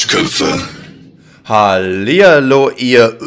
[0.00, 0.58] Duschköpfe.
[1.44, 3.18] Hallihallo, ihr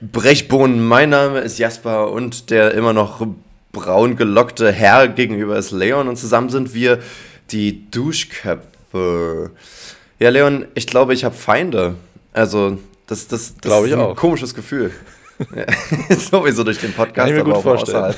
[0.00, 0.82] Brechbohnen.
[0.82, 3.26] Mein Name ist Jasper und der immer noch
[3.70, 7.00] braun gelockte Herr gegenüber ist Leon und zusammen sind wir
[7.50, 9.50] die Duschköpfe.
[10.18, 11.96] Ja, Leon, ich glaube, ich habe Feinde.
[12.32, 14.16] Also, das, das, das Glaube ich ist ein auch.
[14.16, 14.90] komisches Gefühl.
[16.30, 18.04] Sowieso durch den Podcast, Kann ich mir gut aber auch vorstellen.
[18.04, 18.16] außerhalb.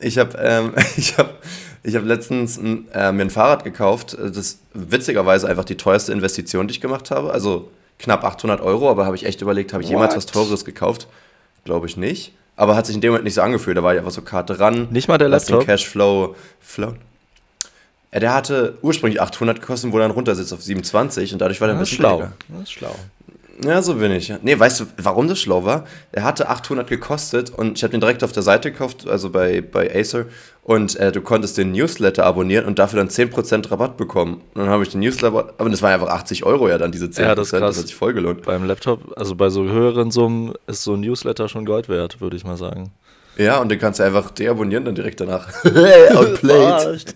[0.00, 1.38] Ich habe ähm, ich hab,
[1.84, 4.16] ich hab letztens äh, mir ein Fahrrad gekauft.
[4.18, 7.30] Das ist witzigerweise einfach die teuerste Investition, die ich gemacht habe.
[7.32, 10.16] Also knapp 800 Euro, aber habe ich echt überlegt, habe ich jemals What?
[10.16, 11.06] was Teures gekauft?
[11.64, 12.32] Glaube ich nicht.
[12.56, 13.76] Aber hat sich in dem Moment nicht so angefühlt.
[13.76, 14.88] Da war ich einfach so Karte ran.
[14.90, 15.66] Nicht mal der Laptop?
[15.66, 16.94] Cashflow flow.
[18.12, 21.60] Ja, der hatte ursprünglich 800 gekostet, wo er dann runter sitzt auf 27 und dadurch
[21.60, 22.16] war der ein Das bisschen schlau.
[22.18, 22.32] billiger.
[22.48, 22.94] Das ist schlau.
[23.64, 24.32] Ja, so bin ich.
[24.42, 25.86] Nee, weißt du, warum das schlau war?
[26.12, 29.60] Er hatte 800 gekostet und ich habe den direkt auf der Seite gekauft, also bei,
[29.60, 30.26] bei Acer.
[30.64, 34.40] Und äh, du konntest den Newsletter abonnieren und dafür dann 10% Rabatt bekommen.
[34.54, 37.04] Und dann habe ich den Newsletter, aber das waren einfach 80 Euro ja dann, diese
[37.04, 37.20] 10%.
[37.20, 37.60] Ja, das ist krass.
[37.60, 38.42] das hat sich voll gelohnt.
[38.42, 42.36] Beim Laptop, also bei so höheren Summen, ist so ein Newsletter schon Gold wert, würde
[42.38, 42.92] ich mal sagen.
[43.36, 45.48] Ja, und den kannst du einfach deabonnieren dann direkt danach.
[46.14, 47.12] Outplayed.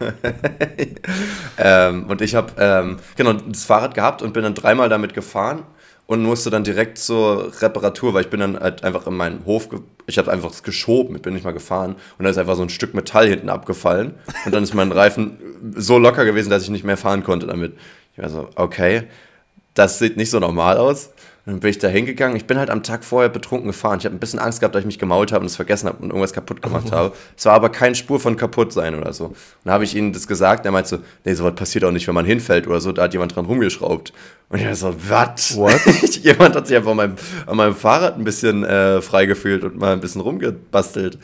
[1.58, 5.62] ähm, und ich habe ähm, genau das Fahrrad gehabt und bin dann dreimal damit gefahren
[6.10, 9.68] und musste dann direkt zur Reparatur, weil ich bin dann halt einfach in meinen Hof,
[10.06, 12.68] ich habe einfach geschoben, ich bin nicht mal gefahren und da ist einfach so ein
[12.68, 15.38] Stück Metall hinten abgefallen und dann ist mein Reifen
[15.76, 17.74] so locker gewesen, dass ich nicht mehr fahren konnte damit.
[18.16, 19.04] Ich war so, okay,
[19.74, 21.10] das sieht nicht so normal aus.
[21.46, 22.36] Dann bin ich da hingegangen.
[22.36, 23.98] Ich bin halt am Tag vorher betrunken gefahren.
[23.98, 25.98] Ich habe ein bisschen Angst gehabt, dass ich mich gemault habe und es vergessen habe
[25.98, 27.14] und irgendwas kaputt gemacht habe.
[27.36, 29.26] Es war aber keine Spur von kaputt sein oder so.
[29.26, 30.66] Und dann habe ich ihnen das gesagt.
[30.66, 32.92] Er meinte so, nee, sowas passiert auch nicht, wenn man hinfällt oder so.
[32.92, 34.12] Da hat jemand dran rumgeschraubt.
[34.50, 35.56] Und ich war so, was?
[35.56, 35.80] What?
[36.22, 37.14] jemand hat sich einfach an meinem,
[37.46, 41.18] an meinem Fahrrad ein bisschen äh, frei gefühlt und mal ein bisschen rumgebastelt.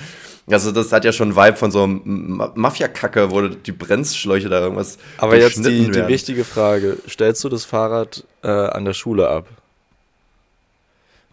[0.49, 4.97] Also das hat ja schon einen Vibe von so Mafia-Kacke, wo die Bremsschläuche da irgendwas
[5.19, 9.49] Aber jetzt die, die wichtige Frage: Stellst du das Fahrrad äh, an der Schule ab?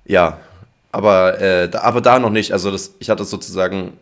[0.06, 0.40] Ja,
[0.92, 2.52] aber, äh, da, aber da noch nicht.
[2.54, 3.94] Also das, ich hatte es sozusagen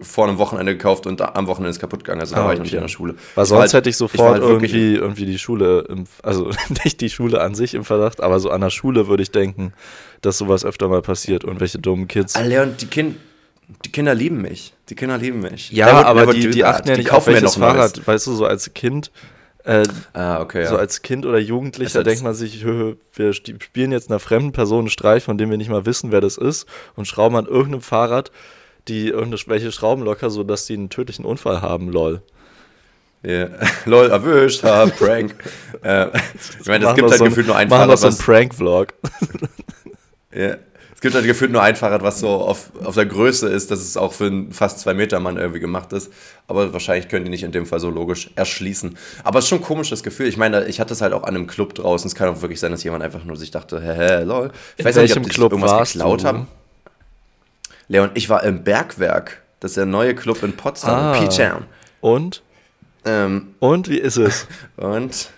[0.00, 2.20] vor einem Wochenende gekauft und da, am Wochenende ist kaputt gegangen.
[2.20, 2.72] Also da Ah, war ich noch okay.
[2.72, 3.14] nicht in der Schule.
[3.14, 5.86] Weil Ich war sonst halt- hätte ich war sofort halt wirklich- irgendwie, irgendwie die Schule,
[5.88, 6.50] im, also
[6.84, 9.72] nicht die Schule an sich im Verdacht, aber so an der Schule würde ich denken,
[10.20, 12.36] dass sowas öfter mal passiert und welche dummen Kids.
[12.36, 13.16] Ah, Leon, die, kind,
[13.86, 14.74] die Kinder lieben mich.
[14.90, 15.70] Die Kinder lieben mich.
[15.72, 17.66] Ja, Never- aber never die, die achten ja nicht auf welches noch.
[17.66, 18.06] Fahrrad.
[18.06, 19.10] Weißt du, so als Kind,
[19.66, 20.68] äh, Ah, okay, ja.
[20.68, 24.90] so als Kind oder Jugendlicher denkt man sich, wir spielen jetzt einer fremden Person einen
[24.90, 28.30] Streich, von dem wir nicht mal wissen, wer das ist, und schrauben an irgendeinem Fahrrad
[28.88, 32.22] die irgendwelche Schrauben locker, sodass die einen tödlichen Unfall haben, lol.
[33.22, 33.48] Ja.
[33.86, 35.34] Lol, erwischt, ha, Prank.
[35.82, 36.06] äh,
[36.60, 38.94] ich meine, es gibt halt so gefühlt nur ein machen wir Fahrrad, so einen Prank-Vlog.
[40.32, 40.56] ja.
[40.96, 43.80] Es gibt halt gefühlt nur ein Fahrrad, was so auf, auf der Größe ist, dass
[43.80, 46.10] es auch für einen fast zwei Meter Mann irgendwie gemacht ist.
[46.48, 48.96] Aber wahrscheinlich können die nicht in dem Fall so logisch erschließen.
[49.22, 50.26] Aber es ist schon ein komisches Gefühl.
[50.26, 52.08] Ich meine, ich hatte es halt auch an einem Club draußen.
[52.08, 54.50] Es kann auch wirklich sein, dass jemand einfach nur sich dachte, hä, hä, lol.
[54.76, 56.26] Ich In weiß ja nicht, welchem ob die Club irgendwas geklaut du?
[56.28, 56.48] haben.
[57.88, 59.42] Leon, ich war im Bergwerk.
[59.60, 61.12] Das ist der neue Club in Potsdam, Ah.
[61.18, 61.64] P-Town.
[62.00, 62.42] Und?
[63.04, 64.46] Ähm, Und wie ist es?
[64.76, 65.28] und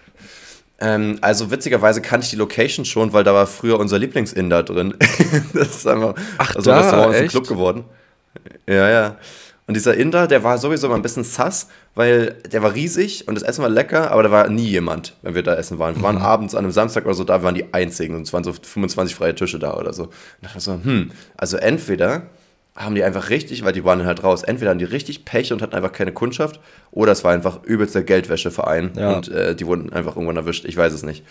[0.81, 4.94] ähm, also witzigerweise kannte ich die Location schon, weil da war früher unser Lieblingsinder drin.
[5.55, 7.31] das ist einfach Ach, also da, Restaurant ist ein echt?
[7.33, 7.84] Club geworden.
[8.66, 9.16] Ja, ja.
[9.66, 13.34] Und dieser Inder, der war sowieso immer ein bisschen sass, weil der war riesig und
[13.34, 15.94] das Essen war lecker, aber da war nie jemand, wenn wir da essen waren.
[15.94, 16.05] Wir Mhm.
[16.05, 18.55] waren abends an einem Samstag oder so, da waren die einzigen und es waren so
[18.55, 20.05] 25 freie Tische da oder so.
[20.05, 20.10] Und
[20.41, 22.22] ich dachte so, hm, also entweder
[22.78, 25.61] haben die einfach richtig, weil die waren halt raus, entweder haben die richtig Pech und
[25.62, 26.61] hatten einfach keine Kundschaft
[26.93, 29.16] oder es war einfach übelster Geldwäscheverein Ja.
[29.16, 31.25] und äh, die wurden einfach irgendwann erwischt, ich weiß es nicht.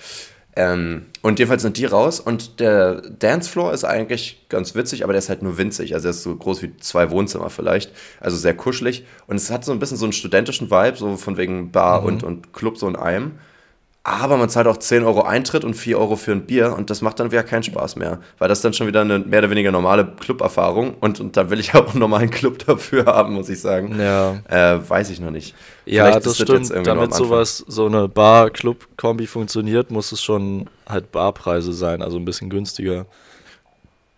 [0.57, 5.19] Ähm, und jedenfalls sind die raus und der Dancefloor ist eigentlich ganz witzig, aber der
[5.19, 5.93] ist halt nur winzig.
[5.93, 7.91] Also er ist so groß wie zwei Wohnzimmer vielleicht.
[8.19, 9.05] Also sehr kuschelig.
[9.27, 12.23] Und es hat so ein bisschen so einen studentischen Vibe, so von wegen Bar und,
[12.23, 13.33] und Club so in einem.
[14.09, 17.01] Aber man zahlt auch 10 Euro Eintritt und 4 Euro für ein Bier und das
[17.01, 18.19] macht dann wieder keinen Spaß mehr.
[18.37, 21.59] Weil das dann schon wieder eine mehr oder weniger normale Club-Erfahrung und, und da will
[21.59, 23.99] ich auch einen normalen Club dafür haben, muss ich sagen.
[23.99, 24.37] Ja.
[24.47, 25.53] Äh, weiß ich noch nicht.
[25.85, 26.87] Ja, Vielleicht das stimmt.
[26.87, 32.49] Damit sowas, so eine Bar-Club-Kombi funktioniert, muss es schon halt Barpreise sein, also ein bisschen
[32.49, 33.07] günstiger.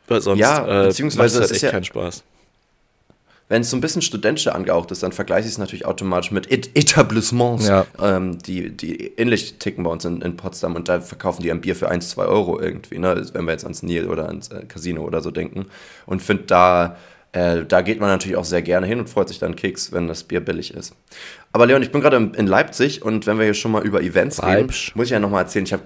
[0.08, 2.24] Weil sonst Ja, äh, beziehungsweise macht's es ist halt echt ja- keinen Spaß.
[3.50, 6.52] Wenn es so ein bisschen studentischer angehaucht ist, dann vergleiche ich es natürlich automatisch mit
[6.52, 7.86] Et Etablissements, Ja.
[8.02, 11.60] ähm, die, die ähnlich ticken bei uns in, in Potsdam und da verkaufen die ein
[11.60, 13.26] Bier für 1, 2 Euro irgendwie, ne?
[13.34, 15.66] wenn wir jetzt ans Nil oder ans äh, Casino oder so denken.
[16.06, 16.96] Und finde da,
[17.32, 20.08] äh, da geht man natürlich auch sehr gerne hin und freut sich dann Keks, wenn
[20.08, 20.94] das Bier billig ist.
[21.52, 24.44] Aber Leon, ich bin gerade in Leipzig und wenn wir hier schon mal über Events
[24.44, 24.96] reden, Leipzig.
[24.96, 25.84] muss ich ja nochmal erzählen, ich habe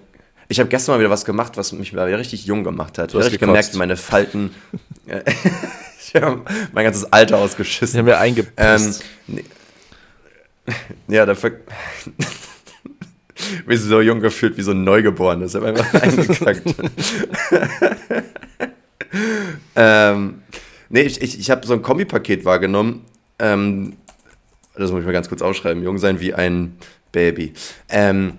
[0.49, 3.07] ich hab gestern mal wieder was gemacht, was mich mal wieder richtig jung gemacht hat.
[3.07, 3.71] Ich Du habe richtig gekotzt.
[3.71, 4.53] gemerkt, meine Falten.
[5.99, 6.41] ich habe
[6.71, 7.93] mein ganzes Alter ausgeschissen.
[7.93, 9.03] Die haben ja eingepisst.
[9.27, 9.45] Ähm, nee.
[11.07, 11.51] ja, da ver
[13.65, 15.53] Mich so jung gefühlt wie so ein Neugeborenes.
[15.53, 16.75] Ich habe einfach eingekackt.
[19.75, 20.41] ähm,
[20.89, 23.05] nee, ich, ich, ich habe so ein Kombipaket wahrgenommen.
[23.39, 23.97] Ähm,
[24.75, 25.83] das muss ich mal ganz kurz ausschreiben.
[25.83, 26.77] Jung sein wie ein
[27.11, 27.53] Baby.
[27.89, 28.37] Ähm,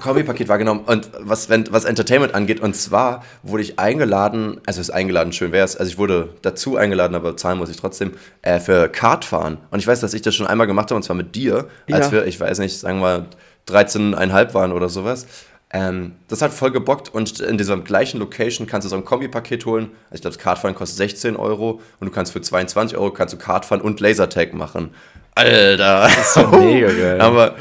[0.00, 2.60] Kombi-Paket wahrgenommen und was, wenn, was Entertainment angeht.
[2.60, 6.76] Und zwar wurde ich eingeladen, also ist eingeladen, schön wäre es, also ich wurde dazu
[6.76, 8.12] eingeladen, aber zahlen muss ich trotzdem,
[8.42, 9.58] äh, für Kartfahren.
[9.70, 12.06] Und ich weiß, dass ich das schon einmal gemacht habe, und zwar mit dir, als
[12.06, 12.12] ja.
[12.12, 13.26] wir, ich weiß nicht, sagen wir
[13.68, 15.26] 13,5 waren oder sowas.
[15.74, 19.64] Ähm, das hat voll gebockt und in dieser gleichen Location kannst du so ein Kombi-Paket
[19.64, 19.90] holen.
[20.10, 23.32] Also ich glaube, das Kartfahren kostet 16 Euro und du kannst für 22 Euro kannst
[23.32, 24.90] du Kartfahren und Lasertag machen.
[25.34, 26.02] Alter!
[26.02, 27.20] Das ist so mega geil.
[27.22, 27.54] Aber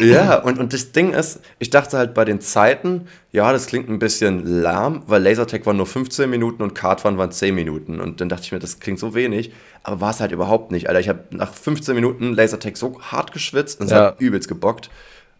[0.00, 3.88] ja, und, und das Ding ist, ich dachte halt bei den Zeiten, ja, das klingt
[3.88, 8.00] ein bisschen lahm, weil Lasertag waren nur 15 Minuten und Kartfahren waren 10 Minuten.
[8.00, 9.52] Und dann dachte ich mir, das klingt so wenig,
[9.82, 10.88] aber war es halt überhaupt nicht.
[10.88, 14.06] Alter, ich habe nach 15 Minuten Lasertag so hart geschwitzt und es ja.
[14.06, 14.90] hat übelst gebockt.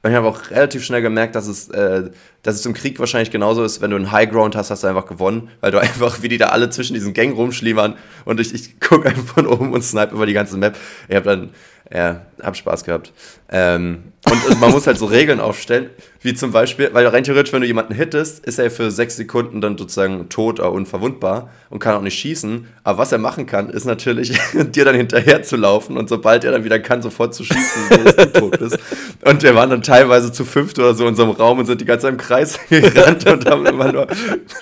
[0.03, 2.11] Und ich habe auch relativ schnell gemerkt, dass es, äh,
[2.43, 5.07] dass es im Krieg wahrscheinlich genauso ist, wenn du einen Highground hast, hast du einfach
[5.07, 7.95] gewonnen, weil du einfach, wie die da alle zwischen diesen Gängen rumschlimmern
[8.25, 10.77] und ich, ich gucke einfach von oben und snipe über die ganze Map.
[11.09, 11.51] Ich habe dann
[11.95, 13.13] ja, hab Spaß gehabt.
[13.51, 15.91] Ähm, und, man muss halt so Regeln aufstellen,
[16.23, 19.61] wie zum Beispiel, weil rein theoretisch, wenn du jemanden hittest, ist er für sechs Sekunden
[19.61, 22.67] dann sozusagen tot oder unverwundbar und kann auch nicht schießen.
[22.83, 26.53] Aber was er machen kann, ist natürlich, dir dann hinterher zu laufen und sobald er
[26.53, 28.79] dann wieder kann, sofort zu schießen, bis du tot bist.
[29.25, 31.81] Und wir waren dann teilweise zu fünft oder so in so einem Raum und sind
[31.81, 34.07] die ganze Zeit im Kreis gerannt und haben immer nur,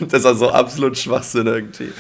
[0.01, 1.93] das war so absolut Schwachsinn irgendwie.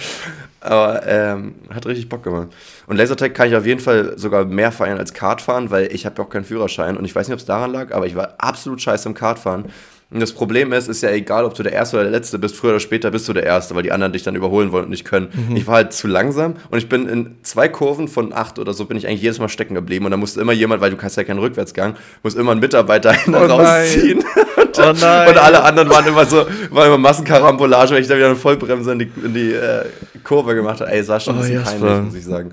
[0.61, 2.49] Aber ähm, hat richtig Bock gemacht.
[2.87, 6.17] Und Lasertag kann ich auf jeden Fall sogar mehr feiern als Kartfahren, weil ich habe
[6.19, 8.35] ja auch keinen Führerschein und ich weiß nicht, ob es daran lag, aber ich war
[8.39, 9.67] absolut scheiße im Kartfahren.
[10.13, 12.57] Und das Problem ist, ist ja egal, ob du der Erste oder der Letzte bist,
[12.57, 14.91] früher oder später bist du der Erste, weil die anderen dich dann überholen wollen und
[14.91, 15.29] nicht können.
[15.49, 15.55] Mhm.
[15.55, 18.87] Ich war halt zu langsam und ich bin in zwei Kurven von acht oder so,
[18.87, 21.17] bin ich eigentlich jedes Mal stecken geblieben und da musste immer jemand, weil du kannst
[21.17, 24.25] ja keinen Rückwärtsgang, muss immer ein Mitarbeiter oh rausziehen.
[24.79, 28.27] und, oh und alle anderen waren immer so, waren immer Massenkarambolage, weil ich da wieder
[28.27, 29.85] eine Vollbremse in die, in die äh,
[30.25, 30.91] Kurve gemacht habe.
[30.91, 32.53] Ey, es war schon ein oh, bisschen oh, peinlich, muss ich sagen.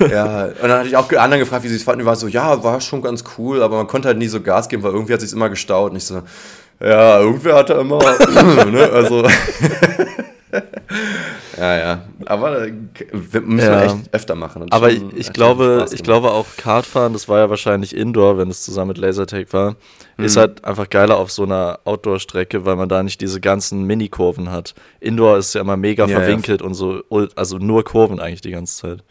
[0.00, 2.00] ja, und dann hatte ich auch anderen gefragt, wie sie es fanden.
[2.00, 4.68] Die war so, ja, war schon ganz cool, aber man konnte halt nie so Gas
[4.68, 5.90] geben, weil irgendwie hat sich immer gestaut.
[5.90, 6.22] Und ich so,
[6.80, 7.98] ja, irgendwer hat er immer,
[8.70, 9.26] ne, also.
[11.58, 12.04] Ja, ja.
[12.26, 13.80] Aber wir müssen ja.
[13.80, 14.66] wir echt öfter machen.
[14.70, 18.62] Aber ich, ich glaube, ich glaube auch Kartfahren, das war ja wahrscheinlich Indoor, wenn es
[18.62, 19.76] zusammen mit Lasertag war,
[20.16, 20.24] mhm.
[20.24, 24.50] ist halt einfach geiler auf so einer Outdoor-Strecke, weil man da nicht diese ganzen Mini-Kurven
[24.50, 24.74] hat.
[25.00, 26.66] Indoor ist ja immer mega ja, verwinkelt ja.
[26.66, 27.02] und so,
[27.34, 29.04] also nur Kurven eigentlich die ganze Zeit.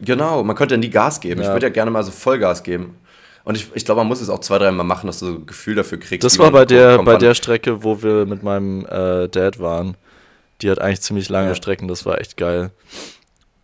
[0.00, 1.42] Genau, man könnte ja nie Gas geben.
[1.42, 2.96] Ich würde ja gerne mal so Vollgas geben.
[3.44, 5.46] Und ich, ich glaube, man muss es auch zwei, dreimal machen, dass du so ein
[5.46, 6.24] Gefühl dafür kriegst.
[6.24, 9.96] Das war bei der, bei der Strecke, wo wir mit meinem äh, Dad waren.
[10.62, 11.54] Die hat eigentlich ziemlich lange ja.
[11.54, 12.70] Strecken, das war echt geil.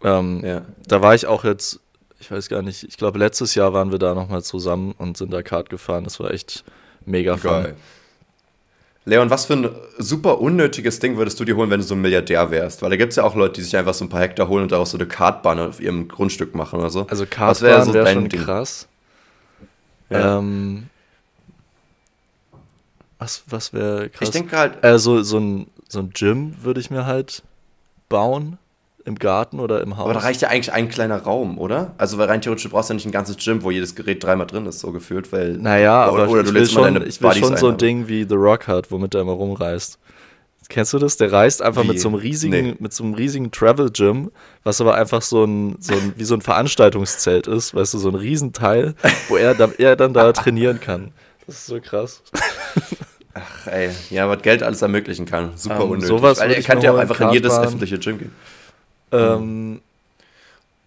[0.02, 0.62] Ähm, ja.
[0.86, 1.80] Da war ich auch jetzt,
[2.20, 5.32] ich weiß gar nicht, ich glaube, letztes Jahr waren wir da nochmal zusammen und sind
[5.32, 6.04] da Kart gefahren.
[6.04, 6.64] Das war echt
[7.04, 7.64] mega geil.
[7.64, 7.74] fun.
[9.08, 12.00] Leon, was für ein super unnötiges Ding würdest du dir holen, wenn du so ein
[12.00, 12.82] Milliardär wärst?
[12.82, 14.64] Weil da gibt es ja auch Leute, die sich einfach so ein paar Hektar holen
[14.64, 17.06] und daraus so eine Kartbahn auf ihrem Grundstück machen oder so.
[17.08, 18.40] Also Kartbahn wäre so wär schon Ding?
[18.40, 18.88] krass.
[20.10, 20.38] Ja.
[20.38, 20.88] Ähm,
[23.20, 24.28] was was wäre krass?
[24.28, 24.84] Ich denke halt.
[24.84, 27.42] Äh, so, so, ein, so ein Gym würde ich mir halt
[28.08, 28.58] bauen
[29.04, 30.04] im Garten oder im Haus.
[30.04, 31.94] Aber da reicht ja eigentlich ein kleiner Raum, oder?
[31.96, 34.48] Also weil rein theoretisch du brauchst ja nicht ein ganzes Gym, wo jedes Gerät dreimal
[34.48, 35.56] drin ist, so gefühlt, weil.
[35.58, 38.26] Naja, oder, aber oder du ich will schon, ich will schon so ein Ding wie
[38.28, 39.98] The Rock hat, womit er immer rumreist.
[40.68, 41.16] Kennst du das?
[41.16, 41.88] Der reist einfach wie?
[41.88, 42.76] mit so einem riesigen, nee.
[42.80, 44.32] mit so einem riesigen Travel Gym,
[44.64, 48.08] was aber einfach so ein, so ein, wie so ein Veranstaltungszelt ist, weißt du, so
[48.08, 48.94] ein Riesenteil,
[49.28, 51.12] wo er er dann da trainieren kann.
[51.46, 52.22] Das ist so krass.
[53.38, 55.52] Ach ey, ja, was Geld alles ermöglichen kann.
[55.56, 56.08] Super ähm, unnötig.
[56.08, 58.32] Sowas Weil er kann ja auch einfach in jedes öffentliche Gym gehen.
[59.12, 59.80] Ähm,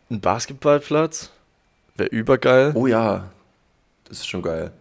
[0.10, 1.30] ein Basketballplatz
[1.96, 2.72] wäre übergeil.
[2.74, 3.26] Oh ja,
[4.08, 4.72] das ist schon geil.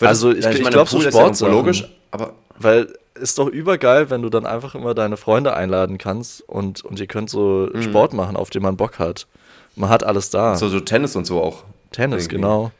[0.00, 4.10] Weil also ich, ich, ich glaube so Sport ja logisch, aber weil ist doch übergeil,
[4.10, 7.82] wenn du dann einfach immer deine Freunde einladen kannst und, und ihr könnt so mhm.
[7.82, 9.28] Sport machen, auf den man Bock hat.
[9.76, 10.56] Man hat alles da.
[10.56, 11.62] So, so Tennis und so auch.
[11.92, 12.36] Tennis, irgendwie.
[12.36, 12.72] genau.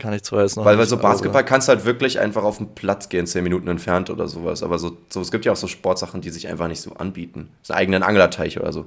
[0.00, 2.56] Kann ich zwar jetzt noch Weil, weil so Basketball kannst du halt wirklich einfach auf
[2.56, 4.62] den Platz gehen, zehn Minuten entfernt oder sowas.
[4.62, 7.50] Aber so, so, es gibt ja auch so Sportsachen, die sich einfach nicht so anbieten.
[7.62, 8.86] So einen eigenen Anglerteich oder so.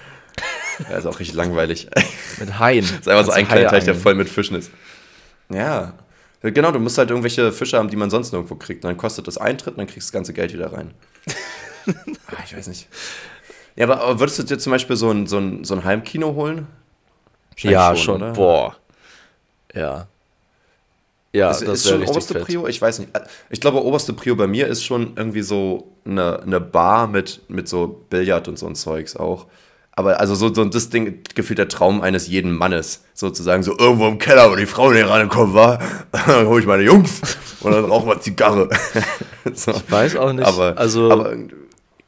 [0.90, 1.88] ja, ist auch richtig langweilig.
[2.40, 2.84] Mit Haien.
[2.84, 4.72] ist einfach so ein kleiner Teich, der voll mit Fischen ist.
[5.48, 5.94] Ja.
[6.42, 8.84] Genau, du musst halt irgendwelche Fische haben, die man sonst nirgendwo kriegt.
[8.84, 10.92] Und dann kostet das Eintritt und dann kriegst du das ganze Geld wieder rein.
[11.86, 12.88] ah, ich weiß nicht.
[13.76, 16.66] Ja, aber würdest du dir zum Beispiel so ein, so ein, so ein Heimkino holen?
[17.58, 18.20] ja, schon.
[18.20, 18.76] schon Boah.
[19.72, 20.08] Ja.
[21.34, 22.44] Ja, ist, das ist schon oberste fett.
[22.44, 22.68] Prio?
[22.68, 23.10] Ich weiß nicht.
[23.50, 27.68] Ich glaube, oberste Prio bei mir ist schon irgendwie so eine, eine Bar mit, mit
[27.68, 29.46] so Billard und so ein Zeugs auch.
[29.90, 33.64] Aber also so, so das Ding gefühlt der Traum eines jeden Mannes, sozusagen.
[33.64, 35.80] So irgendwo im Keller, wo die Frau nicht rangekommen war,
[36.12, 37.20] dann hole ich meine Jungs
[37.60, 38.68] und dann rauchen wir Zigarre.
[39.54, 39.72] so.
[39.72, 40.46] Ich weiß auch nicht.
[40.46, 41.36] Aber, also aber,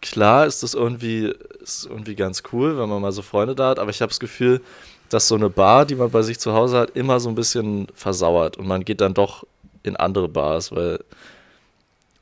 [0.03, 3.81] klar ist das irgendwie, ist irgendwie ganz cool, wenn man mal so Freunde da hat,
[3.81, 4.61] aber ich habe das Gefühl,
[5.09, 7.89] dass so eine Bar, die man bei sich zu Hause hat, immer so ein bisschen
[7.95, 9.45] versauert und man geht dann doch
[9.83, 11.01] in andere Bars, weil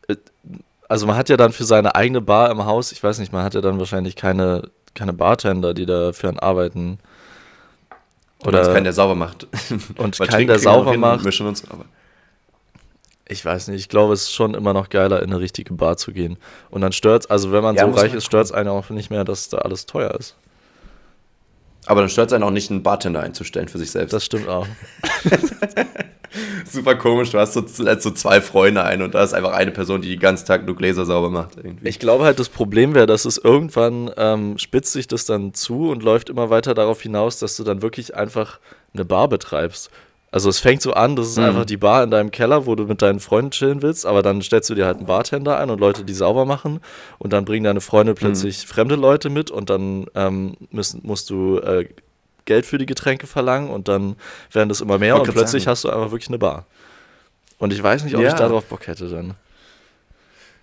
[0.08, 0.16] äh,
[0.88, 3.42] also man hat ja dann für seine eigene Bar im Haus, ich weiß nicht, man
[3.42, 6.98] hat ja dann wahrscheinlich keine keine Bartender, die dafür an arbeiten.
[8.44, 9.46] Oder keinen, der sauber macht.
[9.96, 11.24] Und keinen, der sauber macht.
[11.24, 11.84] Mischen uns, aber.
[13.26, 15.96] Ich weiß nicht, ich glaube, es ist schon immer noch geiler, in eine richtige Bar
[15.96, 16.36] zu gehen.
[16.70, 18.90] Und dann stört es, also wenn man ja, so reich ist, stört es einen auch
[18.90, 20.36] nicht mehr, dass da alles teuer ist.
[21.86, 24.12] Aber dann stört es einen auch nicht, einen Bartender einzustellen für sich selbst.
[24.12, 24.66] Das stimmt auch.
[26.64, 30.02] Super komisch, du hast so, so zwei Freunde ein und da ist einfach eine Person,
[30.02, 31.56] die den ganzen Tag nur Gläser sauber macht.
[31.56, 31.88] Irgendwie.
[31.88, 35.90] Ich glaube halt, das Problem wäre, dass es irgendwann ähm, spitzt sich das dann zu
[35.90, 38.58] und läuft immer weiter darauf hinaus, dass du dann wirklich einfach
[38.92, 39.90] eine Bar betreibst.
[40.34, 41.44] Also es fängt so an, das ist mhm.
[41.44, 44.42] einfach die Bar in deinem Keller, wo du mit deinen Freunden chillen willst, aber dann
[44.42, 46.80] stellst du dir halt einen Bartender ein und Leute, die sauber machen
[47.20, 48.68] und dann bringen deine Freunde plötzlich mhm.
[48.68, 51.88] fremde Leute mit und dann ähm, müssen, musst du äh,
[52.46, 54.16] Geld für die Getränke verlangen und dann
[54.50, 55.70] werden das immer mehr und plötzlich sagen.
[55.70, 56.66] hast du einfach wirklich eine Bar.
[57.58, 58.30] Und ich weiß nicht, ob ja.
[58.30, 59.34] ich darauf Bock hätte dann.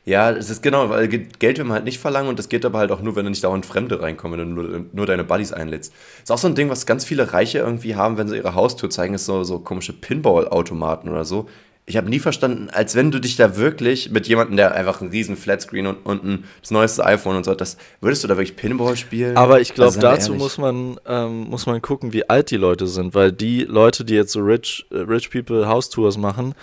[0.04, 2.80] Ja, es ist genau, weil Geld will man halt nicht verlangen und das geht aber
[2.80, 5.54] halt auch nur, wenn du nicht dauernd Fremde reinkommen, wenn du nur, nur deine Buddies
[5.54, 5.94] einlädst.
[6.24, 8.90] Ist auch so ein Ding, was ganz viele Reiche irgendwie haben, wenn sie ihre Haustür
[8.90, 11.48] zeigen, ist so, so komische Pinball-Automaten oder so
[11.92, 15.10] ich habe nie verstanden, als wenn du dich da wirklich mit jemandem, der einfach einen
[15.10, 18.56] riesen Flatscreen und, und ein, das neueste iPhone und so, das würdest du da wirklich
[18.56, 19.36] Pinball spielen?
[19.36, 22.88] Aber ich glaube, also, dazu muss man, ähm, muss man gucken, wie alt die Leute
[22.88, 26.54] sind, weil die Leute, die jetzt so Rich, äh, Rich People House Tours machen,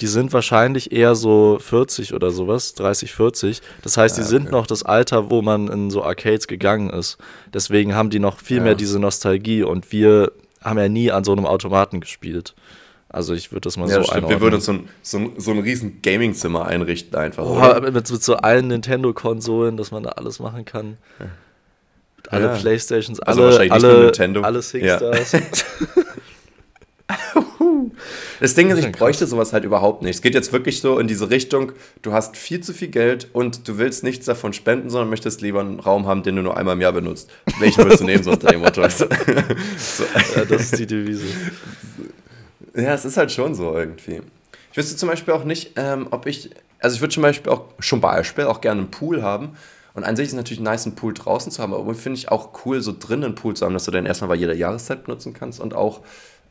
[0.00, 3.62] die sind wahrscheinlich eher so 40 oder sowas, 30, 40.
[3.82, 4.36] Das heißt, die ja, okay.
[4.36, 7.18] sind noch das Alter, wo man in so Arcades gegangen ist.
[7.52, 8.64] Deswegen haben die noch viel ja.
[8.64, 10.32] mehr diese Nostalgie und wir
[10.62, 12.54] haben ja nie an so einem Automaten gespielt.
[13.08, 14.28] Also ich würde das mal ja, so stimmt.
[14.28, 17.44] Wir würden uns so ein, so ein, so ein riesen Gaming-Zimmer einrichten einfach.
[17.44, 20.98] Oh, mit, mit, so allen Nintendo-Konsolen, dass man da alles machen kann.
[22.30, 22.56] Alle.
[22.56, 25.36] Playstations, also alle, alle, alle Singstars.
[28.40, 30.16] Das Ding ist, ich bräuchte sowas halt überhaupt nicht.
[30.16, 31.72] Es geht jetzt wirklich so in diese Richtung,
[32.02, 35.60] du hast viel zu viel Geld und du willst nichts davon spenden, sondern möchtest lieber
[35.60, 37.30] einen Raum haben, den du nur einmal im Jahr benutzt.
[37.58, 38.88] Welchen willst du nehmen, so unter dem Motto?
[38.88, 39.04] so.
[40.36, 41.26] Ja, das ist die Devise.
[42.74, 44.20] Ja, es ist halt schon so irgendwie.
[44.72, 46.50] Ich wüsste zum Beispiel auch nicht, ähm, ob ich,
[46.80, 49.56] also ich würde zum Beispiel auch, schon Beispiel, auch gerne einen Pool haben.
[49.94, 52.28] Und an sich ist es natürlich nice, einen Pool draußen zu haben, aber finde ich
[52.28, 55.04] auch cool, so drinnen einen Pool zu haben, dass du den erstmal bei jeder Jahreszeit
[55.04, 56.00] benutzen kannst und auch,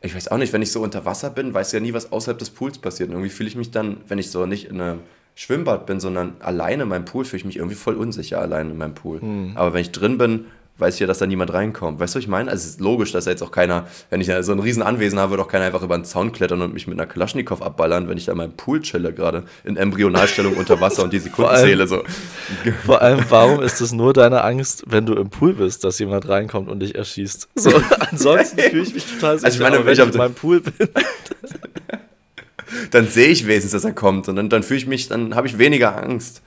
[0.04, 2.38] ich weiß auch nicht, wenn ich so unter Wasser bin, weiß ja nie, was außerhalb
[2.38, 3.08] des Pools passiert.
[3.08, 5.00] Und irgendwie fühle ich mich dann, wenn ich so nicht in einem
[5.34, 8.76] Schwimmbad bin, sondern alleine in meinem Pool, fühle ich mich irgendwie voll unsicher alleine in
[8.76, 9.20] meinem Pool.
[9.20, 9.52] Hm.
[9.54, 10.46] Aber wenn ich drin bin,
[10.78, 12.00] weiß ich ja, dass da niemand reinkommt.
[12.00, 12.50] Weißt du, was ich meine?
[12.50, 15.20] Also es ist logisch, dass da jetzt auch keiner, wenn ich so ein riesen Anwesen
[15.20, 18.08] habe, wird auch keiner einfach über den Zaun klettern und mich mit einer Kalaschnikow abballern,
[18.08, 21.54] wenn ich da in meinem Pool chille, gerade in Embryonalstellung unter Wasser und die Sekunden
[21.56, 21.86] zähle.
[21.86, 22.02] So.
[22.84, 26.28] Vor allem, warum ist es nur deine Angst, wenn du im Pool bist, dass jemand
[26.28, 27.48] reinkommt und dich erschießt?
[27.54, 27.70] So,
[28.10, 30.60] ansonsten fühle ich mich total sicher, also ich meine, wenn ich, ich in meinem Pool
[30.60, 30.72] bin.
[32.90, 35.46] dann sehe ich wenigstens, dass er kommt und dann, dann fühle ich mich, dann habe
[35.46, 36.42] ich weniger Angst.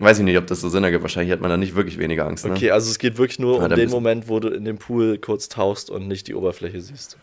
[0.00, 1.02] Weiß ich nicht, ob das so Sinn ergibt.
[1.02, 2.46] Wahrscheinlich hat man da nicht wirklich weniger Angst.
[2.46, 2.52] Ne?
[2.52, 5.18] Okay, also es geht wirklich nur ja, um den Moment, wo du in dem Pool
[5.18, 7.18] kurz tauchst und nicht die Oberfläche siehst.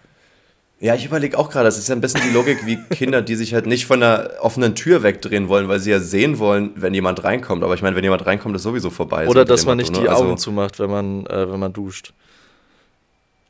[0.80, 3.34] Ja, ich überlege auch gerade, das ist ja ein bisschen die Logik wie Kinder, die
[3.34, 6.94] sich halt nicht von der offenen Tür wegdrehen wollen, weil sie ja sehen wollen, wenn
[6.94, 7.64] jemand reinkommt.
[7.64, 9.28] Aber ich meine, wenn jemand reinkommt, ist sowieso vorbei.
[9.28, 10.16] Oder dass man nicht die ne?
[10.16, 12.14] Augen also, zumacht, wenn man, äh, wenn man duscht.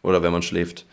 [0.03, 0.85] Oder wenn man schläft.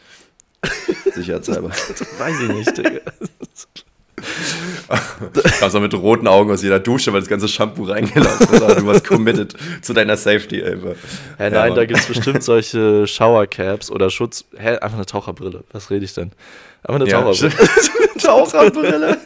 [1.15, 1.71] Sicherheitshalber.
[1.71, 2.99] Weiß ich nicht, Digga.
[4.89, 8.81] Kamst auch mit roten Augen aus jeder Dusche, weil das ganze Shampoo reingelaufen ist.
[8.81, 10.77] du warst committed zu deiner Safety, ey.
[10.77, 10.95] Hä,
[11.39, 14.45] nein, ja, da gibt es bestimmt solche Showercaps oder Schutz.
[14.57, 15.65] Hä, einfach eine Taucherbrille.
[15.73, 16.33] Was rede ich denn?
[16.83, 17.69] Einfach eine ja, Taucherbrille.
[18.19, 19.19] Taucherbrille.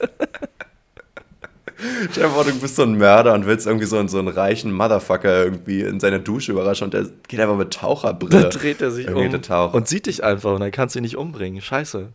[2.10, 4.28] Stell dir vor, du bist so ein Mörder und willst irgendwie so einen, so einen
[4.28, 8.42] reichen Motherfucker irgendwie in seine Dusche überraschen und der geht einfach mit Taucherbrille.
[8.42, 11.16] Dann dreht er sich um und sieht dich einfach und dann kannst du ihn nicht
[11.16, 11.62] umbringen.
[11.62, 12.08] Scheiße.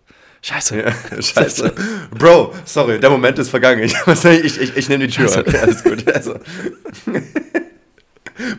[0.44, 0.78] Scheiße.
[0.78, 1.74] Ja, scheiße.
[2.12, 3.82] Bro, sorry, der Moment ist vergangen.
[3.82, 3.96] Ich,
[4.26, 5.36] ich, ich, ich nehme die Tür.
[5.36, 6.08] Okay, alles gut.
[6.14, 6.36] Also.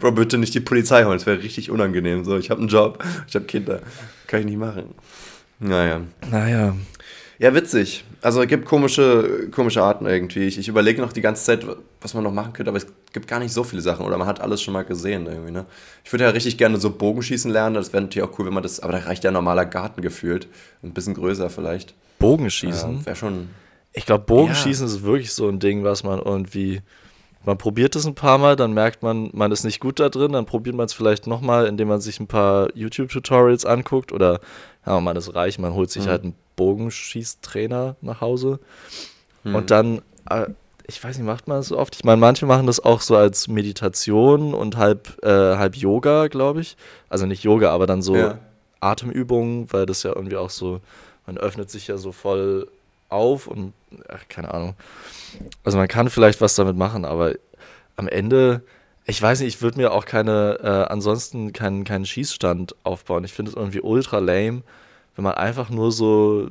[0.00, 2.24] Bro, bitte nicht die Polizei holen, das wäre richtig unangenehm.
[2.24, 3.80] So, ich habe einen Job, ich habe Kinder.
[4.28, 4.94] Kann ich nicht machen.
[5.58, 6.00] Naja.
[6.30, 6.74] Naja.
[7.38, 8.04] Ja, witzig.
[8.22, 10.44] Also es gibt komische, komische Arten irgendwie.
[10.44, 11.66] Ich, ich überlege noch die ganze Zeit,
[12.00, 14.26] was man noch machen könnte, aber es gibt gar nicht so viele Sachen oder man
[14.26, 15.50] hat alles schon mal gesehen irgendwie.
[15.50, 15.66] Ne?
[16.04, 17.74] Ich würde ja richtig gerne so Bogenschießen lernen.
[17.74, 18.80] Das wäre natürlich auch cool, wenn man das.
[18.80, 20.46] Aber da reicht ja ein normaler Garten gefühlt.
[20.82, 21.94] Ein bisschen größer vielleicht.
[22.18, 22.98] Bogenschießen?
[22.98, 23.48] Ja, wäre schon.
[23.92, 24.92] Ich glaube, Bogenschießen ja.
[24.92, 26.82] ist wirklich so ein Ding, was man irgendwie
[27.46, 30.32] man probiert es ein paar Mal, dann merkt man, man ist nicht gut da drin,
[30.32, 34.40] dann probiert man es vielleicht nochmal, indem man sich ein paar YouTube-Tutorials anguckt oder
[34.86, 36.08] ja, man ist reich, man holt sich mhm.
[36.08, 38.60] halt einen Bogenschießtrainer nach Hause
[39.42, 39.54] mhm.
[39.54, 40.46] und dann, äh,
[40.86, 41.94] ich weiß nicht, macht man das so oft?
[41.96, 46.60] Ich meine, manche machen das auch so als Meditation und halb, äh, halb Yoga, glaube
[46.60, 46.76] ich.
[47.08, 48.38] Also nicht Yoga, aber dann so ja.
[48.80, 50.80] Atemübungen, weil das ja irgendwie auch so,
[51.26, 52.68] man öffnet sich ja so voll
[53.08, 53.72] auf und
[54.08, 54.74] ach, keine Ahnung.
[55.62, 57.34] Also man kann vielleicht was damit machen, aber
[57.96, 58.62] am Ende,
[59.06, 63.24] ich weiß nicht, ich würde mir auch keine, äh, ansonsten keinen, keinen Schießstand aufbauen.
[63.24, 64.62] Ich finde es irgendwie ultra lame,
[65.16, 66.48] wenn man einfach nur so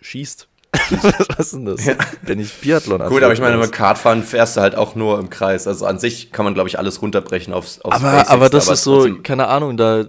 [0.00, 0.48] schießt.
[1.36, 1.84] Was ist denn das?
[1.84, 1.94] Ja.
[2.22, 5.30] Wenn ich Biathlon Gut, aber ich meine, mit Kartfahren fährst du halt auch nur im
[5.30, 5.66] Kreis.
[5.66, 8.66] Also an sich kann man, glaube ich, alles runterbrechen aufs, aufs aber, Basics, aber das
[8.66, 10.04] aber ist so, keine Ahnung, da,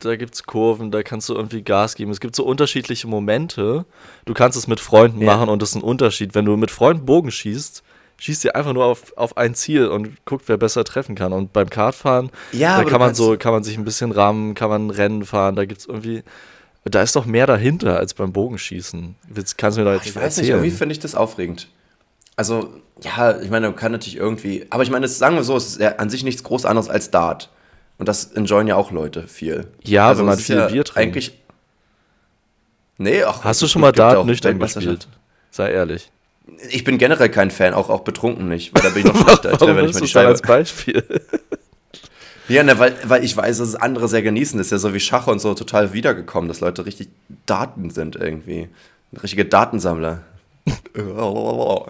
[0.00, 2.10] da gibt es Kurven, da kannst du irgendwie Gas geben.
[2.10, 3.86] Es gibt so unterschiedliche Momente.
[4.26, 5.34] Du kannst es mit Freunden ja.
[5.34, 6.34] machen und das ist ein Unterschied.
[6.34, 7.82] Wenn du mit Freunden Bogen schießt,
[8.18, 11.32] schießt ihr einfach nur auf, auf ein Ziel und guckt, wer besser treffen kann.
[11.32, 14.70] Und beim Kartfahren, ja, da kann man so, kann man sich ein bisschen rammen, kann
[14.70, 16.22] man Rennen fahren, da gibt es irgendwie.
[16.84, 19.16] Da ist doch mehr dahinter als beim Bogenschießen.
[19.34, 20.44] Jetzt kannst du mir da jetzt Ich weiß erzählen.
[20.44, 21.68] nicht, irgendwie finde ich das aufregend.
[22.36, 24.66] Also, ja, ich meine, man kann natürlich irgendwie.
[24.70, 27.10] Aber ich meine, sagen wir so, es ist ja an sich nichts groß anderes als
[27.10, 27.50] Dart.
[27.98, 29.66] Und das enjoyen ja auch Leute viel.
[29.82, 30.96] Ja, also wenn man viel ja Bier trinkt.
[31.16, 31.38] Eigentlich.
[32.98, 35.08] Nee, ach, Hast du schon mal Dart nüchtern gespielt?
[35.50, 36.10] Sei ehrlich.
[36.70, 39.52] Ich bin generell kein Fan, auch, auch betrunken nicht, weil da bin ich noch schlechter.
[39.52, 41.02] ich wenn ich mal die Scheibe als Beispiel.
[42.48, 44.58] ja, ne, weil, weil ich weiß, dass es andere sehr genießen.
[44.58, 47.08] Das ist ja so wie Schach und so total wiedergekommen, dass Leute richtig
[47.46, 48.68] Daten sind irgendwie.
[49.22, 50.22] Richtige Datensammler.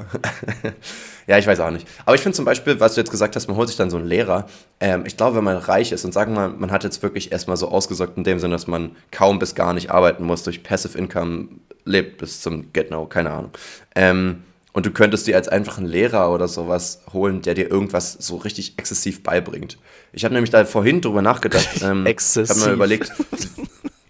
[1.27, 1.89] Ja, ich weiß auch nicht.
[2.05, 3.97] Aber ich finde zum Beispiel, was du jetzt gesagt hast, man holt sich dann so
[3.97, 4.47] einen Lehrer.
[4.79, 7.33] Ähm, ich glaube, wenn man reich ist und sagen wir mal, man hat jetzt wirklich
[7.33, 10.63] erstmal so ausgesorgt in dem Sinne, dass man kaum bis gar nicht arbeiten muss, durch
[10.63, 11.49] Passive Income
[11.87, 13.51] lebt bis zum Get No, keine Ahnung.
[13.95, 18.37] Ähm, und du könntest dir als einfachen Lehrer oder sowas holen, der dir irgendwas so
[18.37, 19.79] richtig exzessiv beibringt.
[20.13, 21.67] Ich habe nämlich da vorhin drüber nachgedacht.
[21.83, 22.57] Ähm, exzessiv.
[22.57, 23.13] Ich habe mir überlegt,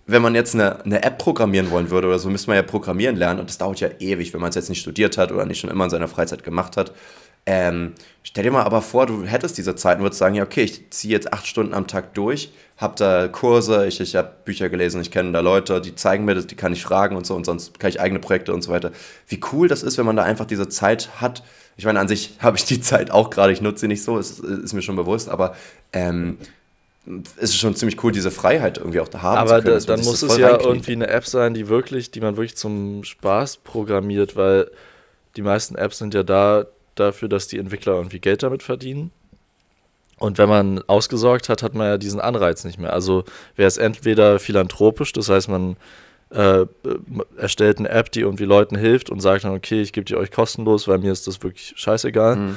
[0.07, 3.17] wenn man jetzt eine, eine App programmieren wollen würde oder so, müsste man ja programmieren
[3.17, 5.61] lernen und das dauert ja ewig, wenn man es jetzt nicht studiert hat oder nicht
[5.61, 6.93] schon immer in seiner Freizeit gemacht hat.
[7.49, 7.93] Ähm,
[8.25, 10.91] stell dir mal aber vor, du hättest diese Zeit und würdest sagen, ja, okay, ich
[10.91, 15.01] ziehe jetzt acht Stunden am Tag durch, habe da Kurse, ich, ich habe Bücher gelesen,
[15.01, 17.47] ich kenne da Leute, die zeigen mir das, die kann ich fragen und so und
[17.47, 18.91] sonst kann ich eigene Projekte und so weiter.
[19.29, 21.45] Wie cool das ist, wenn man da einfach diese Zeit hat.
[21.77, 24.19] Ich meine, an sich habe ich die Zeit auch gerade, ich nutze sie nicht so,
[24.19, 25.55] ist, ist mir schon bewusst, aber
[25.93, 26.39] ähm,
[27.37, 29.77] es ist schon ziemlich cool, diese Freiheit irgendwie auch da haben Aber zu können.
[29.77, 33.05] Aber dann muss es ja irgendwie eine App sein, die wirklich, die man wirklich zum
[33.05, 34.69] Spaß programmiert, weil
[35.37, 36.67] die meisten Apps sind ja da
[36.99, 39.11] dafür, dass die Entwickler irgendwie Geld damit verdienen.
[40.19, 42.93] Und wenn man ausgesorgt hat, hat man ja diesen Anreiz nicht mehr.
[42.93, 45.77] Also wäre es entweder philanthropisch, das heißt, man
[46.31, 46.67] äh,
[47.37, 50.31] erstellt eine App, die irgendwie Leuten hilft und sagt dann, okay, ich gebe die euch
[50.31, 52.37] kostenlos, weil mir ist das wirklich scheißegal.
[52.37, 52.57] Mhm.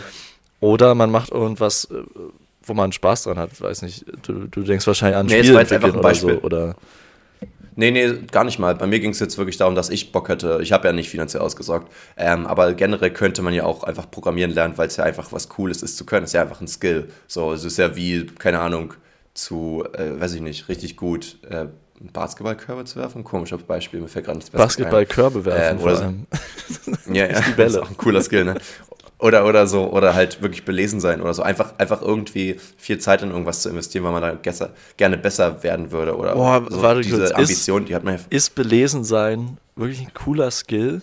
[0.61, 2.01] Oder man macht irgendwas, äh,
[2.63, 3.61] wo man Spaß dran hat.
[3.61, 6.29] Weiß nicht, du, du denkst wahrscheinlich an nee, Spiel entwickeln oder so.
[6.29, 6.75] Oder
[7.79, 8.75] Nee, nee, gar nicht mal.
[8.75, 10.59] Bei mir ging es jetzt wirklich darum, dass ich Bock hätte.
[10.61, 11.89] Ich habe ja nicht finanziell ausgesorgt.
[12.17, 15.47] Ähm, aber generell könnte man ja auch einfach programmieren lernen, weil es ja einfach was
[15.47, 16.25] Cooles ist zu können.
[16.25, 17.07] Es ist ja einfach ein Skill.
[17.27, 18.95] So, es ist ja wie, keine Ahnung,
[19.33, 21.67] zu, äh, weiß ich nicht, richtig gut äh,
[22.01, 23.23] Basketballkörbe zu werfen.
[23.23, 27.13] Komisches Beispiel, mir fällt gerade nichts besseres Basketballkörbe werfen, äh, oder so.
[27.13, 27.55] ja, ja, die Bälle.
[27.55, 28.55] Das ist auch ein cooler Skill, ne?
[29.19, 31.43] Oder, oder so, oder halt wirklich belesen sein oder so.
[31.43, 35.61] Einfach, einfach irgendwie viel Zeit in irgendwas zu investieren, weil man da gesser, gerne besser
[35.61, 36.15] werden würde.
[36.15, 37.31] Oder Boah, so warte diese kurz.
[37.31, 38.19] Ambition, ist, die hat man ja.
[38.29, 41.01] Ist belesen sein wirklich ein cooler Skill?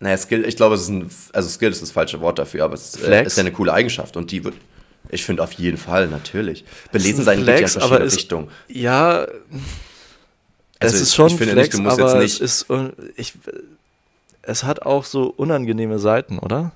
[0.00, 2.74] Naja, Skill, ich glaube, es ist ein, also Skill ist das falsche Wort dafür, aber
[2.74, 4.54] es äh, ist ja eine coole Eigenschaft und die wird,
[5.08, 6.64] ich finde auf jeden Fall, natürlich.
[6.90, 8.48] Belesen sein Flex, geht ja in verschiedene Richtungen.
[8.68, 9.26] Ja,
[10.80, 12.66] also es ist schon ich finde Flex, nicht, du musst aber jetzt nicht, ist,
[13.16, 13.34] ich,
[14.42, 16.72] es hat auch so unangenehme Seiten, oder?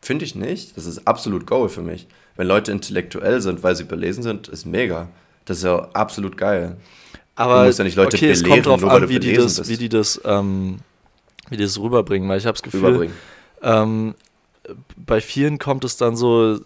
[0.00, 0.76] Finde ich nicht.
[0.76, 2.06] Das ist absolut Goal für mich.
[2.36, 5.08] Wenn Leute intellektuell sind, weil sie belesen sind, ist mega.
[5.44, 6.76] Das ist ja absolut geil.
[7.34, 9.68] Aber du musst ja nicht Leute okay, belehren, es kommt drauf an, wie die, das,
[9.68, 10.78] wie die das, ähm,
[11.48, 12.28] wie die das rüberbringen.
[12.28, 13.10] Weil ich habe das Gefühl,
[13.62, 14.14] ähm,
[14.96, 16.60] bei vielen kommt es dann so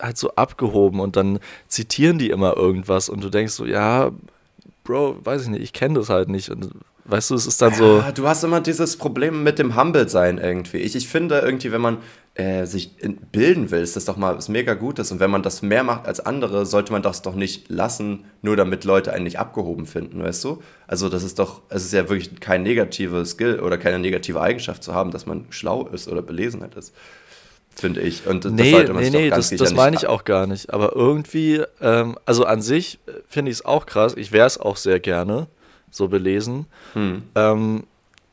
[0.00, 4.12] halt so abgehoben und dann zitieren die immer irgendwas und du denkst so, ja,
[4.84, 6.50] Bro, weiß ich nicht, ich kenne das halt nicht.
[6.50, 6.70] Und
[7.08, 7.98] Weißt du, es ist dann so.
[8.00, 10.76] Ja, du hast immer dieses Problem mit dem Humble-Sein irgendwie.
[10.76, 11.98] Ich, ich finde irgendwie, wenn man
[12.34, 12.96] äh, sich
[13.32, 15.10] bilden will, ist das doch mal was mega Gutes.
[15.10, 18.56] Und wenn man das mehr macht als andere, sollte man das doch nicht lassen, nur
[18.56, 20.62] damit Leute einen nicht abgehoben finden, weißt du?
[20.86, 24.84] Also, das ist doch, es ist ja wirklich kein negativer Skill oder keine negative Eigenschaft
[24.84, 26.92] zu haben, dass man schlau ist oder belesen ist
[27.74, 28.26] finde ich.
[28.26, 30.74] Und das nee, sollte man nee, nee, das, das meine ich auch gar nicht.
[30.74, 34.14] Aber irgendwie, ähm, also an sich äh, finde ich es auch krass.
[34.16, 35.46] Ich wäre es auch sehr gerne
[35.90, 36.66] so belesen.
[36.94, 37.22] Hm.
[37.34, 37.84] Ähm,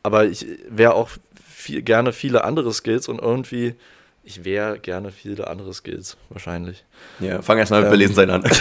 [0.04, 1.10] aber ich wäre auch
[1.46, 3.76] viel, gerne viele andere Skills und irgendwie,
[4.24, 6.84] ich wäre gerne viele andere Skills, wahrscheinlich.
[7.20, 8.44] Ja, fang erstmal mit ähm, Belesen sein an.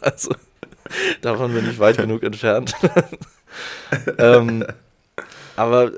[0.00, 0.34] also,
[1.22, 2.74] davon bin ich weit genug entfernt.
[4.18, 4.66] ähm,
[5.56, 5.92] aber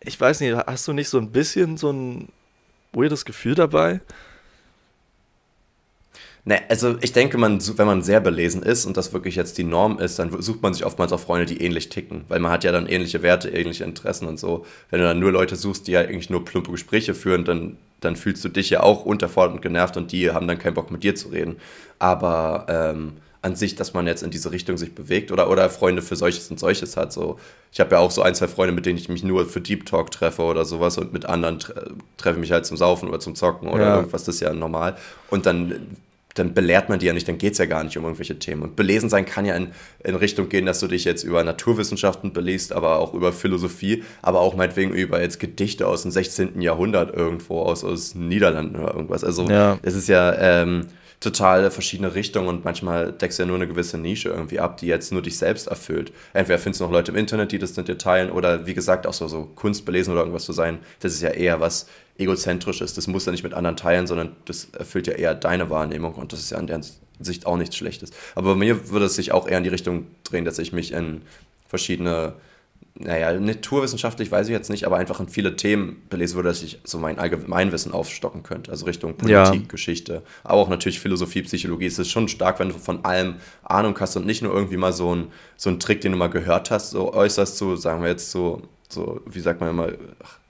[0.00, 2.28] ich weiß nicht, hast du nicht so ein bisschen so ein
[2.92, 4.00] weirdes Gefühl dabei?
[6.48, 9.64] Ne, also ich denke, man, wenn man sehr belesen ist und das wirklich jetzt die
[9.64, 12.64] Norm ist, dann sucht man sich oftmals auch Freunde, die ähnlich ticken, weil man hat
[12.64, 14.64] ja dann ähnliche Werte, ähnliche Interessen und so.
[14.88, 18.16] Wenn du dann nur Leute suchst, die ja eigentlich nur plumpe Gespräche führen, dann, dann
[18.16, 21.02] fühlst du dich ja auch unterfordert und genervt und die haben dann keinen Bock mit
[21.02, 21.56] dir zu reden.
[21.98, 26.00] Aber ähm, an sich, dass man jetzt in diese Richtung sich bewegt oder, oder Freunde
[26.00, 27.12] für solches und solches hat.
[27.12, 27.38] So,
[27.72, 29.84] ich habe ja auch so ein, zwei Freunde, mit denen ich mich nur für Deep
[29.84, 31.74] Talk treffe oder sowas und mit anderen tre
[32.16, 33.96] treffe ich mich halt zum Saufen oder zum Zocken oder ja.
[33.96, 34.96] irgendwas, das ist ja normal.
[35.28, 35.98] Und dann
[36.34, 38.62] dann belehrt man die ja nicht, dann geht es ja gar nicht um irgendwelche Themen.
[38.62, 39.68] Und belesen sein kann ja in,
[40.04, 44.40] in Richtung gehen, dass du dich jetzt über Naturwissenschaften belest, aber auch über Philosophie, aber
[44.40, 46.60] auch meinetwegen über jetzt Gedichte aus dem 16.
[46.60, 49.24] Jahrhundert irgendwo, aus, aus Niederlanden oder irgendwas.
[49.24, 49.78] Also ja.
[49.82, 50.86] es ist ja ähm,
[51.20, 54.86] total verschiedene Richtungen und manchmal deckst du ja nur eine gewisse Nische irgendwie ab, die
[54.86, 56.12] jetzt nur dich selbst erfüllt.
[56.32, 59.06] Entweder findest du noch Leute im Internet, die das mit dir teilen oder wie gesagt
[59.06, 60.78] auch so, so Kunst belesen oder irgendwas zu sein.
[61.00, 62.96] Das ist ja eher was egozentrisch ist.
[62.96, 66.32] Das muss ja nicht mit anderen teilen, sondern das erfüllt ja eher deine Wahrnehmung und
[66.32, 66.80] das ist ja in der
[67.20, 68.10] Sicht auch nichts Schlechtes.
[68.36, 70.92] Aber bei mir würde es sich auch eher in die Richtung drehen, dass ich mich
[70.92, 71.22] in
[71.66, 72.34] verschiedene,
[73.00, 76.80] naja, naturwissenschaftlich weiß ich jetzt nicht, aber einfach in viele Themen belesen würde, dass ich
[76.82, 78.72] so mein Allgemeinwissen aufstocken könnte.
[78.72, 79.68] Also Richtung Politik, ja.
[79.68, 81.86] Geschichte, aber auch natürlich Philosophie, Psychologie.
[81.86, 84.92] Es ist schon stark, wenn du von allem Ahnung hast und nicht nur irgendwie mal
[84.92, 88.08] so ein, so ein Trick, den du mal gehört hast, so äußerst so, sagen wir
[88.08, 89.92] jetzt so, so wie sagt man immer,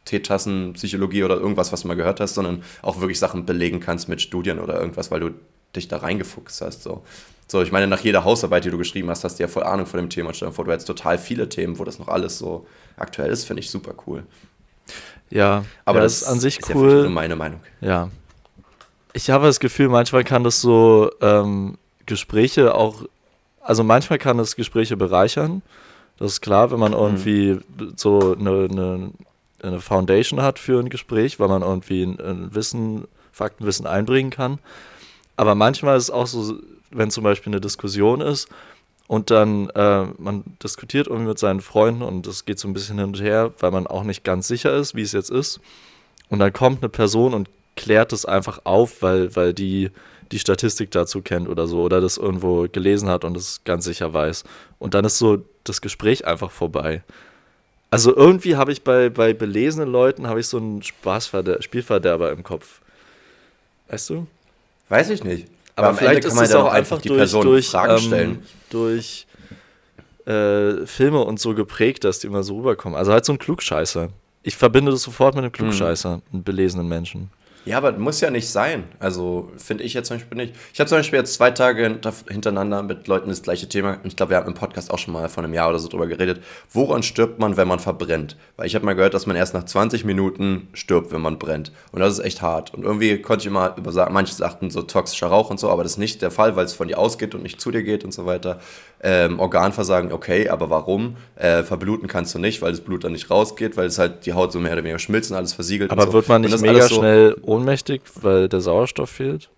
[0.07, 4.23] Teetassenpsychologie oder irgendwas, was du mal gehört hast, sondern auch wirklich Sachen belegen kannst mit
[4.23, 5.31] Studien oder irgendwas, weil du
[5.77, 6.83] dich da reingefuchst hast.
[6.83, 7.05] So.
[7.51, 9.87] So, ich meine, nach jeder Hausarbeit, die du geschrieben hast, hast du ja voll Ahnung
[9.87, 10.35] von dem Thema.
[10.35, 13.45] Stell dir vor, du hättest total viele Themen, wo das noch alles so aktuell ist,
[13.45, 14.25] finde ich super cool.
[15.31, 17.05] Ja, aber ja, das, ist an sich ist cool.
[17.05, 17.61] Ja meine Meinung.
[17.81, 18.11] Ja.
[19.15, 23.03] Ich habe das Gefühl, manchmal kann das so ähm, Gespräche auch,
[23.61, 25.63] also manchmal kann das Gespräche bereichern.
[26.19, 26.99] Das ist klar, wenn man mhm.
[26.99, 27.93] irgendwie mhm.
[27.97, 29.11] so eine, eine
[29.63, 34.59] eine Foundation hat für ein Gespräch, weil man irgendwie ein, ein Wissen, Faktenwissen einbringen kann.
[35.37, 36.59] Aber manchmal ist es auch so,
[36.91, 38.49] wenn zum Beispiel eine Diskussion ist
[39.07, 42.99] und dann äh, man diskutiert irgendwie mit seinen Freunden und es geht so ein bisschen
[42.99, 45.61] hin und her, weil man auch nicht ganz sicher ist, wie es jetzt ist.
[46.29, 49.91] Und dann kommt eine Person und klärt es einfach auf, weil, weil die
[50.33, 54.13] die Statistik dazu kennt oder so oder das irgendwo gelesen hat und es ganz sicher
[54.13, 54.45] weiß.
[54.79, 57.03] Und dann ist so das Gespräch einfach vorbei.
[57.91, 62.43] Also irgendwie habe ich bei, bei belesenen Leuten habe ich so einen Spaßverder Spielverderber im
[62.43, 62.81] Kopf.
[63.89, 64.27] Weißt du?
[64.91, 65.49] Weiß ich nicht.
[65.79, 68.43] Aber, Aber vielleicht ist es auch einfach die durch, durch, Fragen ähm, stellen.
[68.69, 69.29] durch
[70.27, 72.99] äh, Filme und so geprägt, dass die immer so rüberkommen.
[72.99, 74.09] Also halt so ein Klugscheißer.
[74.43, 75.57] Ich verbinde das sofort mit einem hm.
[75.57, 76.23] Klugscheißer, mhm.
[76.33, 77.31] einen belesenen Menschen.
[77.69, 78.85] Ja, aber muss ja nicht sein.
[78.99, 80.55] Also finde ich jetzt zum Beispiel nicht.
[80.73, 82.01] Ich habe zum Beispiel jetzt zwei Tage
[82.31, 83.99] hintereinander mit Leuten das gleiche Thema.
[84.05, 86.07] Ich glaube, wir haben im Podcast auch schon mal vor einem Jahr oder so drüber
[86.07, 86.43] geredet.
[86.73, 88.39] Woran stirbt man, wenn man verbrennt?
[88.57, 91.71] Weil ich habe mal gehört, dass man erst nach 20 Minuten stirbt, wenn man brennt.
[91.93, 92.73] Und das ist echt hart.
[92.73, 95.83] Und irgendwie konnte ich immer über sagen, manche sagten so toxischer Rauch und so, aber
[95.83, 98.03] das ist nicht der Fall, weil es von dir ausgeht und nicht zu dir geht
[98.03, 98.61] und so weiter.
[99.01, 101.17] Ähm, Organversagen, okay, aber warum?
[101.37, 104.33] Äh, verbluten kannst du nicht, weil das Blut dann nicht rausgeht, weil es halt die
[104.33, 105.91] Haut so mehr oder weniger schmilzt und alles versiegelt.
[105.91, 106.13] Aber so.
[106.15, 109.51] wird man nicht mega so schnell ohnmächtig, weil der Sauerstoff fehlt?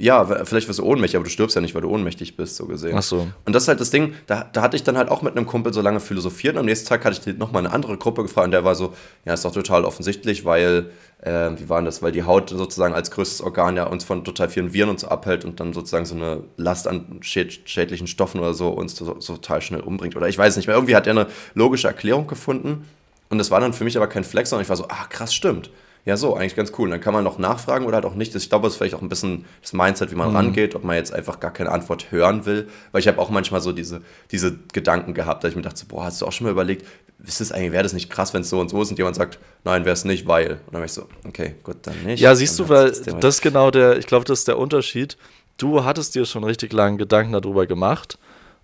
[0.00, 2.66] Ja, vielleicht wirst du ohnmächtig, aber du stirbst ja nicht, weil du ohnmächtig bist, so
[2.66, 2.96] gesehen.
[2.96, 3.26] Ach so.
[3.44, 5.44] Und das ist halt das Ding, da, da hatte ich dann halt auch mit einem
[5.44, 8.46] Kumpel so lange philosophiert und am nächsten Tag hatte ich nochmal eine andere Gruppe gefragt
[8.46, 12.12] und der war so, ja, ist doch total offensichtlich, weil, äh, wie war das, weil
[12.12, 15.58] die Haut sozusagen als größtes Organ ja uns von total vielen Viren uns abhält und
[15.58, 19.62] dann sozusagen so eine Last an schäd schädlichen Stoffen oder so uns so, so total
[19.62, 20.14] schnell umbringt.
[20.14, 22.84] Oder ich weiß nicht mehr, irgendwie hat er eine logische Erklärung gefunden
[23.30, 25.34] und das war dann für mich aber kein Flex, sondern ich war so, ah, krass,
[25.34, 25.70] stimmt
[26.04, 26.86] ja, so, eigentlich ganz cool.
[26.86, 28.34] Und dann kann man noch nachfragen oder halt auch nicht.
[28.34, 30.36] Ich glaube, das ist vielleicht auch ein bisschen das Mindset, wie man mhm.
[30.36, 32.68] rangeht, ob man jetzt einfach gar keine Antwort hören will.
[32.92, 36.04] Weil ich habe auch manchmal so diese, diese Gedanken gehabt, dass ich mir dachte, boah,
[36.04, 36.86] hast du auch schon mal überlegt,
[37.26, 39.16] ist das eigentlich, wäre das nicht krass, wenn es so und so ist und jemand
[39.16, 40.52] sagt, nein, wäre es nicht, weil.
[40.52, 42.20] Und dann war ich so, okay, gut, dann nicht.
[42.20, 45.16] Ja, siehst du, weil das ist genau der, ich glaube, das ist der Unterschied.
[45.56, 48.18] Du hattest dir schon richtig lange Gedanken darüber gemacht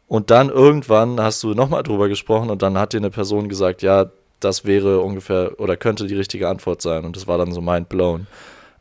[0.07, 3.83] und dann irgendwann hast du nochmal drüber gesprochen und dann hat dir eine Person gesagt,
[3.83, 4.11] ja,
[4.45, 7.05] das wäre ungefähr oder könnte die richtige Antwort sein.
[7.05, 8.27] Und das war dann so mind blown.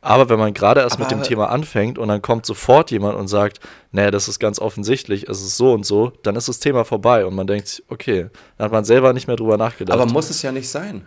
[0.04, 3.16] Aber wenn man gerade erst Aber mit dem Thema anfängt und dann kommt sofort jemand
[3.16, 3.58] und sagt,
[3.90, 7.24] nee, das ist ganz offensichtlich, es ist so und so, dann ist das Thema vorbei
[7.24, 9.98] und man denkt, okay, dann hat man selber nicht mehr drüber nachgedacht.
[9.98, 11.06] Aber muss es ja nicht sein.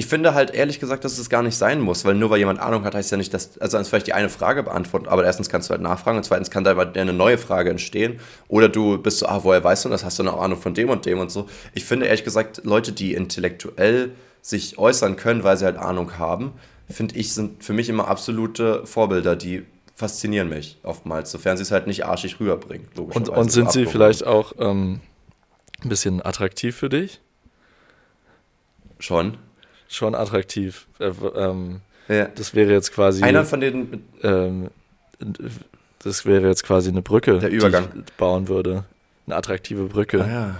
[0.00, 2.58] Ich finde halt ehrlich gesagt, dass es gar nicht sein muss, weil nur weil jemand
[2.58, 5.26] Ahnung hat, heißt ja nicht, dass, also dann ist vielleicht die eine Frage beantworten, aber
[5.26, 8.96] erstens kannst du halt nachfragen und zweitens kann da eine neue Frage entstehen oder du
[8.96, 11.18] bist so, ah, woher weißt du das, hast du eine Ahnung von dem und dem
[11.18, 11.50] und so.
[11.74, 16.54] Ich finde ehrlich gesagt, Leute, die intellektuell sich äußern können, weil sie halt Ahnung haben,
[16.88, 21.72] finde ich, sind für mich immer absolute Vorbilder, die faszinieren mich oftmals, sofern sie es
[21.72, 22.88] halt nicht arschig rüberbringen.
[22.96, 25.00] Und, und sind sie vielleicht auch ähm,
[25.82, 27.20] ein bisschen attraktiv für dich?
[28.98, 29.36] Schon.
[29.90, 30.86] Schon attraktiv.
[31.00, 32.26] Äh, ähm, ja.
[32.26, 33.22] Das wäre jetzt quasi.
[33.22, 34.04] Einer von den.
[34.22, 34.70] Ähm,
[36.02, 37.88] das wäre jetzt quasi eine Brücke, der Übergang.
[37.92, 38.84] die ich bauen würde.
[39.26, 40.24] Eine attraktive Brücke.
[40.24, 40.56] Ah, ja.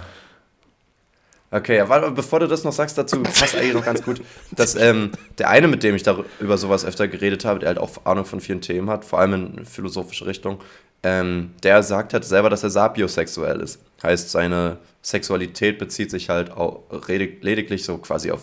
[1.53, 5.11] Okay, warte, bevor du das noch sagst, dazu passt eigentlich noch ganz gut, dass ähm,
[5.37, 8.23] der eine, mit dem ich da über sowas öfter geredet habe, der halt auch Ahnung
[8.23, 10.61] von vielen Themen hat, vor allem in philosophische Richtung,
[11.03, 13.81] ähm, der sagt halt selber, dass er sapiosexuell ist.
[14.01, 18.41] Heißt, seine Sexualität bezieht sich halt auch lediglich so quasi auf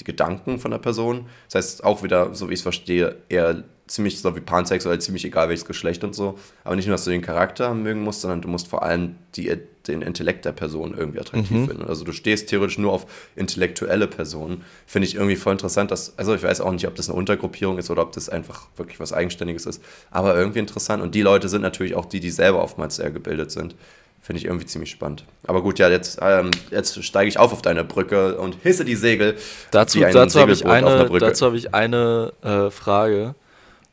[0.00, 1.26] die Gedanken von der Person.
[1.46, 5.24] Das heißt, auch wieder, so wie ich es verstehe, eher ziemlich so wie pansexuell, ziemlich
[5.24, 6.38] egal welches Geschlecht und so.
[6.64, 9.52] Aber nicht nur, dass du den Charakter mögen musst, sondern du musst vor allem die,
[9.88, 11.68] den Intellekt der Person irgendwie attraktiv mhm.
[11.68, 11.84] finden.
[11.84, 14.62] Also du stehst theoretisch nur auf intellektuelle Personen.
[14.86, 17.78] Finde ich irgendwie voll interessant, dass, also ich weiß auch nicht, ob das eine Untergruppierung
[17.78, 21.02] ist oder ob das einfach wirklich was Eigenständiges ist, aber irgendwie interessant.
[21.02, 23.74] Und die Leute sind natürlich auch die, die selber oftmals sehr gebildet sind.
[24.22, 25.24] Finde ich irgendwie ziemlich spannend.
[25.46, 28.94] Aber gut, ja, jetzt, ähm, jetzt steige ich auf auf deine Brücke und hisse die
[28.94, 29.36] Segel.
[29.70, 33.34] Dazu, dazu habe ich eine, dazu hab ich eine äh, Frage.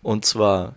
[0.03, 0.75] Und zwar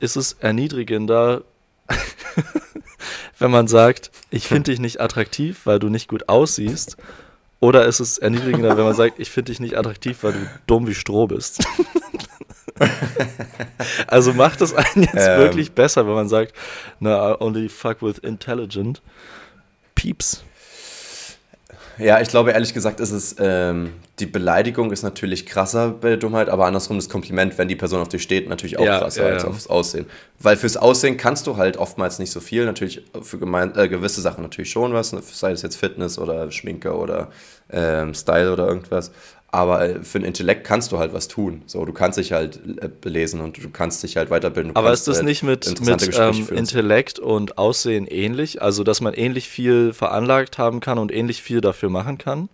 [0.00, 1.42] ist es erniedrigender,
[3.38, 6.96] wenn man sagt, ich finde dich nicht attraktiv, weil du nicht gut aussiehst.
[7.60, 10.86] Oder ist es erniedrigender, wenn man sagt, ich finde dich nicht attraktiv, weil du dumm
[10.86, 11.62] wie Stroh bist.
[14.06, 15.38] also macht es einen jetzt ähm.
[15.38, 16.54] wirklich besser, wenn man sagt,
[16.98, 19.02] na, only fuck with intelligent
[19.94, 20.42] peeps.
[22.00, 26.16] Ja, ich glaube ehrlich gesagt ist es, ähm, die Beleidigung ist natürlich krasser bei der
[26.16, 29.26] Dummheit, aber andersrum das Kompliment, wenn die Person auf dich steht, natürlich auch ja, krasser
[29.26, 29.48] ja, als ja.
[29.50, 30.06] aufs Aussehen.
[30.38, 34.22] Weil fürs Aussehen kannst du halt oftmals nicht so viel, natürlich für gemein, äh, gewisse
[34.22, 37.28] Sachen natürlich schon was, ne, sei es jetzt Fitness oder Schminke oder
[37.70, 39.10] ähm, Style oder irgendwas.
[39.52, 41.62] Aber äh, für den Intellekt kannst du halt was tun.
[41.66, 44.76] So, du kannst dich halt äh, belesen und du kannst dich halt weiterbilden.
[44.76, 48.62] Aber kannst, ist das nicht mit, mit ähm, Intellekt und Aussehen ähnlich?
[48.62, 52.48] Also, dass man ähnlich viel veranlagt haben kann und ähnlich viel dafür machen kann?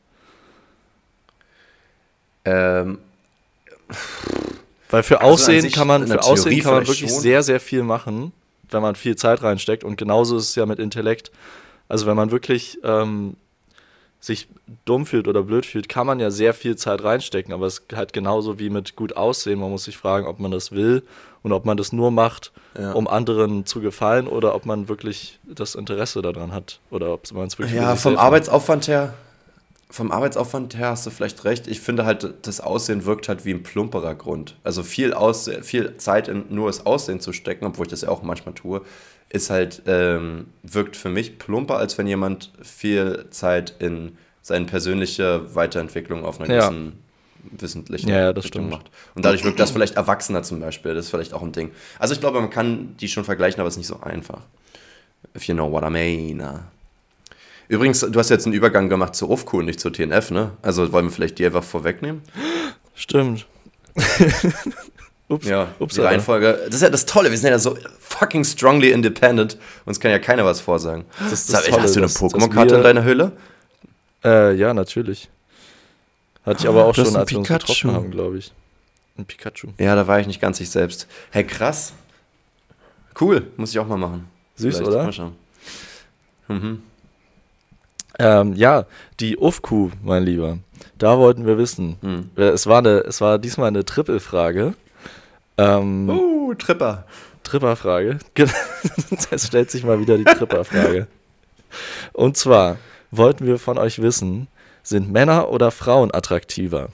[2.47, 2.99] Ähm.
[4.89, 7.21] Weil für also Aussehen kann man, für Aussehen kann man wirklich schon.
[7.21, 8.33] sehr, sehr viel machen,
[8.71, 9.85] wenn man viel Zeit reinsteckt.
[9.85, 11.31] Und genauso ist es ja mit Intellekt.
[11.89, 13.37] Also wenn man wirklich ähm,
[14.27, 14.49] sich
[14.85, 17.97] dumm fühlt oder blöd fühlt, kann man ja sehr viel Zeit reinstecken, aber es ist
[17.97, 19.61] halt genauso wie mit gut aussehen.
[19.61, 21.05] Man muss sich fragen, ob man das will
[21.45, 22.91] und ob man das nur macht, ja.
[22.91, 27.47] um anderen zu gefallen oder ob man wirklich das Interesse daran hat oder ob man
[27.47, 29.15] es wirklich Ja, vom Arbeitsaufwand her,
[29.89, 31.69] vom Arbeitsaufwand her hast du vielleicht recht.
[31.69, 34.57] Ich finde halt, das Aussehen wirkt halt wie ein plumperer Grund.
[34.65, 38.09] Also viel, Aussehen, viel Zeit in nur das Aussehen zu stecken, obwohl ich das ja
[38.09, 38.83] auch manchmal tue,
[39.29, 45.55] ist halt, ähm, wirkt für mich plumper, als wenn jemand viel Zeit in seine persönliche
[45.55, 46.69] Weiterentwicklung auf einer ja.
[46.69, 47.03] gewissen
[47.51, 48.91] wissentlichen ja, ja, das Richtung macht.
[49.15, 50.95] Und dadurch wirkt das vielleicht erwachsener zum Beispiel.
[50.95, 51.71] Das ist vielleicht auch ein Ding.
[51.99, 54.41] Also ich glaube, man kann die schon vergleichen, aber es ist nicht so einfach.
[55.37, 56.43] If you know what I mean.
[57.69, 60.53] Übrigens, du hast jetzt einen Übergang gemacht zur UFQ und nicht zur TNF, ne?
[60.62, 62.23] Also wollen wir vielleicht die einfach vorwegnehmen?
[62.95, 63.47] Stimmt.
[65.29, 66.61] Ups, ja, ups, die Reihenfolge.
[66.67, 69.59] Das ist ja das Tolle, wir sind ja so fucking strongly independent.
[69.85, 71.05] Uns kann ja keiner was vorsagen.
[71.19, 73.33] Das ist das Tolle, hast du eine Pokémon-Karte in deiner Hülle?
[74.25, 75.29] Äh, ja, natürlich.
[76.45, 78.53] Hatte ich aber auch schon, als wir uns getroffen haben, glaube ich.
[79.19, 79.69] Ein Pikachu.
[79.79, 81.09] Ja, da war ich nicht ganz ich selbst.
[81.31, 81.93] Hey, krass.
[83.21, 84.29] Cool, muss ich auch mal machen.
[84.57, 84.93] Süß, Vielleicht.
[84.93, 85.05] oder?
[85.05, 85.33] Mal schauen.
[86.49, 86.83] Mhm.
[88.19, 88.87] Ähm, ja,
[89.21, 90.59] die UFQ, mein Lieber.
[90.99, 91.97] Da wollten wir wissen.
[92.01, 92.31] Mhm.
[92.37, 94.75] Es, war eine, es war diesmal eine Trippelfrage.
[95.59, 97.05] Ähm, uh, Tripper.
[97.42, 98.19] Tripperfrage.
[99.31, 101.07] Jetzt stellt sich mal wieder die Tripperfrage.
[102.12, 102.79] Und zwar
[103.11, 104.49] wollten wir von euch wissen,
[104.83, 106.88] sind Männer oder Frauen attraktiver?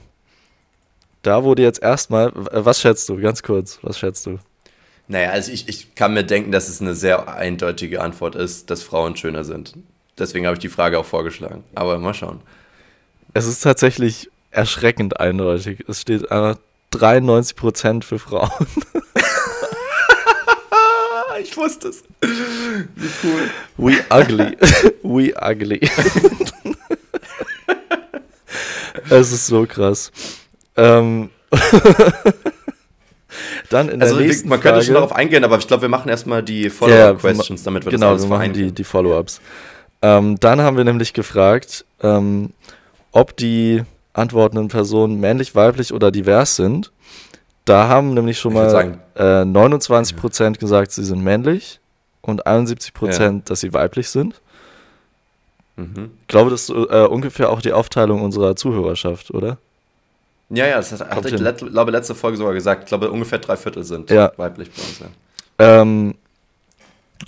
[1.21, 4.39] Da wurde jetzt erstmal, was schätzt du, ganz kurz, was schätzt du?
[5.07, 8.83] Naja, also ich, ich kann mir denken, dass es eine sehr eindeutige Antwort ist, dass
[8.83, 9.73] Frauen schöner sind.
[10.17, 11.63] Deswegen habe ich die Frage auch vorgeschlagen.
[11.75, 12.41] Aber mal schauen.
[13.33, 15.85] Es ist tatsächlich erschreckend eindeutig.
[15.87, 16.29] Es steht
[16.95, 18.51] 93% für Frauen.
[21.41, 22.03] ich wusste es.
[22.21, 23.49] Wie cool.
[23.77, 24.57] We ugly.
[25.03, 25.81] We ugly.
[29.09, 30.11] es ist so krass.
[30.77, 31.29] Ähm.
[33.69, 36.09] Dann in also der nächsten man könnte schon darauf eingehen, aber ich glaube, wir machen
[36.09, 39.41] erstmal die Follow-up-Questions, ja, damit wir genau, das Genau, wir machen die, die Follow-ups.
[40.03, 42.51] Ähm, dann haben wir nämlich gefragt, ähm,
[43.11, 46.91] ob die antwortenden Personen männlich, weiblich oder divers sind.
[47.65, 51.79] Da haben nämlich schon ich mal sagen, äh, 29% gesagt, sie sind männlich
[52.21, 53.41] und 71%, ja.
[53.45, 54.41] dass sie weiblich sind.
[55.75, 56.11] Mhm.
[56.21, 59.57] Ich glaube, das ist äh, ungefähr auch die Aufteilung unserer Zuhörerschaft, oder?
[60.49, 62.83] Ja, ja, das hat, hatte ich, let, glaube letzte Folge sogar gesagt.
[62.83, 64.31] Ich glaube, ungefähr drei Viertel sind ja.
[64.37, 64.99] weiblich bei uns.
[64.99, 65.81] Ja.
[65.81, 66.15] Ähm,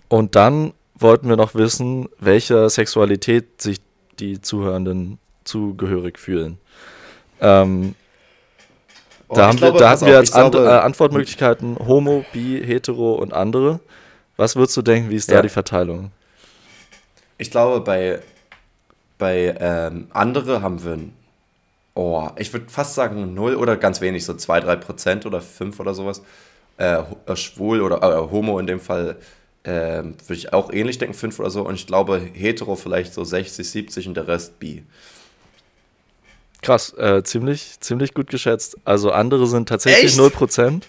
[0.09, 3.79] und dann wollten wir noch wissen, welcher Sexualität sich
[4.19, 6.57] die Zuhörenden zugehörig fühlen.
[7.41, 7.95] Ähm,
[9.27, 12.61] oh, da, haben glaube, wir, da hatten wir als An glaube, äh, Antwortmöglichkeiten Homo, Bi,
[12.65, 13.79] Hetero und andere.
[14.37, 15.37] Was würdest du denken, wie ist ja.
[15.37, 16.11] da die Verteilung?
[17.37, 18.19] Ich glaube, bei,
[19.17, 20.97] bei ähm, andere haben wir
[21.95, 25.79] oh, ich würde fast sagen 0 oder ganz wenig, so 2, 3 Prozent oder 5
[25.79, 26.21] oder sowas.
[26.77, 29.15] Äh, äh, schwul oder äh, Homo in dem Fall
[29.63, 31.65] äh, würde ich auch ähnlich denken, 5 oder so.
[31.65, 34.83] Und ich glaube, hetero vielleicht so 60, 70 und der Rest bi.
[36.65, 38.77] Krass, äh, ziemlich, ziemlich gut geschätzt.
[38.85, 40.19] Also andere sind tatsächlich Echt?
[40.19, 40.81] 0%.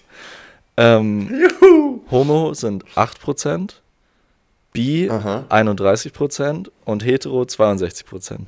[0.78, 2.00] Ähm, Juhu.
[2.10, 3.74] Homo sind 8%,
[4.72, 5.44] Bi Aha.
[5.50, 8.38] 31% und Hetero 62%.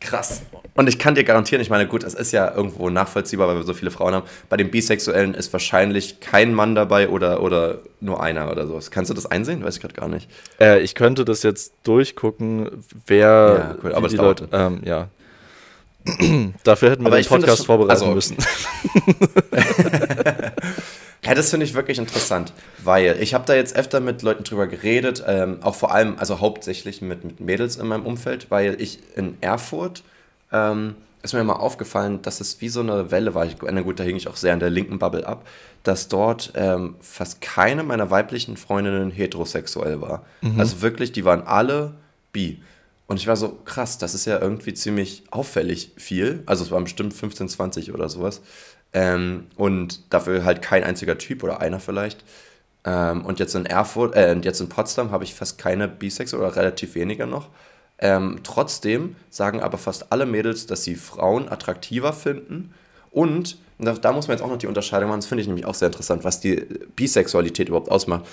[0.00, 0.42] Krass.
[0.74, 3.62] Und ich kann dir garantieren, ich meine, gut, es ist ja irgendwo nachvollziehbar, weil wir
[3.62, 4.26] so viele Frauen haben.
[4.48, 8.80] Bei den Bisexuellen ist wahrscheinlich kein Mann dabei oder, oder nur einer oder so.
[8.90, 9.62] Kannst du das einsehen?
[9.62, 10.28] Weiß ich gerade gar nicht.
[10.60, 14.48] Äh, ich könnte das jetzt durchgucken, wer ja, cool, aber die Leute.
[14.52, 15.08] Ähm, ja.
[16.64, 18.36] Dafür hätten wir aber den Podcast schon, vorbereiten also, müssen.
[21.24, 24.66] Ja, das finde ich wirklich interessant, weil ich habe da jetzt öfter mit Leuten drüber
[24.66, 28.98] geredet, ähm, auch vor allem, also hauptsächlich mit, mit Mädels in meinem Umfeld, weil ich
[29.16, 30.02] in Erfurt
[30.52, 33.46] ähm, ist mir mal aufgefallen, dass es wie so eine Welle war.
[33.46, 35.46] Ich, na gut, da hing ich auch sehr an der linken Bubble ab,
[35.82, 40.26] dass dort ähm, fast keine meiner weiblichen Freundinnen heterosexuell war.
[40.42, 40.60] Mhm.
[40.60, 41.94] Also wirklich, die waren alle
[42.32, 42.60] bi.
[43.06, 46.42] Und ich war so, krass, das ist ja irgendwie ziemlich auffällig viel.
[46.46, 48.40] Also es waren bestimmt 15, 20 oder sowas.
[48.92, 52.24] Ähm, und dafür halt kein einziger Typ oder einer vielleicht.
[52.84, 56.56] Ähm, und jetzt in Erfurt, äh, jetzt in Potsdam habe ich fast keine Bisex oder
[56.56, 57.48] relativ weniger noch.
[57.98, 62.74] Ähm, trotzdem sagen aber fast alle Mädels, dass sie Frauen attraktiver finden.
[63.10, 65.48] Und, und da, da, muss man jetzt auch noch die Unterscheidung machen, das finde ich
[65.48, 68.26] nämlich auch sehr interessant, was die Bisexualität überhaupt ausmacht.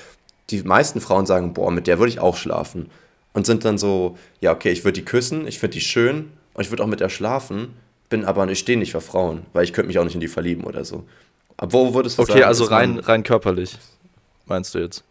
[0.49, 2.89] Die meisten Frauen sagen, boah, mit der würde ich auch schlafen.
[3.33, 6.63] Und sind dann so, ja, okay, ich würde die küssen, ich finde die schön und
[6.63, 7.73] ich würde auch mit der schlafen
[8.11, 10.27] bin aber, ich stehe nicht für Frauen, weil ich könnte mich auch nicht in die
[10.27, 11.05] verlieben oder so.
[11.57, 12.41] Aber wo würdest du okay, sagen?
[12.41, 13.75] Okay, also rein, rein körperlich,
[14.45, 15.03] meinst du jetzt?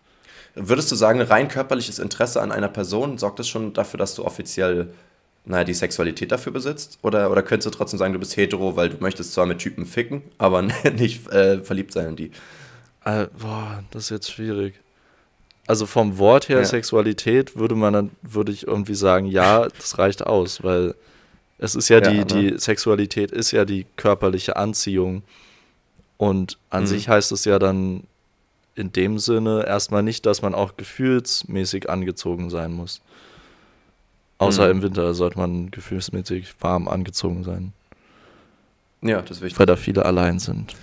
[0.55, 4.25] Würdest du sagen, rein körperliches Interesse an einer Person sorgt das schon dafür, dass du
[4.25, 4.93] offiziell,
[5.45, 6.99] naja, die Sexualität dafür besitzt?
[7.03, 9.87] Oder, oder könntest du trotzdem sagen, du bist hetero, weil du möchtest zwar mit Typen
[9.87, 10.63] ficken, aber
[10.97, 12.31] nicht äh, verliebt sein in die?
[13.05, 14.75] Äh, boah, das ist jetzt schwierig.
[15.67, 16.65] Also vom Wort her ja.
[16.65, 20.95] Sexualität würde man dann, würde ich irgendwie sagen, ja, das reicht aus, weil
[21.59, 22.25] es ist ja, ja die, ne?
[22.25, 25.23] die Sexualität ist ja die körperliche Anziehung.
[26.17, 26.87] Und an mhm.
[26.87, 28.05] sich heißt es ja dann
[28.75, 33.01] in dem Sinne erstmal nicht, dass man auch gefühlsmäßig angezogen sein muss.
[34.39, 34.71] Außer mhm.
[34.71, 37.73] im Winter sollte man gefühlsmäßig warm angezogen sein.
[39.03, 39.59] Ja, das ist wichtig.
[39.59, 40.75] Weil da viele allein sind.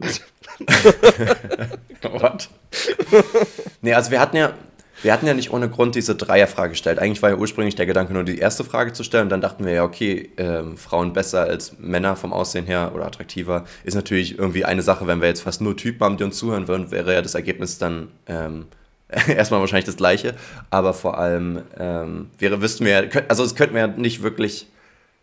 [2.02, 2.48] Gott.
[3.82, 4.52] nee, also wir hatten ja,
[5.02, 6.98] wir hatten ja nicht ohne Grund diese Dreierfrage gestellt.
[6.98, 9.28] Eigentlich war ja ursprünglich der Gedanke, nur die erste Frage zu stellen.
[9.28, 13.64] Dann dachten wir ja, okay, ähm, Frauen besser als Männer vom Aussehen her oder attraktiver.
[13.84, 16.68] Ist natürlich irgendwie eine Sache, wenn wir jetzt fast nur Typen haben, die uns zuhören
[16.68, 18.66] würden, wäre ja das Ergebnis dann ähm,
[19.28, 20.34] erstmal wahrscheinlich das gleiche.
[20.70, 24.68] Aber vor allem ähm, wäre, wüssten wir ja, also es könnten wir ja nicht wirklich,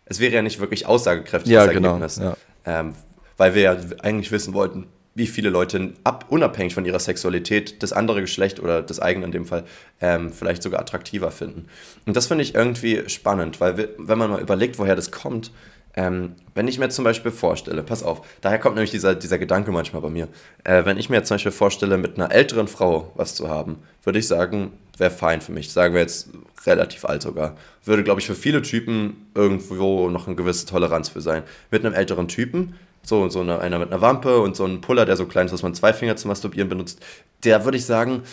[0.05, 2.17] es wäre ja nicht wirklich aussagekräftig, ja, das genau, Ergebnis.
[2.17, 2.37] Ja.
[2.65, 2.93] Ähm,
[3.37, 7.93] weil wir ja eigentlich wissen wollten, wie viele Leute ab, unabhängig von ihrer Sexualität das
[7.93, 9.63] andere Geschlecht oder das eigene in dem Fall
[10.01, 11.67] ähm, vielleicht sogar attraktiver finden.
[12.05, 15.51] Und das finde ich irgendwie spannend, weil wir, wenn man mal überlegt, woher das kommt,
[15.95, 19.71] ähm, wenn ich mir zum Beispiel vorstelle, pass auf, daher kommt nämlich dieser, dieser Gedanke
[19.71, 20.27] manchmal bei mir,
[20.63, 24.17] äh, wenn ich mir zum Beispiel vorstelle, mit einer älteren Frau was zu haben, würde
[24.17, 25.71] ich sagen, wäre fein für mich.
[25.71, 26.29] Sagen wir jetzt
[26.65, 27.55] relativ alt sogar.
[27.83, 31.43] Würde, glaube ich, für viele Typen irgendwo noch eine gewisse Toleranz für sein.
[31.69, 35.05] Mit einem älteren Typen so, so eine, einer mit einer Wampe und so ein Puller,
[35.05, 37.03] der so klein ist, dass man zwei Finger zum Masturbieren benutzt,
[37.43, 38.23] der würde ich sagen,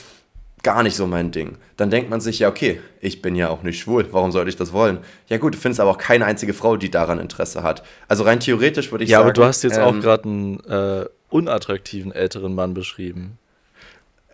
[0.63, 1.57] gar nicht so mein Ding.
[1.77, 4.57] Dann denkt man sich, ja, okay, ich bin ja auch nicht schwul, warum sollte ich
[4.57, 4.99] das wollen?
[5.29, 7.83] Ja gut, du findest aber auch keine einzige Frau, die daran Interesse hat.
[8.09, 9.27] Also rein theoretisch würde ich ja, sagen...
[9.27, 13.39] Ja, aber du hast jetzt ähm, auch gerade einen äh, unattraktiven älteren Mann beschrieben.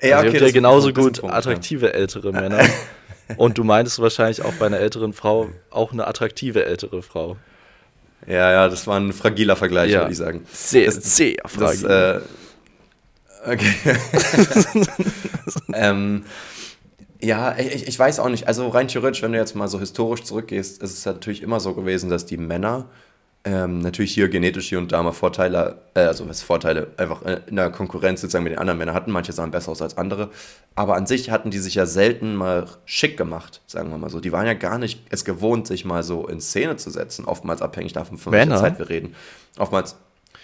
[0.03, 1.93] Ja, also okay, ja genauso gut Punkt, attraktive ja.
[1.93, 2.65] ältere Männer.
[3.37, 7.37] Und du meintest wahrscheinlich auch bei einer älteren Frau auch eine attraktive ältere Frau.
[8.27, 10.01] Ja, ja, das war ein fragiler Vergleich, ja.
[10.01, 10.45] würde ich sagen.
[10.53, 11.89] Sehr, das, sehr fragil.
[11.89, 12.25] Das,
[13.45, 13.75] äh, okay.
[15.73, 16.25] ähm,
[17.21, 18.49] ja, ich, ich weiß auch nicht.
[18.49, 21.75] Also rein theoretisch, wenn du jetzt mal so historisch zurückgehst, ist es natürlich immer so
[21.75, 22.89] gewesen, dass die Männer
[23.47, 27.55] ähm, natürlich hier genetisch hier und da mal Vorteile, äh, also was Vorteile, einfach in
[27.55, 29.13] der Konkurrenz sozusagen mit den anderen Männern hatten.
[29.13, 30.31] Manche sahen besser aus als andere.
[30.75, 34.19] Aber an sich hatten die sich ja selten mal schick gemacht, sagen wir mal so.
[34.19, 37.25] Die waren ja gar nicht es gewohnt, sich mal so in Szene zu setzen.
[37.25, 39.15] Oftmals abhängig davon, von welcher Zeit wir reden.
[39.59, 39.95] Oftmals,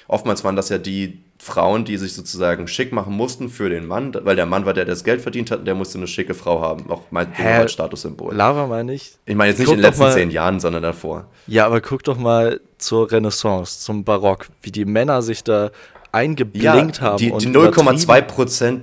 [0.07, 4.15] oftmals waren das ja die Frauen, die sich sozusagen schick machen mussten für den Mann,
[4.23, 6.35] weil der Mann war der, der das Geld verdient hat und der musste eine schicke
[6.35, 6.89] Frau haben.
[6.89, 8.33] Auch mein als Statussymbol.
[8.33, 9.19] Lava mal nicht.
[9.27, 11.27] Ich meine jetzt nicht guck in den letzten mal, zehn Jahren, sondern davor.
[11.49, 15.73] Ja, aber guck doch mal zur Renaissance, zum Barock, wie die Männer sich da
[16.13, 17.17] eingeblinkt ja, haben.
[17.17, 18.83] Die, die 0,2 Prozent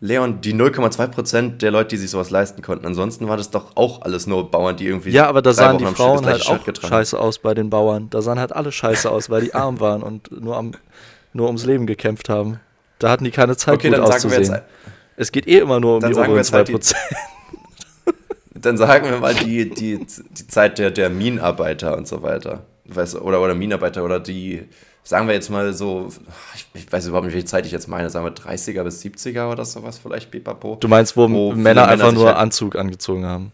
[0.00, 2.84] Leon, die 0,2% der Leute, die sich sowas leisten konnten.
[2.84, 5.10] Ansonsten war das doch auch alles nur Bauern, die irgendwie.
[5.10, 8.08] Ja, aber da sahen die Frauen halt auch scheiße aus bei den Bauern.
[8.10, 10.72] Da sahen halt alle scheiße aus, weil die arm waren und nur am
[11.38, 12.60] nur ums Leben gekämpft haben.
[12.98, 14.60] Da hatten die keine Zeit, okay, gut auszusehen.
[15.16, 16.52] es geht eh immer nur um die oberen 2%.
[16.52, 17.14] Halt
[18.54, 22.64] dann sagen wir mal die, die, die Zeit der, der Minenarbeiter und so weiter.
[22.84, 24.64] Weißt, oder, oder Minenarbeiter oder die,
[25.04, 26.08] sagen wir jetzt mal so,
[26.56, 29.52] ich, ich, weiß überhaupt nicht, welche Zeit ich jetzt meine, sagen wir 30er bis 70er
[29.52, 30.76] oder sowas vielleicht, pipapo.
[30.80, 33.52] Du meinst, wo, wo Männer einfach nur halt Anzug angezogen haben?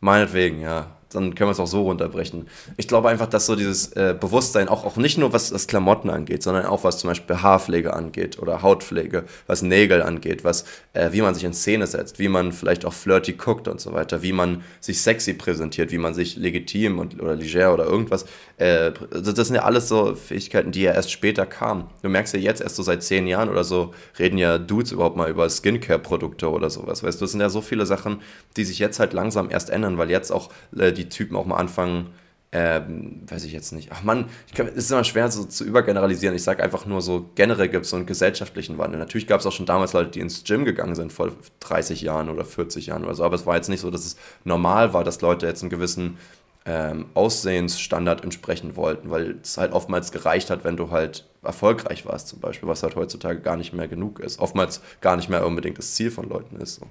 [0.00, 2.46] Meinetwegen, ja dann können wir es auch so runterbrechen.
[2.76, 6.10] Ich glaube einfach, dass so dieses äh, Bewusstsein auch, auch nicht nur was das Klamotten
[6.10, 11.10] angeht, sondern auch was zum Beispiel Haarpflege angeht oder Hautpflege, was Nägel angeht, was, äh,
[11.12, 14.22] wie man sich in Szene setzt, wie man vielleicht auch flirty guckt und so weiter,
[14.22, 18.24] wie man sich sexy präsentiert, wie man sich legitim und, oder leger oder irgendwas,
[18.58, 21.88] äh, das sind ja alles so Fähigkeiten, die ja erst später kamen.
[22.02, 25.16] Du merkst ja jetzt erst so seit zehn Jahren oder so, reden ja Dudes überhaupt
[25.16, 28.20] mal über Skincare-Produkte oder sowas, weißt du, das sind ja so viele Sachen,
[28.56, 31.46] die sich jetzt halt langsam erst ändern, weil jetzt auch äh, die die Typen auch
[31.46, 32.10] mal anfangen,
[32.52, 33.90] ähm, weiß ich jetzt nicht.
[33.92, 36.34] Ach man, es ist immer schwer so zu übergeneralisieren.
[36.34, 38.98] Ich sage einfach nur so, generell gibt es so einen gesellschaftlichen Wandel.
[38.98, 41.30] Natürlich gab es auch schon damals Leute, die ins Gym gegangen sind vor
[41.60, 44.16] 30 Jahren oder 40 Jahren oder so, aber es war jetzt nicht so, dass es
[44.44, 46.18] normal war, dass Leute jetzt einen gewissen
[46.66, 52.28] ähm, Aussehensstandard entsprechen wollten, weil es halt oftmals gereicht hat, wenn du halt erfolgreich warst
[52.28, 54.40] zum Beispiel, was halt heutzutage gar nicht mehr genug ist.
[54.40, 56.74] Oftmals gar nicht mehr unbedingt das Ziel von Leuten ist.
[56.76, 56.86] So.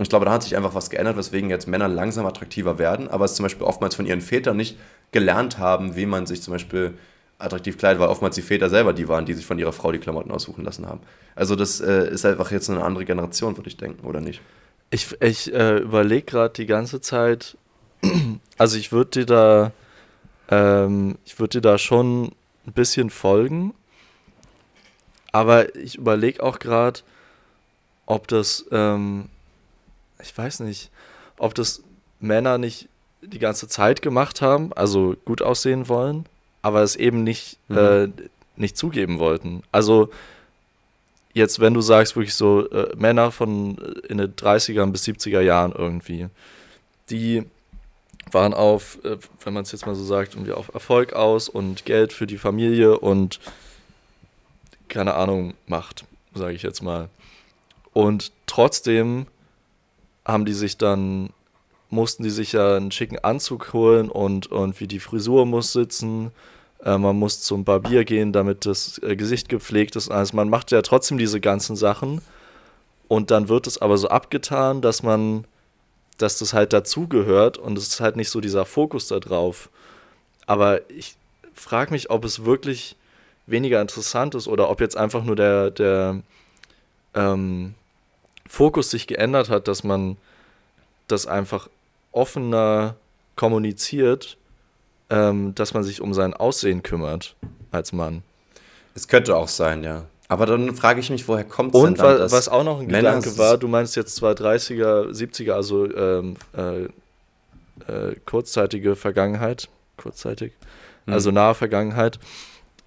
[0.00, 3.08] Und ich glaube, da hat sich einfach was geändert, weswegen jetzt Männer langsam attraktiver werden,
[3.08, 4.78] aber es zum Beispiel oftmals von ihren Vätern nicht
[5.12, 6.94] gelernt haben, wie man sich zum Beispiel
[7.38, 9.98] attraktiv kleidet, weil oftmals die Väter selber die waren, die sich von ihrer Frau die
[9.98, 11.00] Klamotten aussuchen lassen haben.
[11.34, 14.40] Also das äh, ist einfach jetzt eine andere Generation, würde ich denken, oder nicht?
[14.88, 17.58] Ich, ich äh, überlege gerade die ganze Zeit,
[18.56, 19.72] also ich würde dir da,
[20.48, 22.32] ähm, ich würde dir da schon
[22.66, 23.74] ein bisschen folgen,
[25.30, 27.00] aber ich überlege auch gerade,
[28.06, 29.28] ob das, ähm,
[30.22, 30.90] ich weiß nicht,
[31.38, 31.82] ob das
[32.20, 32.88] Männer nicht
[33.22, 36.26] die ganze Zeit gemacht haben, also gut aussehen wollen,
[36.62, 37.76] aber es eben nicht, mhm.
[37.76, 38.08] äh,
[38.56, 39.62] nicht zugeben wollten.
[39.72, 40.10] Also
[41.34, 45.40] jetzt, wenn du sagst, wirklich so äh, Männer von äh, in den 30er bis 70er
[45.40, 46.28] Jahren irgendwie,
[47.10, 47.44] die
[48.30, 51.84] waren auf, äh, wenn man es jetzt mal so sagt, irgendwie auf Erfolg aus und
[51.84, 53.40] Geld für die Familie und
[54.88, 56.04] keine Ahnung, Macht,
[56.34, 57.08] sage ich jetzt mal.
[57.92, 59.26] Und trotzdem
[60.24, 61.30] haben die sich dann,
[61.88, 66.30] mussten die sich ja einen schicken Anzug holen und, und wie die Frisur muss sitzen.
[66.84, 70.10] Äh, man muss zum Barbier gehen, damit das äh, Gesicht gepflegt ist.
[70.10, 72.20] Also man macht ja trotzdem diese ganzen Sachen.
[73.08, 75.44] Und dann wird es aber so abgetan, dass man,
[76.18, 79.68] dass das halt dazugehört und es ist halt nicht so dieser Fokus da drauf.
[80.46, 81.16] Aber ich
[81.52, 82.96] frage mich, ob es wirklich
[83.46, 86.22] weniger interessant ist oder ob jetzt einfach nur der, der,
[87.14, 87.74] ähm,
[88.50, 90.16] Fokus sich geändert hat, dass man
[91.06, 91.70] das einfach
[92.10, 92.96] offener
[93.36, 94.38] kommuniziert,
[95.08, 97.36] ähm, dass man sich um sein Aussehen kümmert
[97.70, 98.24] als Mann.
[98.96, 100.06] Es könnte auch sein, ja.
[100.26, 102.88] Aber dann frage ich mich, woher kommt es denn dann, Und was auch noch ein
[102.88, 106.82] Männer Gedanke war, du meinst jetzt zwar 30er, 70er, also ähm, äh,
[107.86, 110.52] äh, kurzzeitige Vergangenheit, kurzzeitig,
[111.04, 111.14] hm.
[111.14, 112.18] also nahe Vergangenheit,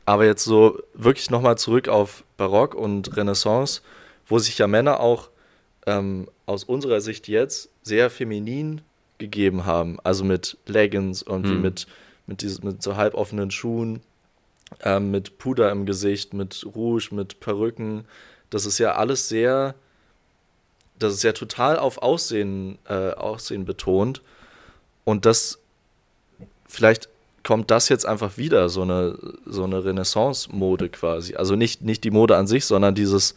[0.05, 3.81] aber jetzt so wirklich nochmal zurück auf Barock und Renaissance,
[4.27, 5.29] wo sich ja Männer auch
[5.85, 8.81] ähm, aus unserer Sicht jetzt sehr feminin
[9.17, 9.99] gegeben haben.
[10.03, 11.61] Also mit Leggings und hm.
[11.61, 11.87] mit,
[12.27, 14.01] mit, dieses, mit so halboffenen Schuhen,
[14.81, 18.05] ähm, mit Puder im Gesicht, mit Rouge, mit Perücken.
[18.49, 19.75] Das ist ja alles sehr,
[20.99, 24.21] das ist ja total auf Aussehen, äh, Aussehen betont.
[25.05, 25.59] Und das,
[26.67, 27.09] vielleicht
[27.43, 31.35] kommt das jetzt einfach wieder, so eine, so eine Renaissance-Mode quasi.
[31.35, 33.35] Also nicht, nicht die Mode an sich, sondern dieses,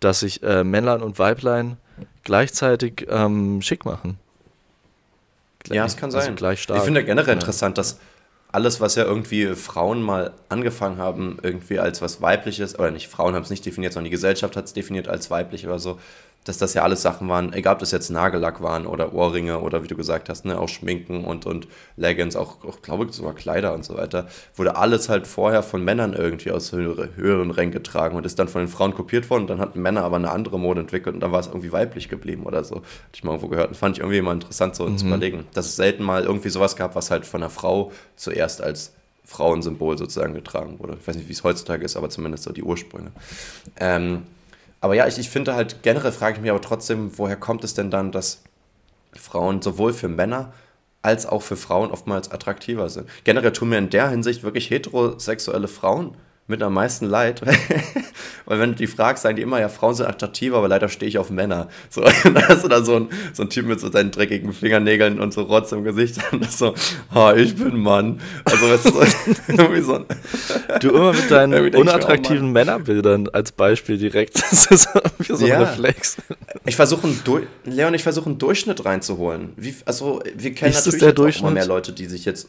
[0.00, 1.76] dass sich äh, Männlein und Weiblein
[2.24, 4.18] gleichzeitig ähm, schick machen.
[5.68, 6.36] ja, es kann also sein.
[6.36, 6.78] Gleich stark.
[6.78, 7.34] Ich finde generell ja.
[7.34, 7.98] interessant, dass
[8.50, 13.34] alles, was ja irgendwie Frauen mal angefangen haben, irgendwie als was Weibliches, oder nicht, Frauen
[13.34, 15.98] haben es nicht definiert, sondern die Gesellschaft hat es definiert als weiblich oder so,
[16.44, 19.82] dass das ja alles Sachen waren, egal ob das jetzt Nagellack waren oder Ohrringe oder
[19.82, 23.34] wie du gesagt hast, ne, auch Schminken und, und Leggings, auch, auch glaube ich sogar
[23.34, 27.72] Kleider und so weiter, wurde alles halt vorher von Männern irgendwie aus höhere, höheren Rängen
[27.72, 29.42] getragen und ist dann von den Frauen kopiert worden.
[29.42, 32.08] Und dann hatten Männer aber eine andere Mode entwickelt und dann war es irgendwie weiblich
[32.08, 32.76] geblieben oder so.
[32.76, 33.68] Hatte ich mal irgendwo gehört.
[33.68, 34.96] Und fand ich irgendwie immer interessant so mhm.
[34.96, 38.62] zu überlegen, dass es selten mal irgendwie sowas gab, was halt von einer Frau zuerst
[38.62, 40.96] als Frauensymbol sozusagen getragen wurde.
[40.98, 43.12] Ich weiß nicht, wie es heutzutage ist, aber zumindest so die Ursprünge.
[43.78, 44.22] Ähm,
[44.80, 47.74] aber ja, ich, ich finde halt, generell frage ich mich aber trotzdem, woher kommt es
[47.74, 48.42] denn dann, dass
[49.12, 50.52] Frauen sowohl für Männer
[51.02, 53.08] als auch für Frauen oftmals attraktiver sind?
[53.24, 56.16] Generell tun mir in der Hinsicht wirklich heterosexuelle Frauen
[56.48, 57.42] mit am meisten Leid.
[58.46, 61.06] Weil wenn du die fragst, sagen die immer, ja, Frauen sind attraktiver, aber leider stehe
[61.06, 61.68] ich auf Männer.
[61.90, 64.54] So, und da hast du da so ein, so ein Typ mit so seinen dreckigen
[64.54, 66.74] Fingernägeln und so Rotz im Gesicht und das so,
[67.14, 68.20] oh, ich bin Mann.
[68.44, 69.02] Also weißt du, so,
[69.48, 70.06] irgendwie so ein
[70.80, 74.42] Du immer mit deinen unattraktiven Männerbildern als Beispiel direkt.
[74.50, 75.56] Das ist irgendwie so ja.
[75.56, 76.16] ein Reflex.
[76.64, 77.08] Ich versuche
[77.64, 79.52] Leon, ich versuche einen Durchschnitt reinzuholen.
[79.56, 82.48] Wie, also wir kennen ist natürlich auch immer mehr Leute, die sich jetzt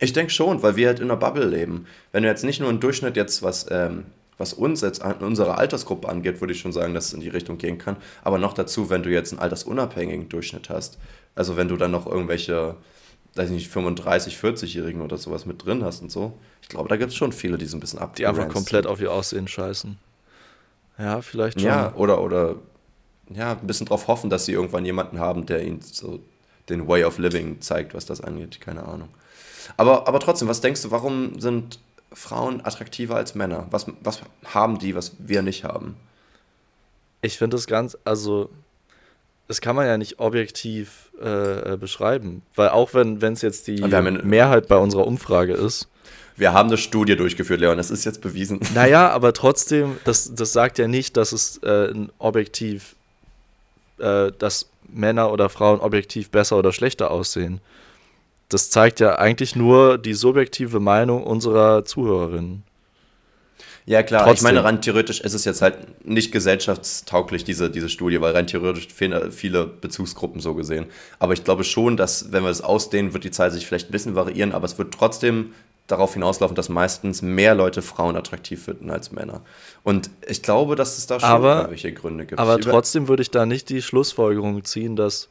[0.00, 1.86] ich denke schon, weil wir halt in einer Bubble leben.
[2.10, 4.06] Wenn du jetzt nicht nur im Durchschnitt jetzt was, ähm,
[4.38, 7.28] was uns jetzt an unsere Altersgruppe angeht, würde ich schon sagen, dass es in die
[7.28, 7.96] Richtung gehen kann.
[8.24, 10.98] Aber noch dazu, wenn du jetzt einen altersunabhängigen Durchschnitt hast,
[11.34, 12.76] also wenn du dann noch irgendwelche,
[13.34, 16.96] weiß ich nicht, 35, 40-Jährigen oder sowas mit drin hast und so, ich glaube, da
[16.96, 18.16] gibt es schon viele, die so ein bisschen ab.
[18.16, 19.98] Die einfach komplett auf ihr Aussehen scheißen.
[20.98, 21.68] Ja, vielleicht schon.
[21.68, 22.56] Ja, oder, oder
[23.28, 26.20] ja, ein bisschen drauf hoffen, dass sie irgendwann jemanden haben, der ihnen so
[26.70, 28.60] den Way of Living zeigt, was das angeht.
[28.60, 29.08] Keine Ahnung.
[29.80, 31.78] Aber, aber trotzdem, was denkst du, warum sind
[32.12, 33.66] Frauen attraktiver als Männer?
[33.70, 35.96] Was, was haben die, was wir nicht haben?
[37.22, 38.50] Ich finde das ganz, also,
[39.48, 42.42] das kann man ja nicht objektiv äh, beschreiben.
[42.56, 45.88] Weil auch wenn es jetzt die Mehrheit bei unserer Umfrage ist.
[46.36, 48.60] Wir haben eine Studie durchgeführt, Leon, das ist jetzt bewiesen.
[48.74, 52.96] Naja, aber trotzdem, das, das sagt ja nicht, dass es äh, objektiv,
[53.96, 57.62] äh, dass Männer oder Frauen objektiv besser oder schlechter aussehen
[58.50, 62.64] das zeigt ja eigentlich nur die subjektive Meinung unserer Zuhörerinnen.
[63.86, 64.24] Ja, klar.
[64.24, 64.34] Trotzdem.
[64.36, 68.46] Ich meine, rein theoretisch ist es jetzt halt nicht gesellschaftstauglich, diese, diese Studie, weil rein
[68.46, 70.86] theoretisch fehlen viele Bezugsgruppen so gesehen.
[71.18, 73.92] Aber ich glaube schon, dass, wenn wir es ausdehnen, wird die Zahl sich vielleicht ein
[73.92, 75.54] bisschen variieren, aber es wird trotzdem
[75.88, 79.40] darauf hinauslaufen, dass meistens mehr Leute Frauen attraktiv finden als Männer.
[79.82, 82.38] Und ich glaube, dass es da schon aber, welche Gründe gibt.
[82.38, 85.28] Aber trotzdem würde ich da nicht die Schlussfolgerung ziehen, dass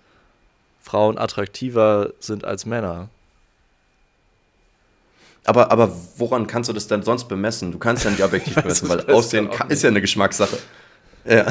[0.81, 3.09] Frauen attraktiver sind als Männer.
[5.45, 7.71] Aber, aber woran kannst du das denn sonst bemessen?
[7.71, 10.57] Du kannst ja nicht objektiv bemessen, weil Aussehen ist ja eine Geschmackssache.
[11.25, 11.45] Ja.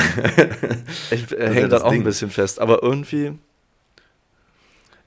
[1.11, 2.03] ich äh, hänge da auch Ding.
[2.03, 3.33] ein bisschen fest, aber irgendwie.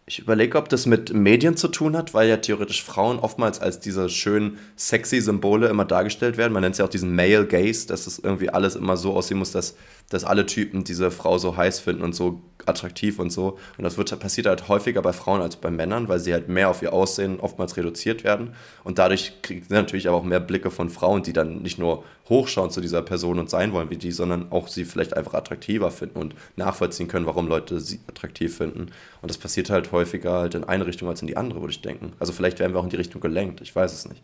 [0.05, 3.79] Ich überlege, ob das mit Medien zu tun hat, weil ja theoretisch Frauen oftmals als
[3.79, 6.51] diese schönen, sexy Symbole immer dargestellt werden.
[6.51, 9.37] Man nennt es ja auch diesen Male Gaze, dass es irgendwie alles immer so aussehen
[9.37, 9.75] muss, dass,
[10.11, 13.57] dass alle Typen diese Frau so heiß finden und so attraktiv und so.
[13.77, 16.69] Und das wird, passiert halt häufiger bei Frauen als bei Männern, weil sie halt mehr
[16.69, 18.53] auf ihr Aussehen oftmals reduziert werden.
[18.83, 22.03] Und dadurch kriegen sie natürlich aber auch mehr Blicke von Frauen, die dann nicht nur
[22.29, 25.91] hochschauen zu dieser Person und sein wollen wie die, sondern auch sie vielleicht einfach attraktiver
[25.91, 28.87] finden und nachvollziehen können, warum Leute sie attraktiv finden.
[29.21, 31.81] Und das passiert halt häufiger halt in eine Richtung als in die andere, würde ich
[31.81, 32.13] denken.
[32.19, 34.21] Also vielleicht werden wir auch in die Richtung gelenkt, ich weiß es nicht.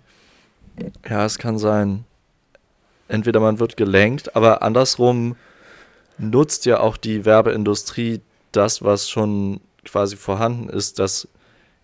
[1.09, 2.05] Ja, es kann sein.
[3.07, 5.35] Entweder man wird gelenkt, aber andersrum
[6.17, 11.27] nutzt ja auch die Werbeindustrie das, was schon quasi vorhanden ist, dass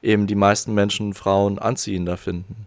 [0.01, 2.65] eben die meisten Menschen Frauen anziehender finden.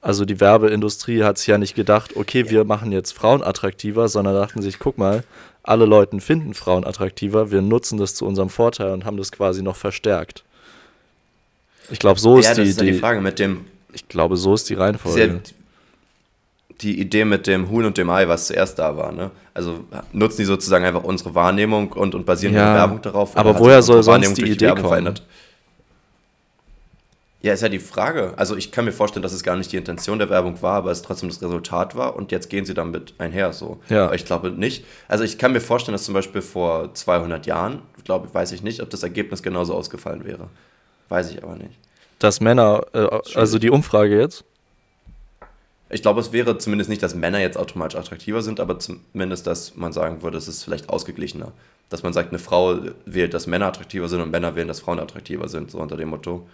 [0.00, 4.34] Also die Werbeindustrie hat sich ja nicht gedacht, okay, wir machen jetzt Frauen attraktiver, sondern
[4.34, 5.24] dachten sich, guck mal,
[5.62, 9.62] alle Leute finden Frauen attraktiver, wir nutzen das zu unserem Vorteil und haben das quasi
[9.62, 10.44] noch verstärkt.
[11.90, 13.64] Ich glaube, so ja, ist die, ist die, die Frage mit dem.
[13.92, 15.40] Ich glaube, so ist die Reihenfolge
[16.80, 19.12] die Idee mit dem Huhn und dem Ei, was zuerst da war.
[19.12, 19.30] Ne?
[19.54, 19.80] Also
[20.12, 23.36] nutzen die sozusagen einfach unsere Wahrnehmung und, und basieren ja, ihre Werbung darauf.
[23.36, 24.86] Aber woher soll sonst die, die Idee kommen?
[24.86, 25.22] Verändert.
[27.40, 28.34] Ja, ist ja die Frage.
[28.36, 30.90] Also ich kann mir vorstellen, dass es gar nicht die Intention der Werbung war, aber
[30.90, 33.80] es trotzdem das Resultat war und jetzt gehen sie damit einher so.
[33.88, 34.06] Ja.
[34.06, 34.84] Aber ich glaube nicht.
[35.06, 38.82] Also ich kann mir vorstellen, dass zum Beispiel vor 200 Jahren, glaube weiß ich nicht,
[38.82, 40.48] ob das Ergebnis genauso ausgefallen wäre.
[41.08, 41.78] Weiß ich aber nicht.
[42.18, 44.44] Dass Männer, äh, also die Umfrage jetzt?
[45.90, 49.74] Ich glaube, es wäre zumindest nicht, dass Männer jetzt automatisch attraktiver sind, aber zumindest, dass
[49.76, 51.52] man sagen würde, es ist vielleicht ausgeglichener.
[51.88, 54.98] Dass man sagt, eine Frau wählt, dass Männer attraktiver sind und Männer wählen, dass Frauen
[54.98, 56.46] attraktiver sind, so unter dem Motto.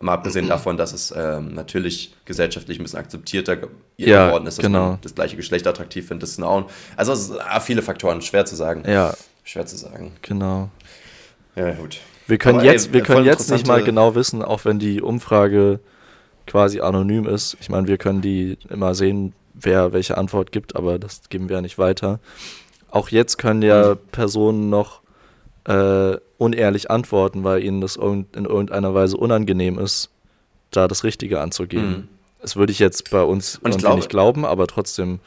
[0.00, 3.58] Mal abgesehen davon, dass es ähm, natürlich gesellschaftlich ein bisschen akzeptierter
[3.98, 4.92] ja, geworden ist, dass genau.
[4.92, 6.22] man das gleiche Geschlecht attraktiv findet.
[6.22, 8.82] Das sind auch, also es sind ah, viele Faktoren, schwer zu sagen.
[8.90, 9.12] Ja.
[9.44, 10.12] Schwer zu sagen.
[10.22, 10.70] Genau.
[11.54, 11.98] Ja, gut.
[12.26, 15.02] Wir können Aber, jetzt, ey, wir können jetzt nicht mal genau wissen, auch wenn die
[15.02, 15.80] Umfrage
[16.50, 17.56] quasi anonym ist.
[17.60, 21.56] Ich meine, wir können die immer sehen, wer welche Antwort gibt, aber das geben wir
[21.56, 22.18] ja nicht weiter.
[22.90, 23.98] auch jetzt können ja mhm.
[24.10, 25.00] Personen noch
[25.64, 30.10] äh, unehrlich antworten, weil ihnen das in irgendeiner Weise unangenehm ist,
[30.72, 31.90] da das Richtige anzugeben.
[31.90, 32.08] Mhm.
[32.42, 35.20] Das würde ich jetzt bei uns irgendwie glaube, nicht glauben, aber trotzdem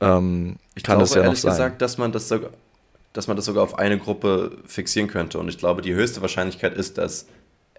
[0.00, 1.52] ähm, ich kann glaube, das ja noch sein.
[1.52, 2.50] gesagt, dass man das sogar
[3.14, 5.38] dass man das sogar auf eine Gruppe fixieren könnte.
[5.38, 7.26] Und ich glaube, die höchste Wahrscheinlichkeit ist, dass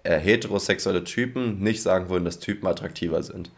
[0.04, 3.50] äh, heterosexuelle Typen nicht sagen würden, dass Typen attraktiver sind.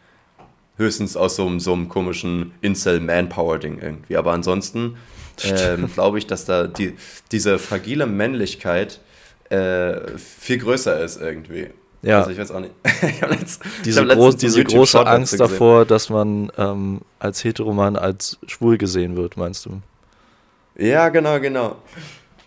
[0.77, 4.17] Höchstens aus so einem, so einem komischen Incel-Manpower-Ding irgendwie.
[4.17, 4.97] Aber ansonsten
[5.43, 6.95] ähm, glaube ich, dass da die,
[7.31, 8.99] diese fragile Männlichkeit
[9.49, 11.69] äh, viel größer ist irgendwie.
[12.01, 12.19] Ja.
[12.19, 12.73] Also ich weiß auch nicht.
[13.31, 19.17] jetzt, diese, groß, diese große Angst davor, dass man ähm, als Heteroman als schwul gesehen
[19.17, 19.81] wird, meinst du?
[20.77, 21.77] Ja, genau, genau.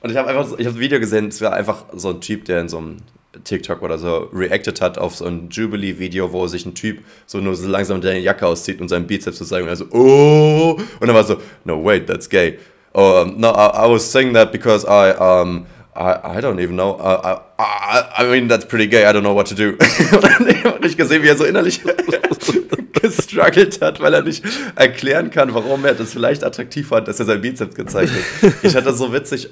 [0.03, 2.45] Und ich habe einfach, ich habe ein Video gesehen, es war einfach so ein Typ,
[2.45, 2.99] der in so einem
[3.45, 7.55] TikTok oder so reacted hat auf so ein Jubilee-Video, wo sich ein Typ so nur
[7.55, 11.07] so langsam seine Jacke auszieht und seinen Bizeps zu zeigen und er so, oh, und
[11.07, 12.59] dann war so, no, wait, that's gay.
[12.93, 16.99] Oh, no, I, I was saying that because I, um, I, I don't even know.
[16.99, 19.07] I, I, I mean, that's pretty gay.
[19.07, 19.77] I don't know what to do.
[20.75, 21.81] und ich gesehen, wie er so innerlich
[23.03, 27.27] gestruggelt hat, weil er nicht erklären kann, warum er das vielleicht attraktiv fand, dass er
[27.27, 28.53] sein Bizeps gezeigt hat.
[28.63, 29.51] Ich hatte so witzig,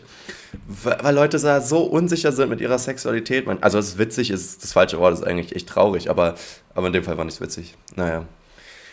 [0.67, 3.47] weil Leute so unsicher sind mit ihrer Sexualität.
[3.61, 6.35] Also, es ist witzig, ist das falsche Wort, ist eigentlich echt traurig, aber,
[6.75, 7.75] aber in dem Fall war nicht witzig.
[7.97, 8.25] Naja.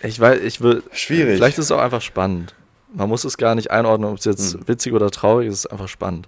[0.03, 0.84] Ich weiß, ich will.
[0.91, 1.36] Schwierig.
[1.36, 2.53] Vielleicht ist es auch einfach spannend.
[2.93, 4.68] Man muss es gar nicht einordnen, ob es jetzt hm.
[4.68, 6.28] witzig oder traurig ist, es ist einfach spannend.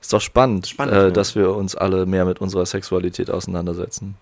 [0.00, 4.16] Ist doch spannend, spannend äh, dass wir uns alle mehr mit unserer Sexualität auseinandersetzen.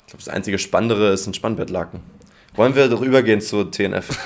[0.00, 2.00] Ich glaube, das einzige Spannendere ist ein Spannbettlaken.
[2.54, 4.16] Wollen wir doch übergehen zu TNF?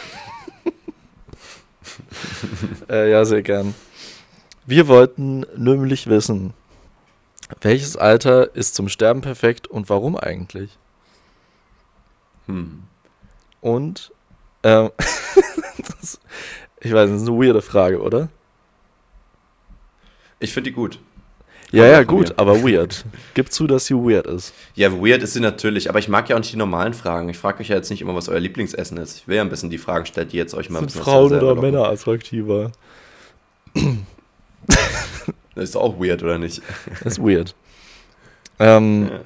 [2.91, 3.75] äh, ja, sehr gern.
[4.71, 6.55] Wir wollten nämlich wissen,
[7.61, 10.79] welches Alter ist zum Sterben perfekt und warum eigentlich?
[12.47, 12.85] Hm.
[13.61, 14.13] Und,
[14.63, 14.91] ähm,
[15.99, 16.21] das,
[16.79, 18.29] ich weiß, das ist eine weirde Frage, oder?
[20.39, 21.01] Ich finde die gut.
[21.73, 23.05] Ja, ja, gut, aber weird.
[23.35, 24.55] Gib zu, dass sie weird ist.
[24.77, 27.29] Ja, weird ist sie natürlich, aber ich mag ja auch nicht die normalen Fragen.
[27.29, 29.17] Ich frage euch ja jetzt nicht immer, was euer Lieblingsessen ist.
[29.17, 31.57] Ich will ja ein bisschen die Fragen stellen, die jetzt euch mal Sind Frauen oder
[31.57, 32.71] Männer attraktiver?
[35.55, 36.63] Das ist auch weird, oder nicht?
[37.03, 37.55] Das ist weird.
[38.59, 39.21] Ähm, ja.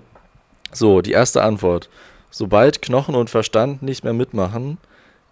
[0.72, 1.88] So, die erste Antwort.
[2.30, 4.78] Sobald Knochen und Verstand nicht mehr mitmachen,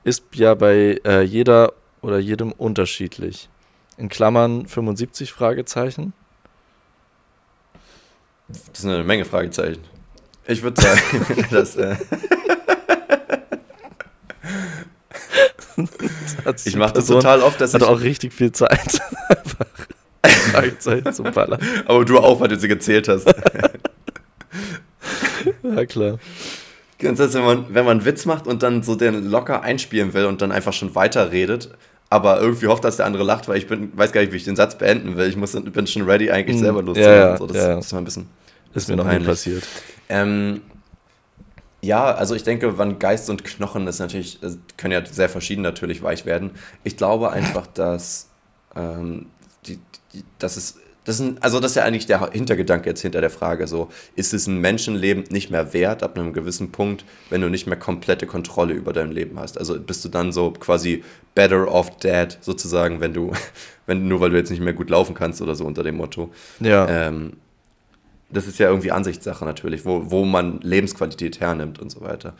[0.04, 1.72] ist ja bei äh, jeder
[2.02, 3.48] oder jedem unterschiedlich.
[3.96, 6.12] In Klammern 75 Fragezeichen.
[8.48, 9.82] Das sind eine Menge Fragezeichen.
[10.46, 11.76] Ich würde sagen, dass.
[11.76, 11.96] Äh
[16.64, 17.88] ich mache das total oft, dass hat ich.
[17.88, 19.00] auch richtig viel Zeit.
[20.52, 21.60] Fragezeichen zum Ballern.
[21.86, 23.26] Aber du auch, weil du sie gezählt hast.
[25.62, 26.18] ja, klar.
[26.98, 30.14] Ganz ehrlich, wenn man, wenn man einen Witz macht und dann so den locker einspielen
[30.14, 31.70] will und dann einfach schon weiterredet,
[32.10, 34.44] aber irgendwie hofft, dass der andere lacht, weil ich bin, weiß gar nicht, wie ich
[34.44, 35.28] den Satz beenden will.
[35.28, 37.14] Ich muss, bin schon ready, eigentlich hm, selber loszulegen.
[37.14, 37.78] Ja, so, das, ja.
[37.78, 38.26] ist mal ein bisschen.
[38.74, 39.64] Ist mir noch nie passiert.
[40.08, 40.60] Ähm,
[41.82, 44.38] ja, also ich denke, wann Geist und Knochen ist natürlich,
[44.76, 46.52] können ja sehr verschieden natürlich weich werden.
[46.84, 48.30] Ich glaube einfach, dass,
[48.76, 49.26] ähm,
[49.66, 49.78] die,
[50.12, 53.30] die, dass es das ist, also das ist ja eigentlich der Hintergedanke jetzt hinter der
[53.30, 53.66] Frage.
[53.66, 57.66] So, ist es ein Menschenleben nicht mehr wert ab einem gewissen Punkt, wenn du nicht
[57.66, 59.58] mehr komplette Kontrolle über dein Leben hast?
[59.58, 61.02] Also bist du dann so quasi
[61.34, 63.32] better off dead sozusagen, wenn du,
[63.86, 66.30] wenn nur weil du jetzt nicht mehr gut laufen kannst oder so unter dem Motto.
[66.60, 66.88] Ja.
[66.88, 67.32] Ähm,
[68.32, 72.34] das ist ja irgendwie Ansichtssache natürlich, wo, wo man Lebensqualität hernimmt und so weiter.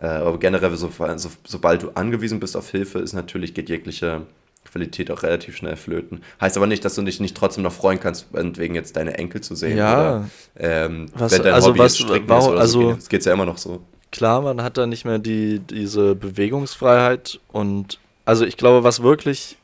[0.00, 4.22] Äh, aber generell, so, so, sobald du angewiesen bist auf Hilfe, ist natürlich, geht jegliche
[4.70, 6.22] Qualität auch relativ schnell flöten.
[6.40, 9.40] Heißt aber nicht, dass du dich nicht trotzdem noch freuen kannst, wegen jetzt deine Enkel
[9.40, 9.78] zu sehen.
[9.78, 9.94] Ja.
[9.94, 13.32] Oder, ähm, was, wenn dein also Hobby was, warum, ist also, so, geht, geht's ja
[13.32, 13.80] immer noch so.
[14.10, 19.56] Klar, man hat da nicht mehr die, diese Bewegungsfreiheit und also ich glaube, was wirklich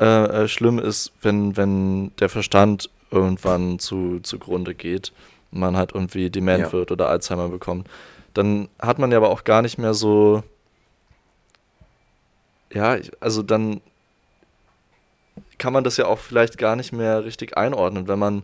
[0.00, 0.04] äh,
[0.44, 5.12] äh schlimm ist, wenn, wenn der Verstand irgendwann zu, zugrunde geht,
[5.50, 6.72] man halt irgendwie dement ja.
[6.72, 7.88] wird oder Alzheimer bekommt,
[8.34, 10.42] dann hat man ja aber auch gar nicht mehr so,
[12.72, 13.80] ja, also dann
[15.58, 18.42] kann man das ja auch vielleicht gar nicht mehr richtig einordnen, wenn man,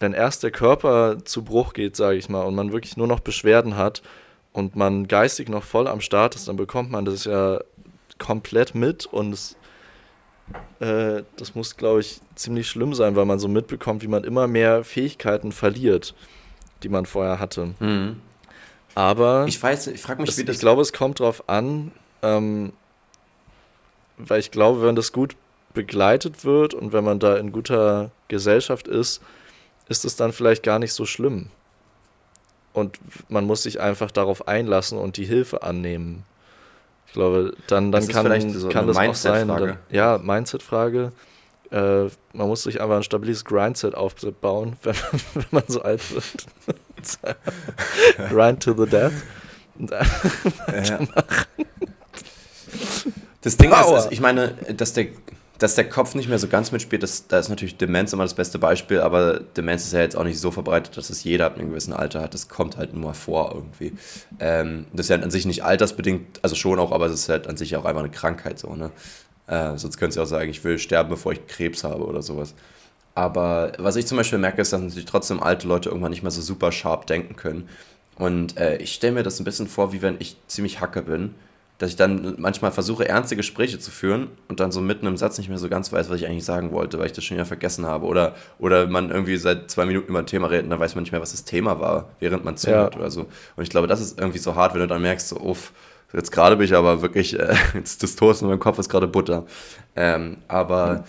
[0.00, 3.20] wenn erst der Körper zu Bruch geht, sage ich mal, und man wirklich nur noch
[3.20, 4.02] Beschwerden hat
[4.52, 7.60] und man geistig noch voll am Start ist, dann bekommt man das ja
[8.18, 9.56] komplett mit und es
[10.80, 14.46] äh, das muss, glaube ich, ziemlich schlimm sein, weil man so mitbekommt, wie man immer
[14.46, 16.14] mehr Fähigkeiten verliert,
[16.82, 17.74] die man vorher hatte.
[17.80, 18.20] Mhm.
[18.94, 20.56] Aber ich weiß, ich frage mich, das, wie das.
[20.56, 21.92] Ich glaube, es kommt darauf an,
[22.22, 22.72] ähm,
[24.16, 25.36] weil ich glaube, wenn das gut
[25.74, 29.20] begleitet wird und wenn man da in guter Gesellschaft ist,
[29.88, 31.48] ist es dann vielleicht gar nicht so schlimm.
[32.72, 36.24] Und man muss sich einfach darauf einlassen und die Hilfe annehmen.
[37.08, 39.48] Ich glaube, dann, dann das kann, so kann das auch sein.
[39.48, 41.12] Dann, ja, Mindset-Frage.
[41.70, 46.02] Äh, man muss sich einfach ein stabiles Grindset aufbauen, wenn man, wenn man so alt
[46.14, 46.46] wird.
[48.30, 49.12] Grind to the death.
[49.78, 50.98] Ja.
[53.40, 53.80] Das Ding Power.
[53.80, 55.06] ist, also ich meine, dass der,
[55.58, 58.34] dass der Kopf nicht mehr so ganz mitspielt, das, da ist natürlich Demenz immer das
[58.34, 61.56] beste Beispiel, aber Demenz ist ja jetzt auch nicht so verbreitet, dass es jeder ab
[61.56, 62.32] einem gewissen Alter hat.
[62.32, 63.92] Das kommt halt nur vor irgendwie.
[64.38, 67.48] Ähm, das ist ja an sich nicht altersbedingt, also schon auch, aber es ist halt
[67.48, 68.90] an sich auch einfach eine Krankheit so, ne?
[69.48, 72.54] Äh, sonst könntest du auch sagen, ich will sterben, bevor ich Krebs habe oder sowas.
[73.14, 76.30] Aber was ich zum Beispiel merke, ist, dass natürlich trotzdem alte Leute irgendwann nicht mehr
[76.30, 77.68] so super scharf denken können.
[78.16, 81.34] Und äh, ich stelle mir das ein bisschen vor, wie wenn ich ziemlich hacke bin
[81.78, 85.38] dass ich dann manchmal versuche, ernste Gespräche zu führen und dann so mitten im Satz
[85.38, 87.46] nicht mehr so ganz weiß, was ich eigentlich sagen wollte, weil ich das schon wieder
[87.46, 88.06] vergessen habe.
[88.06, 91.04] Oder, oder man irgendwie seit zwei Minuten über ein Thema redet und dann weiß man
[91.04, 93.00] nicht mehr, was das Thema war, während man zuhört ja.
[93.00, 93.20] oder so.
[93.54, 95.72] Und ich glaube, das ist irgendwie so hart, wenn du dann merkst, so, uff,
[96.12, 99.06] jetzt gerade bin ich aber wirklich, äh, jetzt das Toast in meinem Kopf ist gerade
[99.06, 99.46] Butter.
[99.94, 101.04] Ähm, aber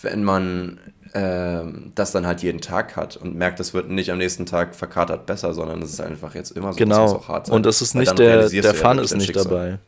[0.00, 0.78] wenn man
[1.12, 4.74] ähm, das dann halt jeden Tag hat und merkt, das wird nicht am nächsten Tag
[4.74, 7.16] verkatert besser, sondern es ist einfach jetzt immer so, genau.
[7.16, 7.56] auch hart sein.
[7.56, 9.78] Und es ist nicht der, der Fun ja, ist nicht dabei.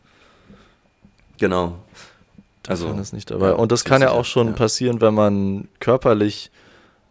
[1.40, 1.78] Genau.
[2.68, 3.48] Also, Davon ist nicht dabei.
[3.48, 4.52] Ja, und das kann ja auch schon ja.
[4.52, 6.50] passieren, wenn man körperlich,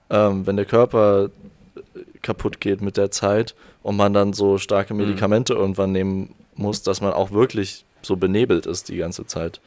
[0.09, 1.32] ähm, wenn der Körper
[2.21, 5.01] kaputt geht mit der Zeit und man dann so starke mhm.
[5.01, 5.59] Medikamente mhm.
[5.59, 9.59] irgendwann nehmen muss, dass man auch wirklich so benebelt ist die ganze Zeit.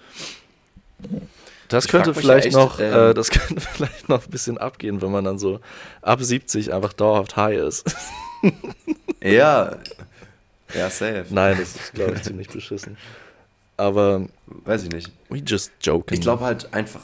[1.69, 5.03] Das ich könnte vielleicht echt, noch, ähm, äh, das könnte vielleicht noch ein bisschen abgehen,
[5.03, 5.61] wenn man dann so
[6.01, 7.95] ab 70 einfach dauerhaft high ist.
[9.23, 9.77] ja.
[10.75, 11.27] Ja, safe.
[11.29, 12.97] Nein, das ist, glaube ich, ziemlich beschissen.
[13.77, 14.27] Aber.
[14.47, 15.11] Weiß ich nicht.
[15.29, 16.17] We just joking.
[16.17, 17.03] Ich glaube halt einfach.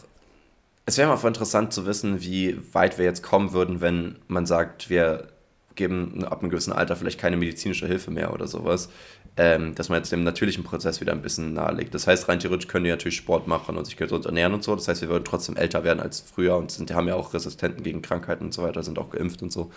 [0.86, 4.46] Es wäre mal voll interessant zu wissen, wie weit wir jetzt kommen würden, wenn man
[4.46, 5.28] sagt, wir
[5.74, 8.88] geben ab einem gewissen Alter vielleicht keine medizinische Hilfe mehr oder sowas.
[9.36, 11.94] Ähm, dass man jetzt dem natürlichen Prozess wieder ein bisschen nahelegt.
[11.94, 14.74] Das heißt, rein theoretisch können die natürlich Sport machen und sich gesund ernähren und so.
[14.74, 17.84] Das heißt, wir würden trotzdem älter werden als früher und sind, haben ja auch Resistenten
[17.84, 19.70] gegen Krankheiten und so weiter, sind auch geimpft und so.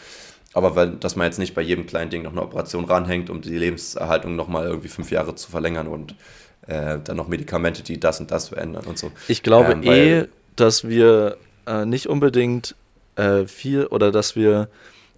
[0.53, 3.41] Aber weil, dass man jetzt nicht bei jedem kleinen Ding noch eine Operation ranhängt, um
[3.41, 6.15] die Lebenserhaltung nochmal irgendwie fünf Jahre zu verlängern und
[6.67, 9.11] äh, dann noch Medikamente, die das und das verändern und so.
[9.27, 12.75] Ich glaube ähm, eh, dass wir äh, nicht unbedingt
[13.15, 14.69] äh, viel oder dass wir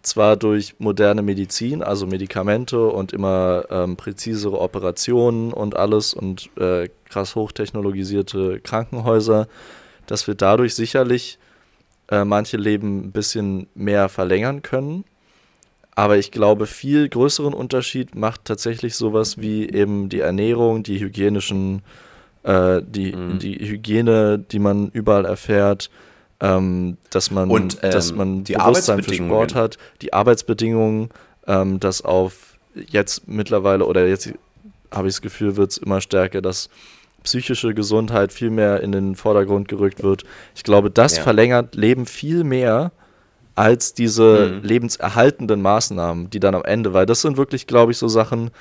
[0.02, 6.90] zwar durch moderne Medizin, also Medikamente und immer ähm, präzisere Operationen und alles und äh,
[7.10, 9.48] krass hochtechnologisierte Krankenhäuser,
[10.06, 11.40] dass wir dadurch sicherlich
[12.10, 15.06] äh, manche Leben ein bisschen mehr verlängern können.
[15.96, 21.84] Aber ich glaube, viel größeren Unterschied macht tatsächlich sowas wie eben die Ernährung, die hygienischen,
[22.44, 23.40] äh, die, mhm.
[23.40, 25.92] die Hygiene, die man überall erfährt,
[26.40, 31.10] ähm, dass man, Und, ähm, dass man die Bewusstsein für Sport hat, die Arbeitsbedingungen,
[31.48, 34.34] ähm, dass auf jetzt mittlerweile oder jetzt
[34.92, 36.70] habe ich das Gefühl, wird es immer stärker, dass
[37.24, 40.24] psychische Gesundheit viel mehr in den Vordergrund gerückt wird.
[40.56, 41.24] Ich glaube, das ja.
[41.24, 42.92] verlängert Leben viel mehr
[43.56, 44.68] als diese mhm.
[44.68, 48.52] lebenserhaltenden Maßnahmen, die dann am Ende, weil das sind wirklich, glaube ich, so Sachen,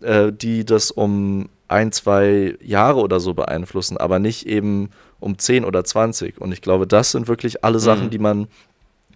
[0.00, 5.64] äh, die das um ein, zwei Jahre oder so beeinflussen, aber nicht eben um 10
[5.64, 6.40] oder 20.
[6.40, 8.10] Und ich glaube, das sind wirklich alle Sachen, mhm.
[8.10, 8.48] die man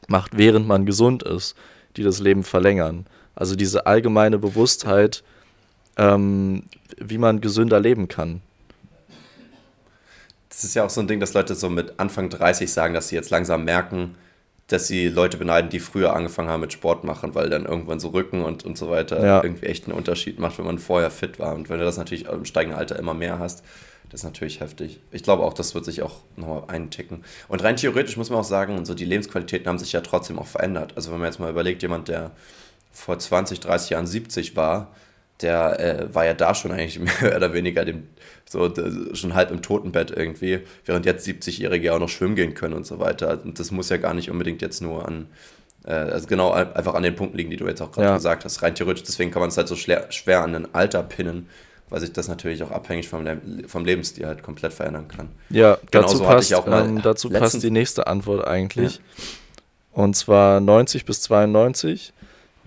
[0.08, 1.54] macht, während man gesund ist,
[1.96, 3.06] die das Leben verlängern.
[3.34, 5.22] Also diese allgemeine Bewusstheit,
[5.96, 6.64] ähm,
[6.96, 8.40] wie man gesünder leben kann.
[10.48, 13.08] Das ist ja auch so ein Ding, dass Leute so mit Anfang 30 sagen, dass
[13.08, 14.14] sie jetzt langsam merken,
[14.68, 18.08] dass sie Leute beneiden, die früher angefangen haben mit Sport machen, weil dann irgendwann so
[18.08, 19.42] Rücken und, und so weiter ja.
[19.42, 21.54] irgendwie echt einen Unterschied macht, wenn man vorher fit war.
[21.54, 23.62] Und wenn du das natürlich im steigenden Alter immer mehr hast,
[24.10, 25.00] das ist natürlich heftig.
[25.10, 27.24] Ich glaube auch, das wird sich auch nochmal einticken.
[27.48, 30.46] Und rein theoretisch muss man auch sagen, so die Lebensqualitäten haben sich ja trotzdem auch
[30.46, 30.92] verändert.
[30.96, 32.32] Also wenn man jetzt mal überlegt, jemand, der
[32.92, 34.94] vor 20, 30 Jahren 70 war,
[35.42, 38.08] der äh, war ja da schon eigentlich mehr oder weniger dem,
[38.48, 38.72] so
[39.14, 42.98] schon halb im Totenbett irgendwie, während jetzt 70-Jährige auch noch schwimmen gehen können und so
[42.98, 43.40] weiter.
[43.42, 45.26] Und das muss ja gar nicht unbedingt jetzt nur an,
[45.84, 48.14] äh, also genau einfach an den Punkten liegen, die du jetzt auch gerade ja.
[48.14, 48.62] gesagt hast.
[48.62, 51.48] Rein theoretisch, deswegen kann man es halt so schwer, schwer an ein Alter pinnen,
[51.88, 53.24] weil sich das natürlich auch abhängig vom,
[53.66, 55.28] vom Lebensstil halt komplett verändern kann.
[55.50, 58.96] Ja, dazu, passt, ähm, dazu passt die nächste Antwort eigentlich.
[58.96, 59.02] Ja.
[59.92, 62.12] Und zwar 90 bis 92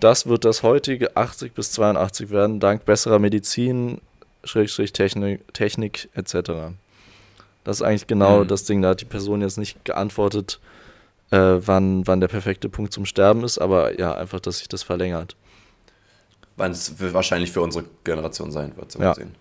[0.00, 4.00] das wird das heutige 80 bis 82 werden, dank besserer Medizin,
[4.44, 6.72] Schrägstrich Technik, Technik etc.
[7.64, 8.48] Das ist eigentlich genau mhm.
[8.48, 8.82] das Ding.
[8.82, 10.60] Da hat die Person jetzt nicht geantwortet,
[11.30, 14.82] äh, wann, wann der perfekte Punkt zum Sterben ist, aber ja, einfach, dass sich das
[14.82, 15.36] verlängert.
[16.56, 19.10] Wann es wahrscheinlich für unsere Generation sein wird, so ja.
[19.10, 19.34] gesehen.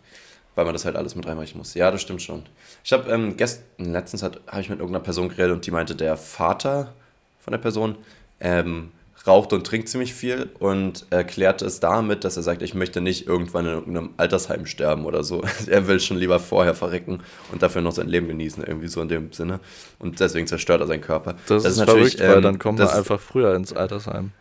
[0.55, 1.73] Weil man das halt alles mit reinreichen muss.
[1.73, 2.43] Ja, das stimmt schon.
[2.83, 6.17] Ich habe ähm, gestern, letztens habe ich mit irgendeiner Person geredet und die meinte, der
[6.17, 6.93] Vater
[7.39, 7.95] von der Person
[8.39, 8.91] ähm,
[9.27, 13.27] raucht und trinkt ziemlich viel und erklärt es damit, dass er sagt, ich möchte nicht
[13.27, 15.43] irgendwann in irgendeinem Altersheim sterben oder so.
[15.67, 19.09] er will schon lieber vorher verrecken und dafür noch sein Leben genießen, irgendwie so in
[19.09, 19.59] dem Sinne.
[19.99, 21.33] Und deswegen zerstört er seinen Körper.
[21.33, 24.31] Das, das ist, ist natürlich, verrückt, weil ähm, dann kommt man einfach früher ins Altersheim.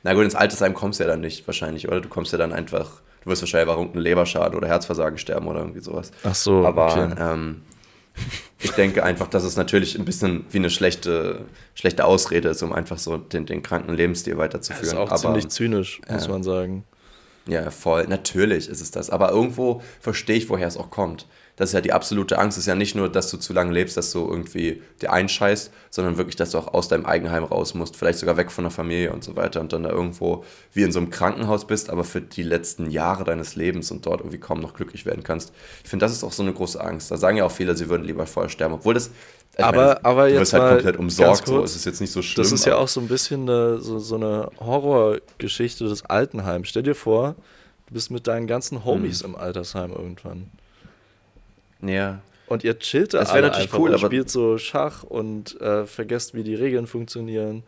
[0.02, 2.00] Na gut, ins Altersheim kommst du ja dann nicht wahrscheinlich, oder?
[2.00, 5.60] Du kommst ja dann einfach, du wirst wahrscheinlich einfach irgendeinen Leberschaden oder Herzversagen sterben oder
[5.60, 6.12] irgendwie sowas.
[6.22, 7.14] Ach so, Aber okay.
[7.18, 7.62] ähm,
[8.60, 11.44] ich denke einfach, dass es natürlich ein bisschen wie eine schlechte,
[11.74, 14.84] schlechte Ausrede ist, um einfach so den, den kranken Lebensstil weiterzuführen.
[14.84, 16.84] Das ist auch Aber, ziemlich zynisch, muss äh, man sagen.
[17.46, 18.06] Ja, voll.
[18.08, 19.10] Natürlich ist es das.
[19.10, 21.26] Aber irgendwo verstehe ich, woher es auch kommt
[21.58, 22.56] das ist ja die absolute Angst.
[22.56, 25.72] Das ist ja nicht nur, dass du zu lange lebst, dass du irgendwie dir einscheißt,
[25.90, 28.70] sondern wirklich, dass du auch aus deinem Eigenheim raus musst, vielleicht sogar weg von der
[28.70, 32.04] Familie und so weiter und dann da irgendwo wie in so einem Krankenhaus bist, aber
[32.04, 35.52] für die letzten Jahre deines Lebens und dort irgendwie kaum noch glücklich werden kannst.
[35.82, 37.10] Ich finde, das ist auch so eine große Angst.
[37.10, 39.10] Da sagen ja auch viele, sie würden lieber vorher sterben, obwohl das
[39.56, 42.22] aber, meine, aber du wirst halt komplett umsorgt, kurz, so ist es jetzt nicht so
[42.22, 42.44] schlimm.
[42.44, 46.68] Das ist ja auch so ein bisschen eine, so, so eine Horrorgeschichte des Altenheims.
[46.68, 47.34] Stell dir vor,
[47.88, 49.30] du bist mit deinen ganzen Homies hm.
[49.30, 50.52] im Altersheim irgendwann.
[51.82, 52.20] Ja.
[52.46, 56.42] Und ihr chillt da alle natürlich cool, und spielt so Schach und äh, vergesst, wie
[56.42, 57.62] die Regeln funktionieren.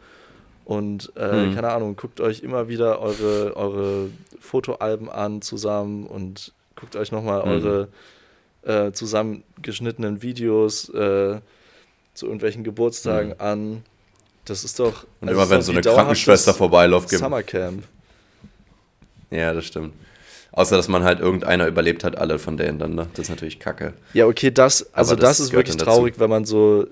[0.65, 1.55] Und äh, hm.
[1.55, 4.09] keine Ahnung, guckt euch immer wieder eure, eure
[4.41, 7.51] Fotoalben an zusammen und guckt euch nochmal hm.
[7.51, 7.89] eure
[8.63, 11.41] äh, zusammengeschnittenen Videos äh,
[12.15, 13.41] zu irgendwelchen Geburtstagen hm.
[13.41, 13.83] an.
[14.47, 15.05] Das ist doch.
[15.21, 17.21] Und also immer wenn so eine Krankenschwester vorbeiläuft, gibt.
[17.21, 17.85] Summercamp.
[19.31, 19.93] Ja, das stimmt.
[20.53, 23.07] Außer, dass man halt irgendeiner überlebt hat, alle von denen dann, ne?
[23.15, 23.93] Das ist natürlich kacke.
[24.15, 26.87] Ja, okay, das, also das, das, ist wirklich traurig, wenn man so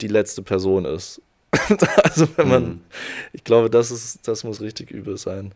[0.00, 1.20] die letzte Person ist.
[2.02, 2.80] also wenn man, hm.
[3.32, 5.52] ich glaube, das ist, das muss richtig übel sein.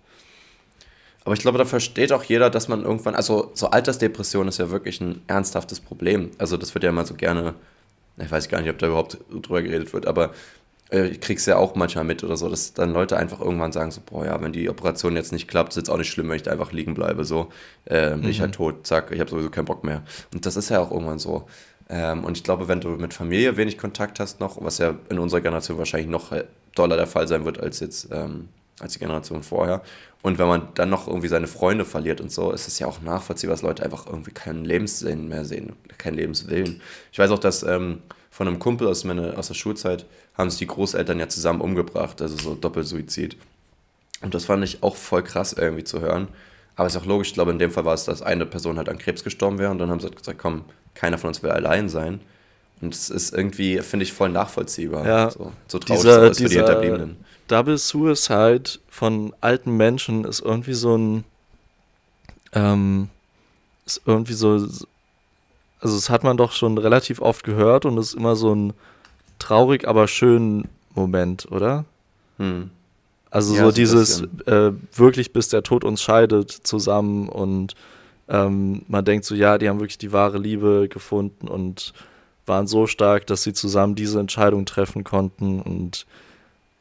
[1.24, 4.70] Aber ich glaube, da versteht auch jeder, dass man irgendwann, also so Altersdepression ist ja
[4.70, 6.30] wirklich ein ernsthaftes Problem.
[6.38, 7.54] Also das wird ja immer so gerne,
[8.16, 10.32] ich weiß gar nicht, ob da überhaupt drüber geredet wird, aber
[10.90, 13.90] äh, ich krieg's ja auch manchmal mit oder so, dass dann Leute einfach irgendwann sagen
[13.90, 16.36] so, boah ja, wenn die Operation jetzt nicht klappt, ist jetzt auch nicht schlimm, wenn
[16.36, 17.48] ich da einfach liegen bleibe, so,
[17.84, 18.28] äh, bin mhm.
[18.28, 20.02] ich halt tot, zack, ich habe sowieso keinen Bock mehr.
[20.32, 21.46] Und das ist ja auch irgendwann so.
[21.88, 25.18] Ähm, und ich glaube, wenn du mit Familie wenig Kontakt hast noch, was ja in
[25.18, 28.48] unserer Generation wahrscheinlich noch äh, doller der Fall sein wird als jetzt, ähm,
[28.80, 29.82] als die Generation vorher.
[30.22, 33.00] Und wenn man dann noch irgendwie seine Freunde verliert und so, ist es ja auch
[33.00, 36.80] nachvollziehbar, dass Leute einfach irgendwie keinen Lebenssinn mehr sehen, keinen Lebenswillen.
[37.12, 40.04] Ich weiß auch, dass ähm, von einem Kumpel aus, meine, aus der Schulzeit
[40.36, 43.36] haben sich die Großeltern ja zusammen umgebracht, also so Doppelsuizid.
[44.22, 46.28] Und das fand ich auch voll krass irgendwie zu hören.
[46.74, 48.88] Aber ist auch logisch, ich glaube, in dem Fall war es, dass eine Person halt
[48.88, 50.64] an Krebs gestorben wäre und dann haben sie halt gesagt, komm,
[50.94, 52.20] keiner von uns will allein sein.
[52.82, 55.06] Und es ist irgendwie, finde ich, voll nachvollziehbar.
[55.06, 57.16] Ja, so, so traurig dieser, ist für die Hinterbliebenen.
[57.48, 61.24] Double Suicide von alten Menschen ist irgendwie so ein,
[62.52, 63.08] ähm,
[63.86, 64.86] ist irgendwie so, also
[65.80, 68.74] das hat man doch schon relativ oft gehört und ist immer so ein
[69.46, 71.84] traurig, aber schön Moment, oder?
[72.38, 72.70] Hm.
[73.30, 77.74] Also ja, so, so dieses äh, wirklich bis der Tod uns scheidet zusammen und
[78.28, 81.92] ähm, man denkt so, ja, die haben wirklich die wahre Liebe gefunden und
[82.46, 86.06] waren so stark, dass sie zusammen diese Entscheidung treffen konnten und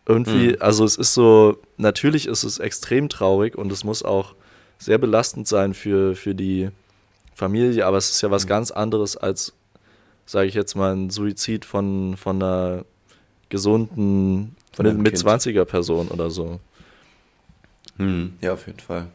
[0.08, 0.58] irgendwie, hm.
[0.60, 4.34] also es ist so, natürlich ist es extrem traurig und es muss auch
[4.80, 6.70] sehr belastend sein für, für die
[7.34, 8.50] Familie, aber es ist ja was hm.
[8.50, 9.54] ganz anderes als
[10.26, 12.86] sage ich jetzt mal, ein Suizid von, von einer
[13.50, 16.60] gesunden, von einer mit 20er Person oder so.
[17.98, 19.08] Hm, ja, auf jeden Fall.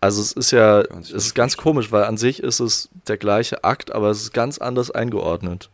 [0.00, 3.64] Also es ist ja, es ist ganz komisch, weil an sich ist es der gleiche
[3.64, 5.68] Akt, aber es ist ganz anders eingeordnet.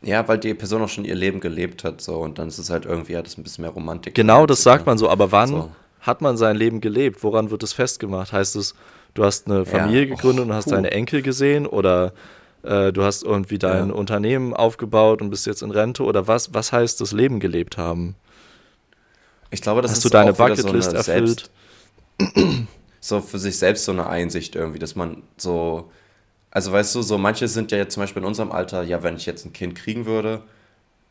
[0.00, 2.70] Ja, weil die Person auch schon ihr Leben gelebt hat, so und dann ist es
[2.70, 4.14] halt irgendwie hat es ein bisschen mehr Romantik.
[4.14, 5.70] Genau, das sagt man so, aber wann so.
[6.00, 7.24] hat man sein Leben gelebt?
[7.24, 8.32] Woran wird es festgemacht?
[8.32, 8.76] Heißt es,
[9.14, 10.14] du hast eine Familie ja.
[10.14, 10.70] gegründet oh, und hast puh.
[10.70, 12.12] deine Enkel gesehen oder
[12.68, 13.94] äh, du hast irgendwie dein ja.
[13.94, 16.52] Unternehmen aufgebaut und bist jetzt in Rente oder was?
[16.52, 18.14] Was heißt das Leben gelebt haben?
[19.50, 21.50] Ich glaube, das hast ist du deine Bucketlist so erfüllt.
[22.18, 22.66] Selbst,
[23.00, 25.90] so für sich selbst so eine Einsicht irgendwie, dass man so,
[26.50, 29.16] also weißt du, so manche sind ja jetzt zum Beispiel in unserem Alter, ja, wenn
[29.16, 30.42] ich jetzt ein Kind kriegen würde,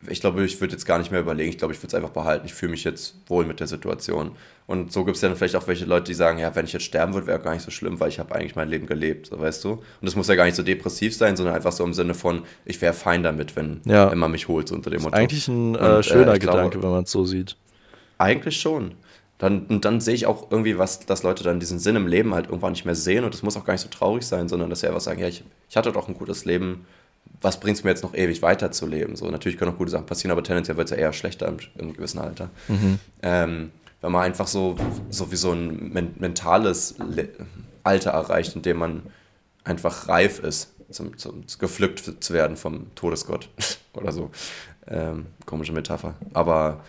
[0.08, 1.50] ich glaube, ich würde jetzt gar nicht mehr überlegen.
[1.50, 2.46] Ich glaube, ich würde es einfach behalten.
[2.46, 4.32] Ich fühle mich jetzt wohl mit der Situation.
[4.68, 6.84] Und so gibt es dann vielleicht auch welche Leute, die sagen, ja, wenn ich jetzt
[6.84, 9.40] sterben würde, wäre gar nicht so schlimm, weil ich habe eigentlich mein Leben gelebt, so
[9.40, 9.72] weißt du.
[9.72, 12.44] Und das muss ja gar nicht so depressiv sein, sondern einfach so im Sinne von,
[12.66, 14.12] ich wäre fein damit, wenn, ja.
[14.12, 15.16] wenn man mich holt, so unter dem Motto.
[15.16, 17.56] Eigentlich ein äh, und, schöner äh, Gedanke, glaube, wenn man es so sieht.
[18.20, 18.94] Eigentlich schon.
[19.38, 22.34] Dann, und dann sehe ich auch irgendwie, was, dass Leute dann diesen Sinn im Leben
[22.34, 24.70] halt irgendwann nicht mehr sehen und das muss auch gar nicht so traurig sein, sondern
[24.70, 26.86] dass sie einfach sagen, ja, ich, ich hatte doch ein gutes Leben,
[27.42, 29.16] was bringt es mir jetzt noch ewig weiterzuleben?
[29.16, 31.58] So, natürlich können auch gute Sachen passieren, aber tendenziell wird es ja eher schlechter im,
[31.78, 32.50] im gewissen Alter.
[32.68, 33.00] Mhm.
[33.22, 33.72] Ähm,
[34.02, 34.76] wenn man einfach so,
[35.10, 37.30] so wie so ein men mentales Le
[37.84, 39.04] Alter erreicht, in dem man
[39.64, 43.50] einfach reif ist, zum, zum, gepflückt zu werden vom Todesgott
[43.94, 44.30] oder so.
[44.88, 46.16] Ähm, komische Metapher.
[46.34, 46.82] Aber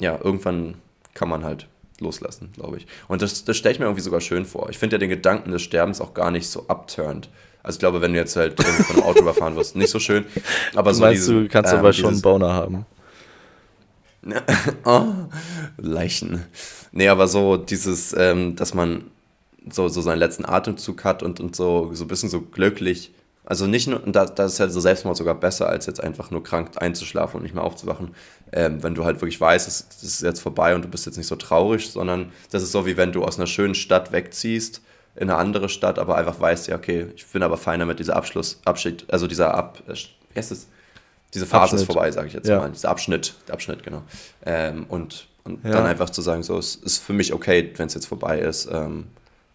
[0.00, 0.76] ja, irgendwann
[1.14, 1.68] kann man halt
[2.00, 2.86] loslassen, glaube ich.
[3.08, 4.70] Und das, das stelle ich mir irgendwie sogar schön vor.
[4.70, 7.28] Ich finde ja den Gedanken des Sterbens auch gar nicht so abturnt.
[7.62, 10.24] Also ich glaube, wenn du jetzt halt von einem Auto überfahren wirst, nicht so schön.
[10.74, 12.86] Aber du so meinst diese, du kannst ähm, aber schon einen Boner haben.
[14.84, 15.06] oh,
[15.78, 16.44] Leichen.
[16.92, 19.04] Nee, aber so dieses, ähm, dass man
[19.70, 23.12] so, so seinen letzten Atemzug hat und, und so, so ein bisschen so glücklich.
[23.44, 26.42] Also nicht nur, da, da ist ja so Selbstmord sogar besser, als jetzt einfach nur
[26.42, 28.14] krank einzuschlafen und nicht mehr aufzuwachen.
[28.52, 31.16] Ähm, wenn du halt wirklich weißt, es, es ist jetzt vorbei und du bist jetzt
[31.16, 34.80] nicht so traurig, sondern das ist so, wie wenn du aus einer schönen Stadt wegziehst
[35.14, 38.16] in eine andere Stadt, aber einfach weißt, ja, okay, ich bin aber feiner mit dieser
[38.16, 40.68] Abschluss, Abschied, also dieser Ab, äh, wie heißt es?
[41.34, 41.80] Diese Phase Abschnitt.
[41.80, 42.58] ist vorbei, sage ich jetzt ja.
[42.58, 42.70] mal.
[42.70, 44.02] Dieser Abschnitt, der Abschnitt, genau.
[44.44, 45.72] Ähm, und und ja.
[45.72, 48.68] dann einfach zu sagen, so, es ist für mich okay, wenn es jetzt vorbei ist.
[48.70, 49.06] Ähm,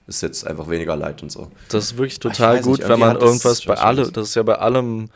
[0.07, 1.51] ist jetzt einfach weniger Leid und so.
[1.69, 4.55] Das ist wirklich total gut, nicht, wenn man irgendwas bei allem, das ist ja bei
[4.55, 5.09] allem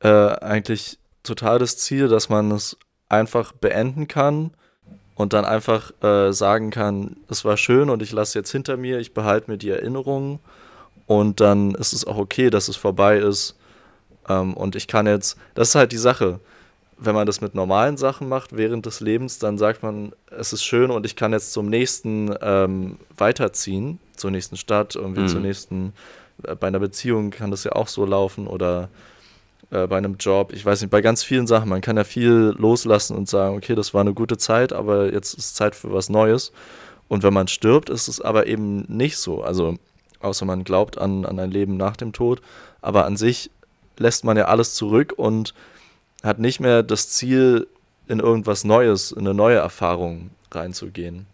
[0.00, 2.76] äh, eigentlich total das Ziel, dass man es
[3.08, 4.50] einfach beenden kann
[5.20, 8.98] und dann einfach äh, sagen kann, es war schön und ich lasse jetzt hinter mir,
[8.98, 10.38] ich behalte mir die Erinnerungen
[11.06, 13.54] und dann ist es auch okay, dass es vorbei ist
[14.28, 16.40] ähm, und ich kann jetzt, das ist halt die Sache,
[16.96, 20.64] wenn man das mit normalen Sachen macht während des Lebens, dann sagt man, es ist
[20.64, 25.28] schön und ich kann jetzt zum nächsten ähm, weiterziehen, zur nächsten Stadt, irgendwie mhm.
[25.28, 25.92] zur nächsten,
[26.44, 28.88] äh, bei einer Beziehung kann das ja auch so laufen oder
[29.70, 32.54] äh, bei einem Job, ich weiß nicht, bei ganz vielen Sachen, man kann ja viel
[32.56, 36.08] loslassen und sagen, okay, das war eine gute Zeit, aber jetzt ist Zeit für was
[36.08, 36.52] Neues.
[37.08, 39.42] Und wenn man stirbt, ist es aber eben nicht so.
[39.42, 39.76] Also,
[40.20, 42.40] außer man glaubt an, an ein Leben nach dem Tod.
[42.82, 43.50] Aber an sich
[43.98, 45.54] lässt man ja alles zurück und
[46.22, 47.66] hat nicht mehr das Ziel,
[48.06, 51.26] in irgendwas Neues, in eine neue Erfahrung reinzugehen.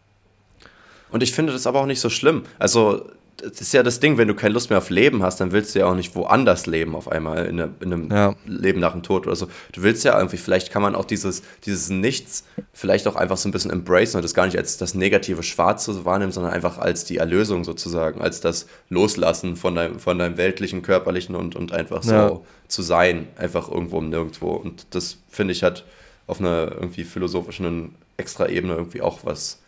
[1.11, 2.45] Und ich finde das aber auch nicht so schlimm.
[2.59, 5.53] Also, das ist ja das Ding, wenn du keine Lust mehr auf Leben hast, dann
[5.53, 8.35] willst du ja auch nicht woanders leben auf einmal, in, eine, in einem ja.
[8.47, 9.47] Leben nach dem Tod oder so.
[9.73, 13.49] Du willst ja irgendwie, vielleicht kann man auch dieses, dieses Nichts vielleicht auch einfach so
[13.49, 17.05] ein bisschen embracen und das gar nicht als das negative Schwarze wahrnehmen, sondern einfach als
[17.05, 22.03] die Erlösung sozusagen, als das Loslassen von deinem, von deinem weltlichen, körperlichen und, und einfach
[22.03, 22.41] so ja.
[22.69, 24.53] zu sein, einfach irgendwo und nirgendwo.
[24.53, 25.85] Und das finde ich hat
[26.27, 29.61] auf einer irgendwie philosophischen extra Ebene irgendwie auch was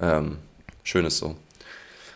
[0.00, 0.38] ähm,
[0.84, 1.36] Schönes so.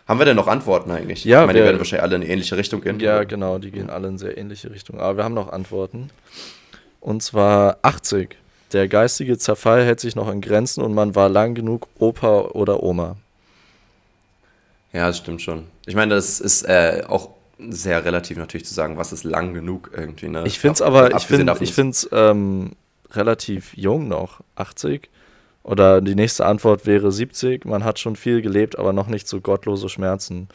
[0.07, 1.25] Haben wir denn noch Antworten eigentlich?
[1.25, 3.01] Ja, ich meine, wir, die werden wahrscheinlich alle in eine ähnliche Richtung gehen.
[3.01, 5.01] Ja, genau, die gehen alle in sehr ähnliche Richtung.
[5.01, 6.11] Aber wir haben noch Antworten.
[7.01, 8.37] Und zwar 80.
[8.73, 12.83] Der geistige Zerfall hält sich noch in Grenzen und man war lang genug Opa oder
[12.83, 13.17] Oma.
[14.93, 15.65] Ja, das stimmt schon.
[15.87, 19.91] Ich meine, das ist äh, auch sehr relativ natürlich zu sagen, was ist lang genug
[19.97, 20.29] irgendwie.
[20.29, 20.45] Ne?
[20.47, 22.73] Ich finde es aber, ich finde es ähm,
[23.13, 25.09] relativ jung noch, 80.
[25.67, 27.65] Oder die nächste Antwort wäre 70.
[27.65, 30.47] Man hat schon viel gelebt, aber noch nicht so gottlose Schmerzen.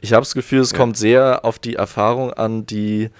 [0.00, 0.78] Ich habe das Gefühl, es ja.
[0.78, 3.10] kommt sehr auf die Erfahrung an, die,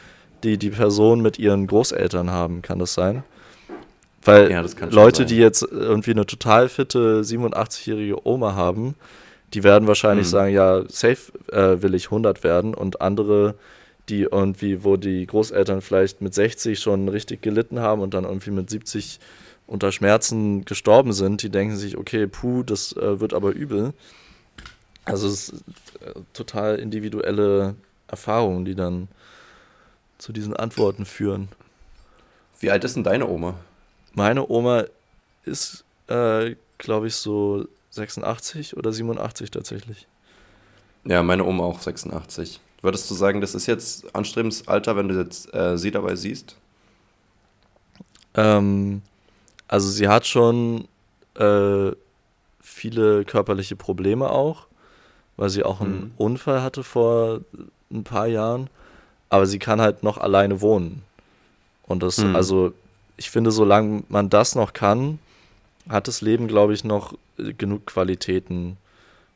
[0.45, 2.62] die die Person mit ihren Großeltern haben.
[2.62, 3.24] Kann das sein?
[4.22, 5.27] Weil ja, das Leute, sein.
[5.27, 8.95] die jetzt irgendwie eine total fitte 87-jährige Oma haben,
[9.53, 10.31] die werden wahrscheinlich mhm.
[10.31, 12.72] sagen, ja, safe äh, will ich 100 werden.
[12.72, 13.57] Und andere,
[14.09, 18.53] die irgendwie, wo die Großeltern vielleicht mit 60 schon richtig gelitten haben und dann irgendwie
[18.53, 19.18] mit 70
[19.67, 23.93] unter Schmerzen gestorben sind, die denken sich, okay, puh, das äh, wird aber übel.
[25.05, 25.64] Also es ist
[26.01, 27.75] äh, total individuelle
[28.09, 29.09] Erfahrungen, die dann
[30.19, 31.49] zu diesen Antworten führen.
[32.59, 33.55] Wie alt ist denn deine Oma?
[34.14, 34.85] Meine Oma
[35.45, 40.07] ist, äh, glaube ich, so 86 oder 87 tatsächlich.
[41.05, 42.61] Ja, meine Oma auch 86.
[42.83, 46.57] Würdest du sagen, das ist jetzt Anstrebensalter, wenn du jetzt äh, sie dabei siehst?
[48.35, 49.03] Ähm,
[49.69, 50.89] also sie hat schon
[51.35, 51.93] äh,
[52.61, 54.67] viele körperliche Probleme auch,
[55.37, 56.12] weil sie auch einen mhm.
[56.17, 57.41] Unfall hatte vor
[57.91, 58.69] ein paar Jahren.
[59.29, 61.03] Aber sie kann halt noch alleine wohnen.
[61.87, 62.37] Und das, mhm.
[62.37, 62.73] also,
[63.17, 65.19] ich finde, solange man das noch kann,
[65.89, 68.77] hat das Leben, glaube ich, noch äh, genug Qualitäten.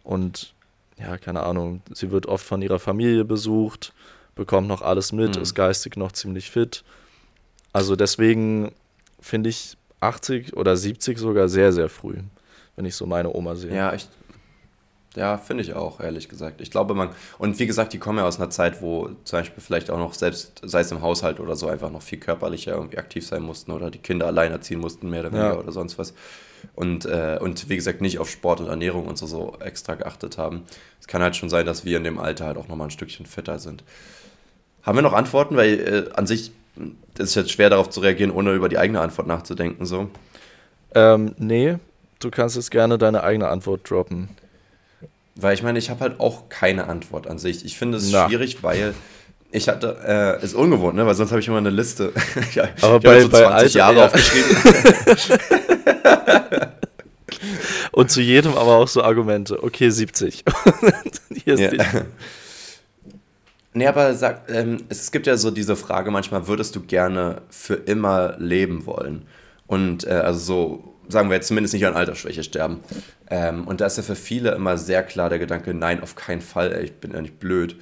[0.04, 0.52] Und
[0.98, 3.92] ja, keine Ahnung, sie wird oft von ihrer Familie besucht,
[4.34, 5.42] bekommt noch alles mit, mhm.
[5.42, 6.84] ist geistig noch ziemlich fit.
[7.72, 8.72] Also deswegen
[9.20, 12.16] finde ich, 80 oder 70 sogar sehr, sehr früh,
[12.76, 13.74] wenn ich so meine Oma sehe.
[13.74, 14.08] Ja, ich,
[15.16, 16.60] ja, finde ich auch, ehrlich gesagt.
[16.60, 19.62] Ich glaube, man, und wie gesagt, die kommen ja aus einer Zeit, wo zum Beispiel
[19.62, 22.98] vielleicht auch noch selbst, sei es im Haushalt oder so, einfach noch viel körperlicher irgendwie
[22.98, 25.58] aktiv sein mussten oder die Kinder allein erziehen mussten, mehr oder weniger ja.
[25.58, 26.14] oder sonst was.
[26.74, 30.38] Und, äh, und wie gesagt, nicht auf Sport und Ernährung und so, so extra geachtet
[30.38, 30.62] haben.
[31.00, 33.26] Es kann halt schon sein, dass wir in dem Alter halt auch nochmal ein Stückchen
[33.26, 33.82] fitter sind.
[34.82, 35.56] Haben wir noch Antworten?
[35.56, 36.52] Weil äh, an sich
[37.14, 39.86] es ist jetzt schwer darauf zu reagieren, ohne über die eigene Antwort nachzudenken.
[39.86, 40.08] So.
[40.94, 41.76] Ähm, nee,
[42.18, 44.28] du kannst jetzt gerne deine eigene Antwort droppen.
[45.36, 47.64] Weil ich meine, ich habe halt auch keine Antwort an sich.
[47.64, 48.28] Ich finde es Na.
[48.28, 48.94] schwierig, weil
[49.52, 51.06] Ich hatte, äh, ist ungewohnt, ne?
[51.06, 52.12] Weil sonst habe ich immer eine Liste.
[52.54, 54.06] ja, Aber ich bei, so 20 Alter, Jahre ja.
[54.06, 54.56] aufgeschrieben.
[57.92, 59.62] Und zu jedem aber auch so Argumente.
[59.62, 60.44] Okay, 70.
[61.44, 61.84] Hier ist ja.
[63.72, 67.74] Nee, aber sag, ähm, es gibt ja so diese Frage manchmal, würdest du gerne für
[67.74, 69.26] immer leben wollen?
[69.68, 72.80] Und äh, also so, sagen wir jetzt zumindest nicht an Altersschwäche sterben.
[73.30, 76.40] Ähm, und da ist ja für viele immer sehr klar der Gedanke, nein, auf keinen
[76.40, 77.76] Fall, ey, ich bin ja nicht blöd.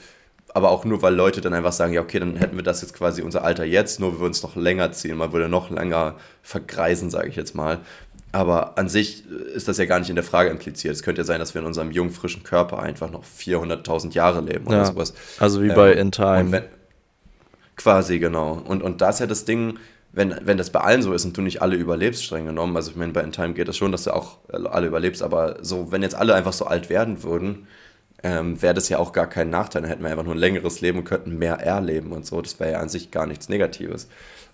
[0.55, 2.95] Aber auch nur, weil Leute dann einfach sagen, ja, okay, dann hätten wir das jetzt
[2.95, 6.17] quasi unser Alter jetzt, nur wir würden es noch länger ziehen, man würde noch länger
[6.43, 7.81] vergreisen, sage ich jetzt mal.
[8.33, 10.95] Aber an sich ist das ja gar nicht in der Frage impliziert.
[10.95, 14.41] Es könnte ja sein, dass wir in unserem jungen, frischen Körper einfach noch 400.000 Jahre
[14.43, 15.15] leben oder ja, sowas.
[15.39, 16.53] Also wie bei ähm, In Time.
[16.53, 16.65] Wenn,
[17.77, 18.63] quasi, genau.
[18.67, 19.79] Und, und da ist ja das Ding,
[20.13, 22.91] wenn, wenn das bei allen so ist und du nicht alle überlebst, streng genommen, also
[22.91, 25.91] ich meine, bei In Time geht das schon, dass du auch alle überlebst, aber so,
[25.91, 27.67] wenn jetzt alle einfach so alt werden würden,
[28.23, 29.83] ähm, wäre das ja auch gar kein Nachteil.
[29.83, 32.43] Dann hätten wir einfach nur ein längeres Leben und könnten mehr erleben und so.
[32.43, 34.09] Das wäre ja an sich gar nichts Negatives.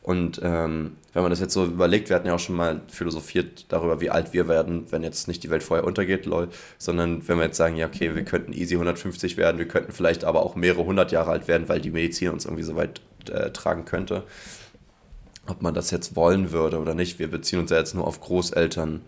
[0.05, 3.65] Und ähm, wenn man das jetzt so überlegt, wir hatten ja auch schon mal philosophiert
[3.73, 7.39] darüber, wie alt wir werden, wenn jetzt nicht die Welt vorher untergeht, lol, sondern wenn
[7.39, 10.57] wir jetzt sagen, ja, okay, wir könnten easy 150 werden, wir könnten vielleicht aber auch
[10.57, 13.01] mehrere hundert Jahre alt werden, weil die Medizin uns irgendwie so weit
[13.31, 14.25] äh, tragen könnte.
[15.47, 18.21] Ob man das jetzt wollen würde oder nicht, wir beziehen uns ja jetzt nur auf
[18.21, 19.01] Großeltern,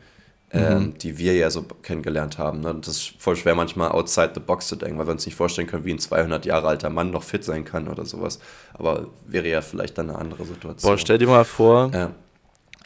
[0.56, 0.98] ähm, mhm.
[0.98, 2.60] die wir ja so kennengelernt haben.
[2.60, 2.74] Ne?
[2.80, 5.66] Das ist voll schwer manchmal outside the box zu denken, weil wir uns nicht vorstellen
[5.66, 8.38] können, wie ein 200 Jahre alter Mann noch fit sein kann oder sowas.
[8.74, 10.90] Aber wäre ja vielleicht dann eine andere Situation.
[10.90, 12.10] Boah, stell dir mal vor, ja.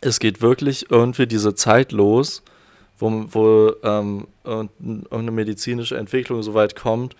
[0.00, 2.42] es geht wirklich irgendwie diese Zeit los,
[2.98, 7.14] wo, wo ähm, irgendeine medizinische Entwicklung so weit kommt,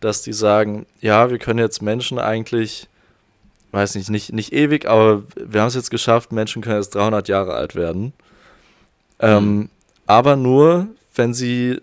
[0.00, 2.88] dass die sagen, ja, wir können jetzt Menschen eigentlich,
[3.72, 7.28] weiß nicht, nicht, nicht ewig, aber wir haben es jetzt geschafft, Menschen können jetzt 300
[7.28, 8.12] Jahre alt werden.
[9.20, 9.68] Ähm, mhm
[10.06, 11.80] aber nur, wenn sie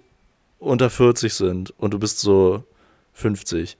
[0.59, 2.63] unter 40 sind und du bist so
[3.13, 3.77] 50.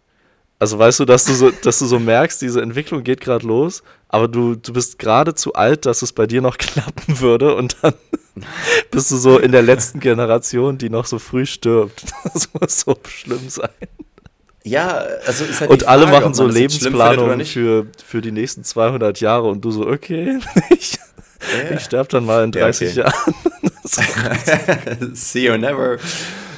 [0.59, 3.81] Also weißt du, dass du so, dass du so merkst, diese Entwicklung geht gerade los,
[4.09, 7.77] aber du, du bist gerade zu alt, dass es bei dir noch klappen würde und
[7.81, 7.93] dann
[8.91, 12.03] bist du so in der letzten Generation, die noch so früh stirbt.
[12.33, 13.69] Das muss so schlimm sein.
[14.63, 19.19] Ja, also ist halt Und Frage, alle machen so Lebensplanungen für, für die nächsten 200
[19.19, 20.37] Jahre und du so, okay,
[20.69, 21.75] ich, ja.
[21.75, 23.15] ich sterbe dann mal in 30 ja, okay.
[23.15, 23.70] Jahren.
[25.13, 25.97] See you never.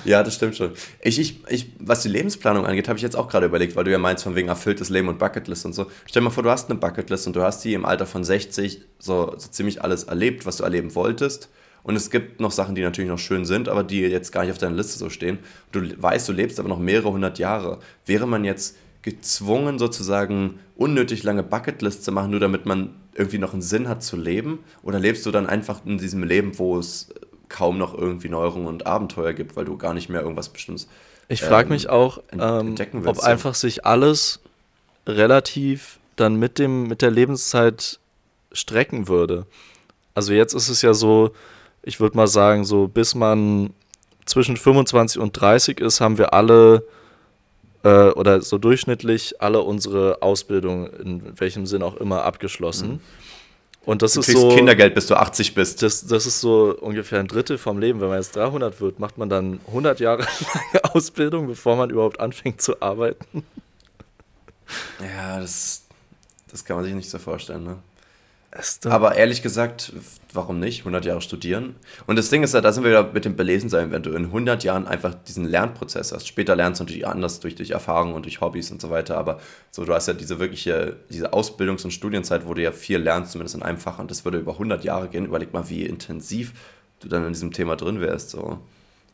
[0.05, 0.71] Ja, das stimmt schon.
[1.01, 3.91] Ich, ich, ich, was die Lebensplanung angeht, habe ich jetzt auch gerade überlegt, weil du
[3.91, 5.88] ja meinst, von wegen erfülltes Leben und Bucketlist und so.
[6.05, 8.24] Stell dir mal vor, du hast eine Bucketlist und du hast die im Alter von
[8.24, 11.49] 60 so, so ziemlich alles erlebt, was du erleben wolltest.
[11.84, 14.51] Und es gibt noch Sachen, die natürlich noch schön sind, aber die jetzt gar nicht
[14.51, 15.39] auf deiner Liste so stehen.
[15.71, 17.80] Du weißt, du lebst aber noch mehrere hundert Jahre.
[18.05, 23.54] Wäre man jetzt gezwungen, sozusagen unnötig lange Bucketlists zu machen, nur damit man irgendwie noch
[23.54, 24.60] einen Sinn hat zu leben?
[24.82, 27.10] Oder lebst du dann einfach in diesem Leben, wo es
[27.49, 30.88] kaum noch irgendwie Neuerungen und Abenteuer gibt, weil du gar nicht mehr irgendwas Bestimmtes
[31.28, 32.76] Ich frage ähm, mich auch, ähm,
[33.06, 34.39] ob einfach sich alles
[35.06, 37.99] relativ dann mit, dem, mit der Lebenszeit
[38.51, 39.45] strecken würde.
[40.16, 41.32] Also jetzt ist es ja so,
[41.84, 43.72] ich würde mal sagen, so bis man
[44.26, 46.84] zwischen 25 und 30 ist, haben wir alle
[47.84, 52.93] äh, oder so durchschnittlich alle unsere Ausbildung in welchem Sinn auch immer abgeschlossen.
[52.93, 52.99] Mhm.
[53.86, 54.49] Und das du ist so.
[54.49, 55.81] Kindergeld, bis du 80 bist.
[55.81, 57.99] Das, das ist so ungefähr ein Drittel vom Leben.
[57.99, 60.21] Wenn man jetzt 300 wird, macht man dann 100 Jahre
[60.53, 63.43] lange Ausbildung, bevor man überhaupt anfängt zu arbeiten.
[65.01, 65.84] Ja, das,
[66.49, 67.77] das kann man sich nicht so vorstellen, ne?
[68.86, 69.93] Aber ehrlich gesagt,
[70.32, 70.80] warum nicht?
[70.80, 71.76] 100 Jahre studieren.
[72.06, 74.26] Und das Ding ist ja, da sind wir wieder mit dem Belesensein, wenn du in
[74.26, 76.28] 100 Jahren einfach diesen Lernprozess hast.
[76.28, 79.39] Später lernst du natürlich anders durch, durch Erfahrungen und durch Hobbys und so weiter, aber
[79.72, 83.32] so, du hast ja diese wirkliche, diese Ausbildungs- und Studienzeit, wo du ja viel lernst,
[83.32, 85.26] zumindest in einem Fach, und das würde über 100 Jahre gehen.
[85.26, 86.54] Überleg mal, wie intensiv
[86.99, 88.60] du dann in diesem Thema drin wärst, so.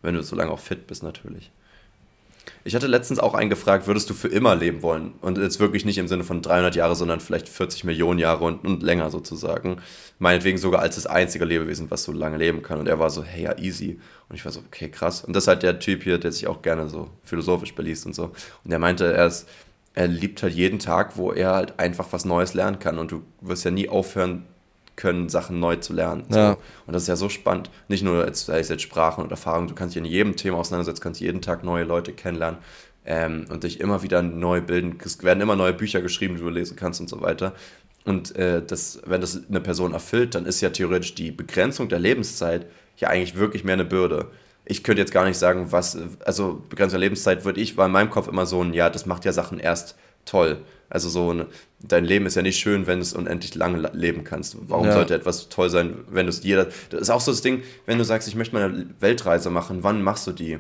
[0.01, 1.51] Wenn du so lange auch fit bist, natürlich.
[2.63, 5.13] Ich hatte letztens auch einen gefragt, würdest du für immer leben wollen?
[5.21, 8.65] Und jetzt wirklich nicht im Sinne von 300 Jahre, sondern vielleicht 40 Millionen Jahre und,
[8.65, 9.77] und länger sozusagen.
[10.17, 12.79] Meinetwegen sogar als das einzige Lebewesen, was so lange leben kann.
[12.79, 13.99] Und er war so, hey, ja, easy.
[14.27, 15.23] Und ich war so, okay, krass.
[15.23, 18.13] Und das ist halt der Typ hier, der sich auch gerne so philosophisch beliest und
[18.13, 18.31] so.
[18.63, 19.47] Und er meinte, er ist,
[19.93, 22.99] er liebt halt jeden Tag, wo er halt einfach was Neues lernen kann.
[22.99, 24.45] Und du wirst ja nie aufhören,
[24.99, 26.25] können, Sachen neu zu lernen.
[26.29, 26.37] So.
[26.37, 26.57] Ja.
[26.85, 27.71] Und das ist ja so spannend.
[27.87, 31.21] Nicht nur es jetzt Sprachen und Erfahrungen, du kannst dich in jedem Thema auseinandersetzen, kannst
[31.21, 32.59] jeden Tag neue Leute kennenlernen
[33.05, 34.97] ähm, und dich immer wieder neu bilden.
[35.03, 37.53] Es werden immer neue Bücher geschrieben, die du lesen kannst und so weiter.
[38.03, 41.99] Und äh, das, wenn das eine Person erfüllt, dann ist ja theoretisch die Begrenzung der
[41.99, 42.65] Lebenszeit
[42.97, 44.27] ja eigentlich wirklich mehr eine Bürde.
[44.65, 47.93] Ich könnte jetzt gar nicht sagen, was, also Begrenzung der Lebenszeit würde ich, war in
[47.93, 49.95] meinem Kopf immer so ein, ja, das macht ja Sachen erst
[50.25, 50.57] toll.
[50.89, 51.47] Also so eine,
[51.79, 54.57] dein Leben ist ja nicht schön, wenn du es unendlich lange leben kannst.
[54.67, 54.93] Warum ja.
[54.93, 56.67] sollte etwas toll sein, wenn du es jeder.
[56.89, 59.83] Das ist auch so das Ding, wenn du sagst, ich möchte mal eine Weltreise machen,
[59.83, 60.57] wann machst du die?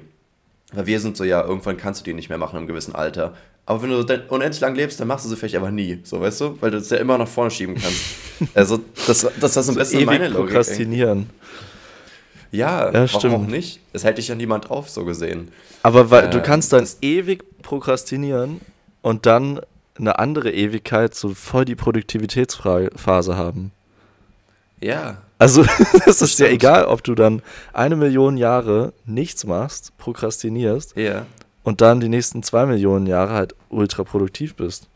[0.71, 3.33] Weil wir sind so, ja, irgendwann kannst du die nicht mehr machen im gewissen Alter.
[3.65, 5.99] Aber wenn du dann unendlich lang lebst, dann machst du sie vielleicht aber nie.
[6.03, 6.57] So, weißt du?
[6.61, 8.01] Weil du es ja immer nach vorne schieben kannst.
[8.55, 10.47] also, das, das, das ist ein so bisschen meine Logik.
[10.47, 11.29] Prokrastinieren.
[12.51, 13.33] Ja, ja stimmt.
[13.33, 13.79] warum nicht?
[13.93, 15.51] Es hält dich ja niemand drauf, so gesehen.
[15.83, 18.61] Aber weil, äh, du kannst dann ewig prokrastinieren
[19.01, 19.61] und dann
[19.99, 23.71] eine andere Ewigkeit so voll die Produktivitätsphase haben.
[24.81, 25.17] Ja.
[25.37, 25.65] Also,
[26.05, 27.41] es ist ja egal, ob du dann
[27.73, 31.25] eine Million Jahre nichts machst, prokrastinierst ja.
[31.63, 34.87] und dann die nächsten zwei Millionen Jahre halt ultra produktiv bist.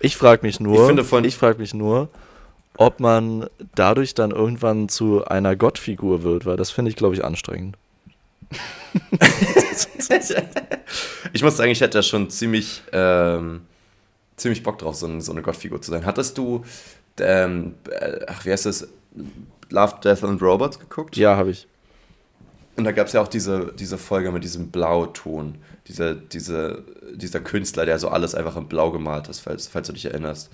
[0.00, 2.08] Ich frage mich nur, ich, ich frage mich nur,
[2.76, 7.24] ob man dadurch dann irgendwann zu einer Gottfigur wird, weil das finde ich, glaube ich,
[7.24, 7.76] anstrengend.
[11.32, 13.62] ich muss sagen, ich hätte da schon ziemlich, ähm,
[14.36, 16.06] ziemlich Bock drauf, so, so eine Gottfigur zu sein.
[16.06, 16.64] Hattest du,
[17.20, 18.88] ähm, äh, ach, wie heißt das,
[19.70, 21.16] Love, Death and Robots geguckt?
[21.16, 21.66] Ja, habe ich.
[22.76, 25.56] Und da gab es ja auch diese, diese Folge mit diesem Blauton.
[25.88, 26.84] Dieser, diese,
[27.14, 30.50] dieser Künstler, der so alles einfach in Blau gemalt hat, falls, falls du dich erinnerst.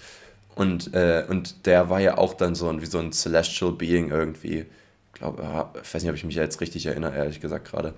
[0.54, 4.10] Und, äh, und der war ja auch dann so ein, wie so ein Celestial Being
[4.10, 4.66] irgendwie.
[5.06, 5.42] Ich glaube,
[5.82, 7.94] ich weiß nicht, ob ich mich jetzt richtig erinnere, ehrlich gesagt gerade.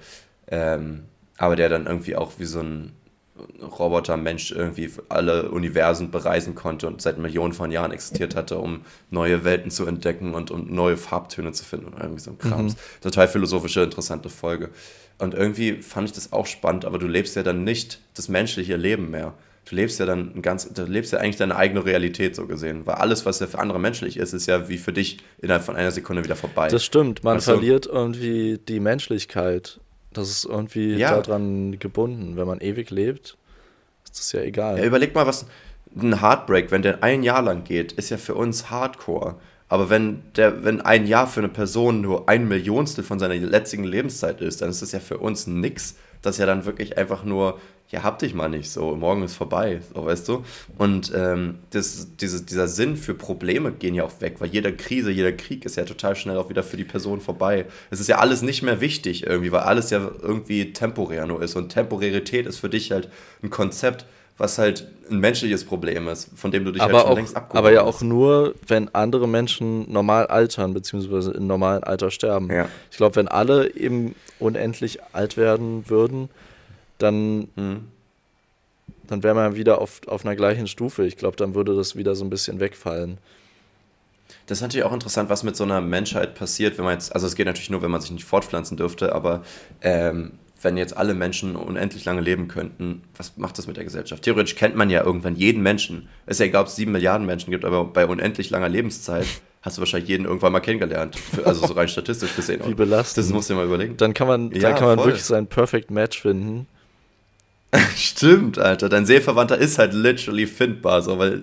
[0.46, 1.04] Ähm,
[1.36, 2.92] aber der dann irgendwie auch wie so ein
[3.60, 9.44] Roboter-Mensch irgendwie alle Universen bereisen konnte und seit Millionen von Jahren existiert hatte, um neue
[9.44, 12.74] Welten zu entdecken und um neue Farbtöne zu finden und irgendwie so ein Krams.
[12.74, 12.78] Mhm.
[13.02, 14.70] Total philosophische, interessante Folge.
[15.18, 18.76] Und irgendwie fand ich das auch spannend, aber du lebst ja dann nicht das menschliche
[18.76, 19.34] Leben mehr
[19.68, 22.86] du lebst ja dann ein ganz, du lebst ja eigentlich deine eigene Realität so gesehen,
[22.86, 25.76] weil alles, was ja für andere menschlich ist, ist ja wie für dich innerhalb von
[25.76, 26.68] einer Sekunde wieder vorbei.
[26.68, 29.80] Das stimmt, man weißt verliert irgendwie die Menschlichkeit.
[30.14, 31.20] Das ist irgendwie ja.
[31.20, 32.36] daran gebunden.
[32.36, 33.36] Wenn man ewig lebt,
[34.04, 34.78] ist das ja egal.
[34.78, 35.46] Ja, überleg mal, was
[35.96, 39.36] ein Heartbreak, wenn der ein Jahr lang geht, ist ja für uns Hardcore.
[39.68, 43.84] Aber wenn, der, wenn ein Jahr für eine Person nur ein Millionstel von seiner letzten
[43.84, 45.96] Lebenszeit ist, dann ist das ja für uns nix.
[46.24, 47.58] Das ist ja dann wirklich einfach nur
[47.90, 50.44] ja, hab dich mal nicht so, morgen ist vorbei, so weißt du.
[50.78, 55.10] Und ähm, das, diese, dieser Sinn für Probleme gehen ja auch weg, weil jede Krise,
[55.10, 57.66] jeder Krieg ist ja total schnell auch wieder für die Person vorbei.
[57.90, 61.56] Es ist ja alles nicht mehr wichtig irgendwie, weil alles ja irgendwie temporär nur ist.
[61.56, 63.10] Und Temporarität ist für dich halt
[63.42, 64.06] ein Konzept,
[64.36, 67.36] was halt ein menschliches Problem ist, von dem du dich aber halt schon auch, längst
[67.36, 72.50] abgeholt Aber ja auch nur, wenn andere Menschen normal altern, beziehungsweise in normalen Alter sterben.
[72.50, 72.68] Ja.
[72.90, 76.30] Ich glaube, wenn alle eben unendlich alt werden würden,
[76.98, 77.88] dann, mhm.
[79.08, 81.04] dann wäre man wieder auf, auf einer gleichen Stufe.
[81.06, 83.18] Ich glaube, dann würde das wieder so ein bisschen wegfallen.
[84.46, 87.26] Das ist natürlich auch interessant, was mit so einer Menschheit passiert, wenn man jetzt, also
[87.26, 89.42] es geht natürlich nur, wenn man sich nicht fortpflanzen dürfte, aber
[89.80, 90.32] ähm,
[90.64, 94.22] wenn jetzt alle Menschen unendlich lange leben könnten, was macht das mit der Gesellschaft?
[94.22, 96.08] Theoretisch kennt man ja irgendwann jeden Menschen.
[96.26, 99.26] Es ist ja egal, ob es sieben Milliarden Menschen gibt, aber bei unendlich langer Lebenszeit
[99.62, 101.16] hast du wahrscheinlich jeden irgendwann mal kennengelernt.
[101.44, 102.62] Also so rein statistisch gesehen.
[102.66, 103.24] Wie belastend.
[103.24, 103.96] Das musst du dir mal überlegen.
[103.96, 106.66] Dann kann man, ja, dann kann man wirklich sein Perfect Match finden.
[107.96, 108.88] Stimmt, Alter.
[108.88, 111.42] Dein Seeverwandter ist halt literally findbar, so, weil.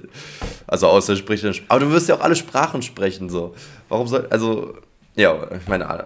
[0.68, 1.56] Also außer spricht dann.
[1.68, 3.54] Aber du wirst ja auch alle Sprachen sprechen, so.
[3.90, 4.28] Warum soll.
[4.30, 4.76] Also.
[5.16, 6.06] Ja, ich meine, ja,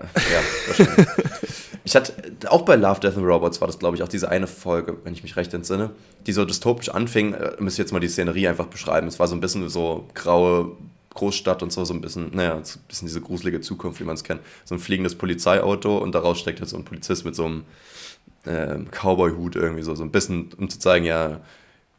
[0.68, 1.08] wahrscheinlich.
[1.86, 2.14] ich hatte,
[2.48, 5.14] auch bei Love, Death and Robots war das, glaube ich, auch diese eine Folge, wenn
[5.14, 5.92] ich mich recht entsinne,
[6.26, 7.34] die so dystopisch anfing.
[7.36, 9.08] Äh, müsst ihr jetzt mal die Szenerie einfach beschreiben.
[9.08, 10.72] Es war so ein bisschen so graue
[11.14, 14.16] Großstadt und so, so ein bisschen, naja, so ein bisschen diese gruselige Zukunft, wie man
[14.16, 14.42] es kennt.
[14.66, 17.66] So ein fliegendes Polizeiauto und daraus steckt halt so ein Polizist mit so einem
[18.46, 21.40] äh, Cowboy-Hut irgendwie so, so ein bisschen, um zu zeigen, ja,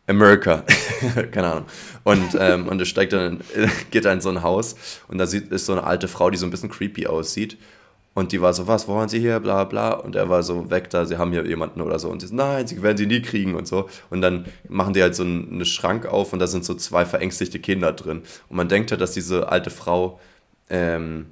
[0.08, 0.64] America,
[1.32, 1.64] keine Ahnung.
[2.04, 3.40] Und, ähm, und es steigt dann,
[3.90, 4.74] geht dann in so ein Haus
[5.08, 7.56] und da sieht, ist so eine alte Frau, die so ein bisschen creepy aussieht.
[8.16, 9.92] Und die war so, was, wollen Sie hier, bla bla.
[9.92, 12.08] Und er war so, weg da, Sie haben hier jemanden oder so.
[12.08, 13.90] Und sie so, nein, Sie werden sie nie kriegen und so.
[14.08, 17.58] Und dann machen die halt so einen Schrank auf und da sind so zwei verängstigte
[17.58, 18.22] Kinder drin.
[18.48, 20.18] Und man denkt halt, dass diese alte Frau
[20.70, 21.26] ähm,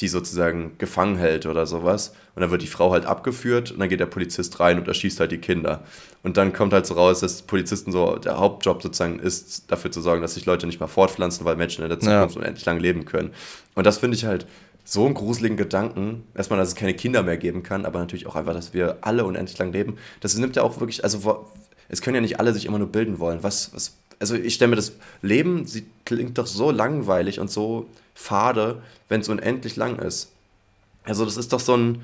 [0.00, 2.16] die sozusagen gefangen hält oder sowas.
[2.34, 5.20] Und dann wird die Frau halt abgeführt und dann geht der Polizist rein und erschießt
[5.20, 5.84] halt die Kinder.
[6.24, 10.00] Und dann kommt halt so raus, dass Polizisten so, der Hauptjob sozusagen ist, dafür zu
[10.00, 12.40] sorgen, dass sich Leute nicht mehr fortpflanzen, weil Menschen in der Zukunft ja.
[12.40, 13.30] unendlich lang leben können.
[13.76, 14.48] Und das finde ich halt
[14.84, 18.36] so einen gruseligen Gedanken, erstmal, dass es keine Kinder mehr geben kann, aber natürlich auch
[18.36, 19.96] einfach, dass wir alle unendlich lang leben.
[20.20, 21.46] Das nimmt ja auch wirklich, also
[21.88, 23.42] es können ja nicht alle sich immer nur bilden wollen.
[23.42, 24.92] Was, was, also ich stelle mir das
[25.22, 30.30] Leben, sie klingt doch so langweilig und so fade, wenn es unendlich lang ist.
[31.04, 32.02] Also das ist doch so ein,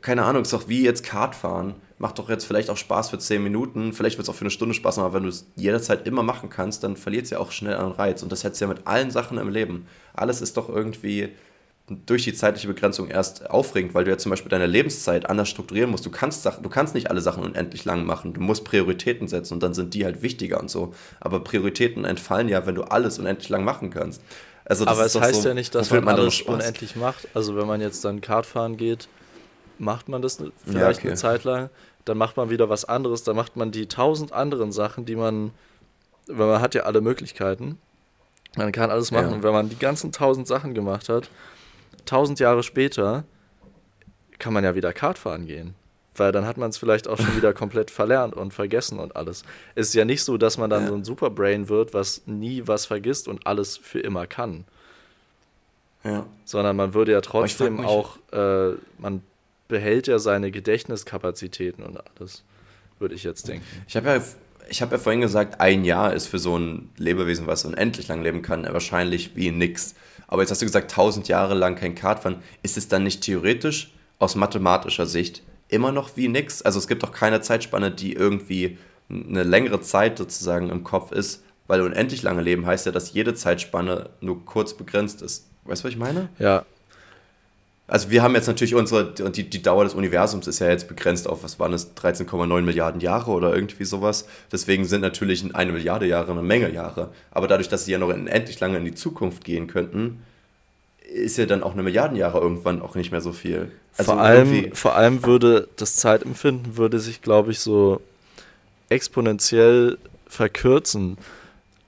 [0.00, 1.74] keine Ahnung, ist doch wie jetzt Kartfahren.
[1.98, 4.50] Macht doch jetzt vielleicht auch Spaß für 10 Minuten, vielleicht wird es auch für eine
[4.50, 7.38] Stunde Spaß machen, aber wenn du es jederzeit immer machen kannst, dann verliert es ja
[7.38, 8.22] auch schnell an Reiz.
[8.24, 9.86] Und das hättest du ja mit allen Sachen im Leben.
[10.12, 11.30] Alles ist doch irgendwie
[11.88, 15.90] durch die zeitliche Begrenzung erst aufregend, weil du ja zum Beispiel deine Lebenszeit anders strukturieren
[15.90, 16.06] musst.
[16.06, 18.32] Du kannst, Sachen, du kannst nicht alle Sachen unendlich lang machen.
[18.32, 20.94] Du musst Prioritäten setzen und dann sind die halt wichtiger und so.
[21.20, 24.22] Aber Prioritäten entfallen ja, wenn du alles unendlich lang machen kannst.
[24.64, 27.28] Also Aber es heißt so, ja nicht, dass man alles unendlich macht.
[27.34, 29.08] Also wenn man jetzt dann Kart fahren geht,
[29.78, 31.08] macht man das vielleicht ja, okay.
[31.08, 31.68] eine Zeit lang,
[32.06, 35.50] dann macht man wieder was anderes, dann macht man die tausend anderen Sachen, die man,
[36.28, 37.78] weil man hat ja alle Möglichkeiten,
[38.56, 39.30] man kann alles machen.
[39.30, 39.34] Ja.
[39.34, 41.28] Und wenn man die ganzen tausend Sachen gemacht hat,
[42.04, 43.24] tausend Jahre später,
[44.38, 45.74] kann man ja wieder Kart fahren gehen.
[46.16, 49.42] Weil dann hat man es vielleicht auch schon wieder komplett verlernt und vergessen und alles.
[49.74, 50.88] Es ist ja nicht so, dass man dann ja.
[50.88, 54.64] so ein Superbrain wird, was nie was vergisst und alles für immer kann.
[56.04, 56.26] Ja.
[56.44, 59.22] Sondern man würde ja trotzdem auch, äh, man
[59.68, 62.44] behält ja seine Gedächtniskapazitäten und alles,
[62.98, 63.64] würde ich jetzt denken.
[63.88, 64.20] Ich habe ja,
[64.80, 68.42] hab ja vorhin gesagt, ein Jahr ist für so ein Lebewesen, was unendlich lang leben
[68.42, 69.94] kann, wahrscheinlich wie nix.
[70.34, 72.42] Aber jetzt hast du gesagt, tausend Jahre lang kein Kartfahren.
[72.64, 76.60] Ist es dann nicht theoretisch aus mathematischer Sicht immer noch wie nix?
[76.60, 78.78] Also es gibt doch keine Zeitspanne, die irgendwie
[79.08, 83.34] eine längere Zeit sozusagen im Kopf ist, weil unendlich lange Leben heißt ja, dass jede
[83.34, 85.46] Zeitspanne nur kurz begrenzt ist.
[85.66, 86.30] Weißt du, was ich meine?
[86.40, 86.64] Ja.
[87.86, 91.28] Also wir haben jetzt natürlich unsere, die, die Dauer des Universums ist ja jetzt begrenzt
[91.28, 94.26] auf, was waren es, 13,9 Milliarden Jahre oder irgendwie sowas.
[94.50, 97.10] Deswegen sind natürlich eine Milliarde Jahre eine Menge Jahre.
[97.30, 100.22] Aber dadurch, dass sie ja noch unendlich lange in die Zukunft gehen könnten,
[101.12, 103.70] ist ja dann auch eine Milliarden Jahre irgendwann auch nicht mehr so viel.
[103.98, 108.00] Also vor, allem, vor allem würde das Zeitempfinden würde sich, glaube ich, so
[108.88, 111.18] exponentiell verkürzen.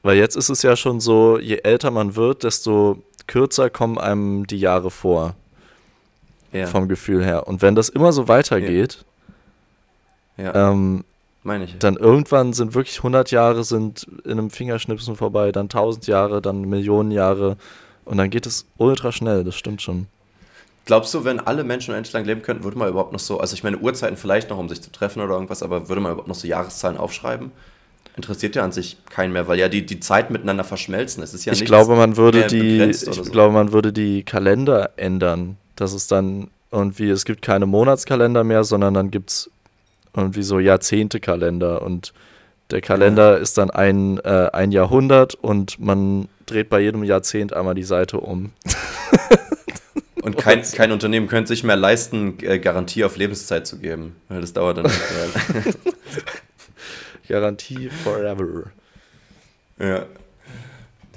[0.02, 4.46] Weil jetzt ist es ja schon so, je älter man wird, desto kürzer kommen einem
[4.46, 5.34] die Jahre vor.
[6.56, 6.66] Ja.
[6.66, 7.46] Vom Gefühl her.
[7.46, 9.04] Und wenn das immer so weitergeht,
[10.36, 10.70] ja.
[10.70, 11.04] Ähm,
[11.42, 11.78] meine ich.
[11.78, 16.62] Dann irgendwann sind wirklich 100 Jahre sind in einem Fingerschnipsen vorbei, dann 1000 Jahre, dann
[16.62, 17.56] Millionen Jahre
[18.04, 20.06] und dann geht es ultra schnell, das stimmt schon.
[20.84, 23.54] Glaubst du, wenn alle Menschen unendlich lang leben könnten, würde man überhaupt noch so, also
[23.54, 26.28] ich meine Uhrzeiten vielleicht noch, um sich zu treffen oder irgendwas, aber würde man überhaupt
[26.28, 27.50] noch so Jahreszahlen aufschreiben?
[28.16, 31.22] interessiert ja an sich keinen mehr, weil ja die, die Zeit miteinander verschmelzen.
[31.22, 33.22] Es ist ja ich glaube, man würde die, ich so.
[33.24, 35.58] glaube, man würde die Kalender ändern.
[35.76, 39.50] Dass es dann irgendwie, es gibt keine Monatskalender mehr, sondern dann gibt es
[40.14, 42.12] irgendwie so Jahrzehntekalender und
[42.70, 43.36] der Kalender ja.
[43.36, 48.18] ist dann ein, äh, ein Jahrhundert und man dreht bei jedem Jahrzehnt einmal die Seite
[48.18, 48.52] um.
[50.22, 54.16] Und kein, kein Unternehmen könnte sich mehr leisten, äh, Garantie auf Lebenszeit zu geben.
[54.28, 54.90] Weil das dauert dann.
[57.28, 58.72] Garantie forever.
[59.78, 60.06] Ja.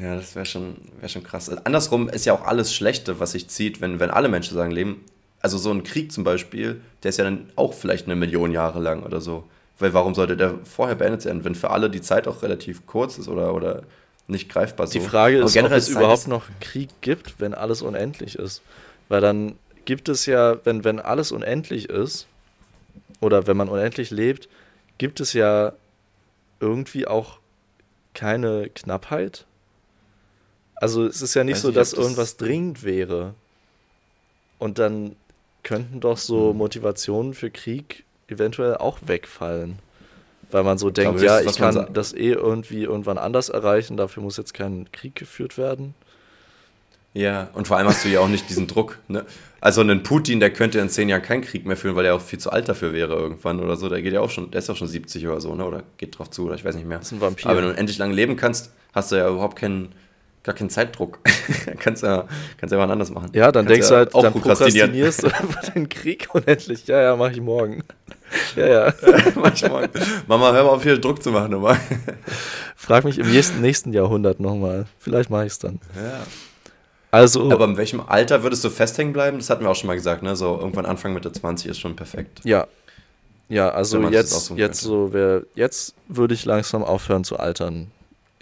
[0.02, 1.50] Ja, das wäre schon, wär schon krass.
[1.50, 4.72] Also andersrum ist ja auch alles Schlechte, was sich zieht, wenn, wenn alle Menschen sagen,
[4.72, 5.04] leben.
[5.42, 8.80] Also so ein Krieg zum Beispiel, der ist ja dann auch vielleicht eine Million Jahre
[8.80, 9.46] lang oder so.
[9.78, 13.18] Weil warum sollte der vorher beendet werden, wenn für alle die Zeit auch relativ kurz
[13.18, 13.84] ist oder, oder
[14.28, 14.94] nicht greifbar so?
[14.94, 18.62] Die Frage ist, ob es überhaupt noch Krieg gibt, wenn alles unendlich ist.
[19.08, 19.56] Weil dann
[19.86, 22.28] gibt es ja, wenn, wenn alles unendlich ist,
[23.22, 24.50] oder wenn man unendlich lebt,
[24.98, 25.74] gibt es ja
[26.60, 27.40] irgendwie auch
[28.14, 29.46] keine Knappheit.
[30.80, 33.34] Also es ist ja nicht Weiß so, dass das irgendwas dringend wäre.
[34.60, 35.16] Und dann
[35.64, 36.58] könnten doch so hm.
[36.58, 39.80] Motivationen für Krieg eventuell auch wegfallen.
[40.52, 44.38] Weil man so denkt, ja, ich kann das eh irgendwie irgendwann anders erreichen, dafür muss
[44.38, 45.94] jetzt kein Krieg geführt werden.
[47.14, 49.00] Ja, und vor allem hast du ja auch nicht diesen Druck.
[49.08, 49.26] Ne?
[49.62, 52.22] Also ein Putin, der könnte in zehn Jahren keinen Krieg mehr führen, weil er auch
[52.22, 53.90] viel zu alt dafür wäre irgendwann oder so.
[53.90, 55.66] Der geht ja auch schon, der ist ja schon 70 oder so, ne?
[55.66, 57.00] Oder geht drauf zu, oder ich weiß nicht mehr.
[57.00, 57.50] Das ist ein Vampir.
[57.50, 59.92] Aber wenn du endlich lange leben kannst, hast du ja überhaupt keinen,
[60.50, 61.20] gar keinen Zeitdruck.
[61.80, 62.28] kannst ja,
[62.58, 63.30] kannst ja anders machen.
[63.34, 65.30] Ja, dann kannst denkst du halt, auch dann prokrastinierst du
[65.76, 66.88] den Krieg unendlich.
[66.88, 67.84] Ja, ja, mach ich morgen.
[68.56, 68.94] Ja, ja.
[69.42, 69.90] mach ich morgen.
[70.28, 71.80] Mama, hör mal auf, viel Druck zu machen nochmal.
[72.76, 74.86] Frag mich im nächsten, nächsten Jahrhundert nochmal.
[75.00, 75.80] Vielleicht mache ich es dann.
[75.96, 76.20] Ja.
[77.10, 79.40] Also, Aber in welchem Alter würdest du festhängen bleiben?
[79.40, 80.36] Das hatten wir auch schon mal gesagt, ne?
[80.36, 82.42] So irgendwann Anfang Mitte 20 ist schon perfekt.
[82.44, 82.68] Ja.
[83.48, 87.90] Ja, also jetzt, so jetzt so, wär, jetzt würde ich langsam aufhören zu altern.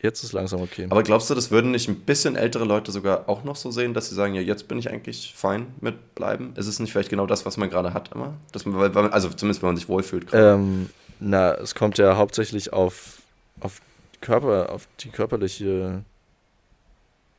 [0.01, 0.85] Jetzt ist langsam okay.
[0.89, 3.95] Aber glaubst du, das würden nicht ein bisschen ältere Leute sogar auch noch so sehen,
[3.95, 6.53] dass sie sagen, ja, jetzt bin ich eigentlich fein mit bleiben?
[6.55, 8.35] Ist es nicht vielleicht genau das, was man gerade hat immer?
[8.51, 10.27] Dass man, also zumindest, wenn man sich wohlfühlt.
[10.33, 13.23] Ähm, na, es kommt ja hauptsächlich auf,
[13.59, 13.81] auf
[14.21, 16.03] Körper, auf die körperliche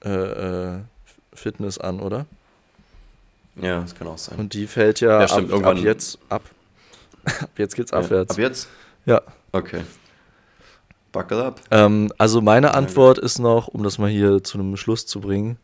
[0.04, 0.78] äh, äh,
[1.32, 2.26] Fitness an, oder?
[3.54, 4.38] Ja, das kann auch sein.
[4.38, 6.42] Und die fällt ja, ja stimmt, ab, ab, jetzt ab.
[7.24, 8.32] ab jetzt geht's ja, abwärts.
[8.32, 8.68] Ab jetzt?
[9.06, 9.22] Ja.
[9.52, 9.82] Okay.
[11.12, 11.60] Buckle up.
[11.70, 15.58] Ähm, also meine Antwort ist noch, um das mal hier zu einem Schluss zu bringen.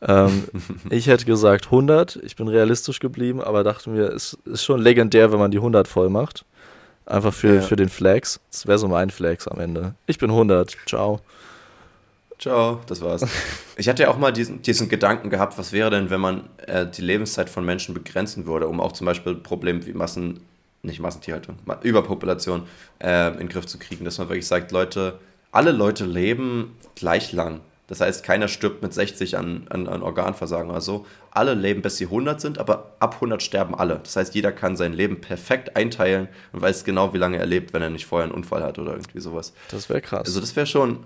[0.00, 0.44] Ähm,
[0.90, 2.16] ich hätte gesagt 100.
[2.22, 5.88] Ich bin realistisch geblieben, aber dachte mir, es ist schon legendär, wenn man die 100
[5.88, 6.44] voll macht.
[7.06, 7.60] Einfach für, ja.
[7.62, 8.40] für den Flex.
[8.50, 9.94] Das wäre so mein Flex am Ende.
[10.06, 10.76] Ich bin 100.
[10.86, 11.20] Ciao.
[12.38, 13.26] Ciao, das war's.
[13.80, 16.84] Ich hatte ja auch mal diesen, diesen Gedanken gehabt, was wäre denn, wenn man äh,
[16.84, 20.40] die Lebenszeit von Menschen begrenzen würde, um auch zum Beispiel Probleme wie Massen,
[20.82, 22.62] nicht Massentierhaltung, Überpopulation
[23.00, 25.18] äh, in den Griff zu kriegen, dass man wirklich sagt, Leute,
[25.50, 27.60] alle Leute leben gleich lang.
[27.88, 31.06] Das heißt, keiner stirbt mit 60 an, an, an Organversagen oder so.
[31.30, 34.00] Alle leben, bis sie 100 sind, aber ab 100 sterben alle.
[34.02, 37.72] Das heißt, jeder kann sein Leben perfekt einteilen und weiß genau, wie lange er lebt,
[37.72, 39.54] wenn er nicht vorher einen Unfall hat oder irgendwie sowas.
[39.70, 40.26] Das wäre krass.
[40.26, 40.98] Also das wäre schon,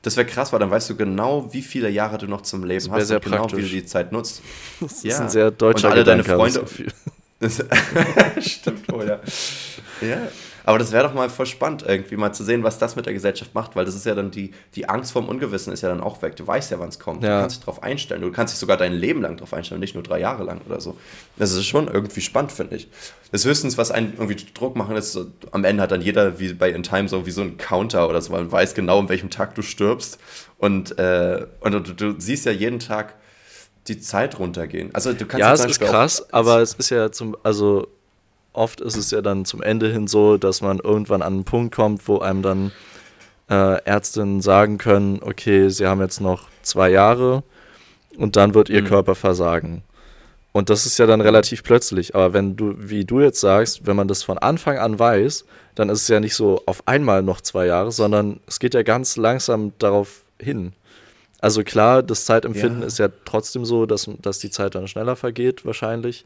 [0.00, 2.90] das wäre krass, weil dann weißt du genau, wie viele Jahre du noch zum Leben
[2.90, 4.42] hast sehr und genau, wie du die Zeit nutzt.
[4.80, 5.10] Das ja.
[5.10, 6.66] ist ein sehr deutscher Und alle Gedanke, deine Freunde.
[7.40, 7.64] Das,
[8.40, 9.20] stimmt wohl, ja.
[10.06, 10.28] Ja,
[10.64, 13.14] aber das wäre doch mal voll spannend, irgendwie mal zu sehen, was das mit der
[13.14, 16.00] Gesellschaft macht, weil das ist ja dann die, die Angst vorm Ungewissen ist ja dann
[16.00, 16.36] auch weg.
[16.36, 17.22] Du weißt ja, wann es kommt.
[17.22, 17.36] Ja.
[17.36, 18.20] Du kannst dich darauf einstellen.
[18.20, 20.80] Du kannst dich sogar dein Leben lang darauf einstellen, nicht nur drei Jahre lang oder
[20.80, 20.96] so.
[21.38, 22.88] Das ist schon irgendwie spannend, finde ich.
[23.32, 26.52] Das höchstens, was einen irgendwie Druck machen ist, so, am Ende hat dann jeder, wie
[26.52, 28.32] bei In Time, so wie so ein Counter oder so.
[28.32, 30.18] Man weiß genau, in welchem Tag du stirbst.
[30.58, 33.14] Und, äh, und du, du siehst ja jeden Tag
[33.90, 34.90] die Zeit runtergehen.
[34.94, 37.88] Also du kannst ja, es ist krass, aber es ist ja zum, also
[38.52, 41.74] oft ist es ja dann zum Ende hin so, dass man irgendwann an einen Punkt
[41.74, 42.72] kommt, wo einem dann
[43.50, 47.42] äh, Ärztinnen sagen können, okay, sie haben jetzt noch zwei Jahre
[48.16, 48.86] und dann wird ihr mhm.
[48.86, 49.82] Körper versagen.
[50.52, 52.14] Und das ist ja dann relativ plötzlich.
[52.14, 55.44] Aber wenn du, wie du jetzt sagst, wenn man das von Anfang an weiß,
[55.76, 58.82] dann ist es ja nicht so auf einmal noch zwei Jahre, sondern es geht ja
[58.82, 60.72] ganz langsam darauf hin.
[61.40, 62.86] Also klar, das Zeitempfinden ja.
[62.86, 66.24] ist ja trotzdem so, dass, dass die Zeit dann schneller vergeht, wahrscheinlich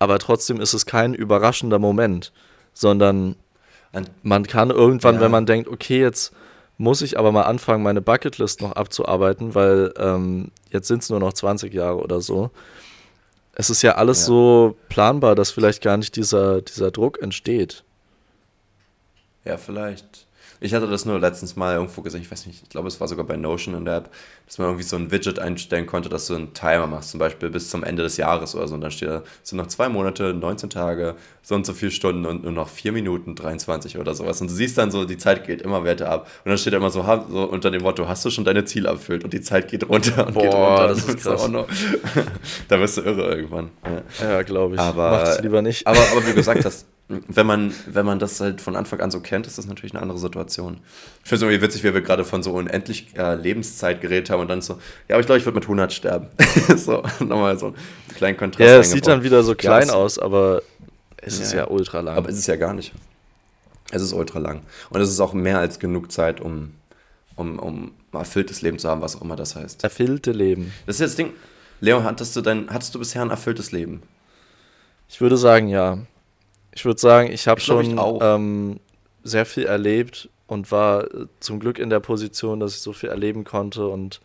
[0.00, 2.32] aber trotzdem ist es kein überraschender Moment,
[2.72, 3.36] sondern
[4.22, 5.20] man kann irgendwann, ja.
[5.20, 6.32] wenn man denkt, okay, jetzt
[6.78, 11.20] muss ich aber mal anfangen, meine Bucketlist noch abzuarbeiten, weil ähm, jetzt sind es nur
[11.20, 12.50] noch 20 Jahre oder so.
[13.52, 14.26] Es ist ja alles ja.
[14.26, 17.84] so planbar, dass vielleicht gar nicht dieser, dieser Druck entsteht.
[19.44, 20.26] Ja, vielleicht.
[20.60, 23.08] Ich hatte das nur letztens mal irgendwo gesehen, ich weiß nicht, ich glaube, es war
[23.08, 24.10] sogar bei Notion in der App,
[24.46, 27.48] dass man irgendwie so ein Widget einstellen konnte, dass du einen Timer machst, zum Beispiel
[27.48, 28.74] bis zum Ende des Jahres oder so.
[28.74, 31.90] Und dann steht da, es sind noch zwei Monate, 19 Tage, so und so viele
[31.90, 34.40] Stunden und nur noch vier Minuten 23 oder sowas.
[34.40, 36.28] Und du siehst dann so, die Zeit geht immer weiter ab.
[36.44, 38.88] Und dann steht da immer so, so unter dem Motto, hast du schon deine Ziele
[38.88, 39.24] erfüllt?
[39.24, 40.88] Und die Zeit geht runter und Boah, geht runter.
[40.88, 41.48] Das ist krass.
[41.48, 41.66] Noch,
[42.68, 43.70] da wirst du irre irgendwann.
[44.20, 44.80] Ja, ja glaube ich.
[44.80, 45.86] Aber, Mach's lieber nicht.
[45.86, 46.86] Aber, aber wie du gesagt hast,
[47.28, 50.02] wenn man, wenn man das halt von Anfang an so kennt, ist das natürlich eine
[50.02, 50.78] andere Situation.
[51.22, 54.40] Ich finde es irgendwie witzig, wie wir gerade von so unendlich äh, Lebenszeit geredet haben
[54.40, 54.74] und dann so,
[55.08, 56.28] ja, aber ich glaube, ich würde mit 100 sterben.
[56.76, 57.76] so, nochmal so einen
[58.14, 58.60] kleinen Kontrast.
[58.60, 60.62] Ja, es sieht dann wieder so klein ja, aus, aber
[61.16, 62.16] es ja, ist ja ultra lang.
[62.16, 62.92] Aber es ist ja gar nicht.
[63.90, 64.62] Es ist ultra lang.
[64.90, 66.74] Und es ist auch mehr als genug Zeit, um,
[67.34, 69.82] um, um erfülltes Leben zu haben, was auch immer das heißt.
[69.82, 70.72] Erfüllte Leben.
[70.86, 71.32] Das ist jetzt das Ding.
[71.80, 74.02] Leo, hattest du, dein, hattest du bisher ein erfülltes Leben?
[75.08, 75.98] Ich würde sagen, ja.
[76.72, 78.80] Ich würde sagen, ich habe schon ähm,
[79.24, 83.08] sehr viel erlebt und war äh, zum Glück in der Position, dass ich so viel
[83.08, 84.20] erleben konnte und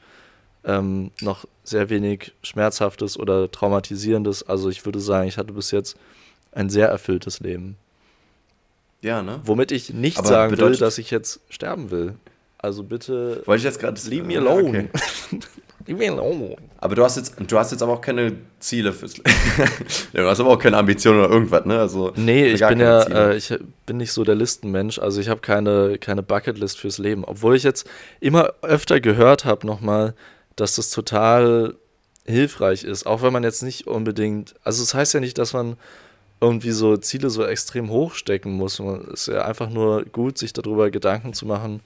[0.63, 4.43] ähm, noch sehr wenig Schmerzhaftes oder Traumatisierendes.
[4.43, 5.97] Also ich würde sagen, ich hatte bis jetzt
[6.51, 7.77] ein sehr erfülltes Leben.
[9.01, 9.39] Ja, ne?
[9.43, 12.15] Womit ich nicht Aber sagen will, dass ich jetzt sterben will.
[12.57, 13.43] Also bitte.
[13.45, 14.01] Wollte ich jetzt gerade.
[14.09, 14.89] Leave me alone.
[15.30, 15.39] Okay.
[16.79, 19.29] Aber du hast jetzt, du hast jetzt aber auch keine Ziele fürs Leben.
[20.13, 21.79] du hast aber auch keine Ambitionen oder irgendwas, ne?
[21.79, 23.53] Also, nee, ich bin ja, äh, ich
[23.85, 24.97] bin nicht so der Listenmensch.
[24.99, 27.23] Also ich habe keine, keine Bucketlist fürs Leben.
[27.23, 27.87] Obwohl ich jetzt
[28.19, 30.15] immer öfter gehört habe nochmal,
[30.55, 31.75] dass das total
[32.25, 33.05] hilfreich ist.
[33.05, 35.77] Auch wenn man jetzt nicht unbedingt, also es das heißt ja nicht, dass man
[36.41, 38.79] irgendwie so Ziele so extrem hoch stecken muss.
[38.79, 41.81] Es ist ja einfach nur gut, sich darüber Gedanken zu machen,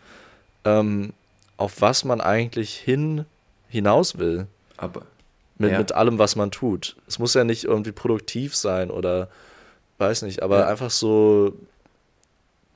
[0.66, 1.14] ähm,
[1.58, 3.26] auf was man eigentlich hin
[3.70, 4.48] hinaus will.
[4.78, 5.04] Aber.
[5.58, 5.78] Mit, ja.
[5.78, 6.96] mit allem, was man tut.
[7.08, 9.28] Es muss ja nicht irgendwie produktiv sein oder
[9.98, 10.68] weiß nicht, aber ja.
[10.68, 11.54] einfach so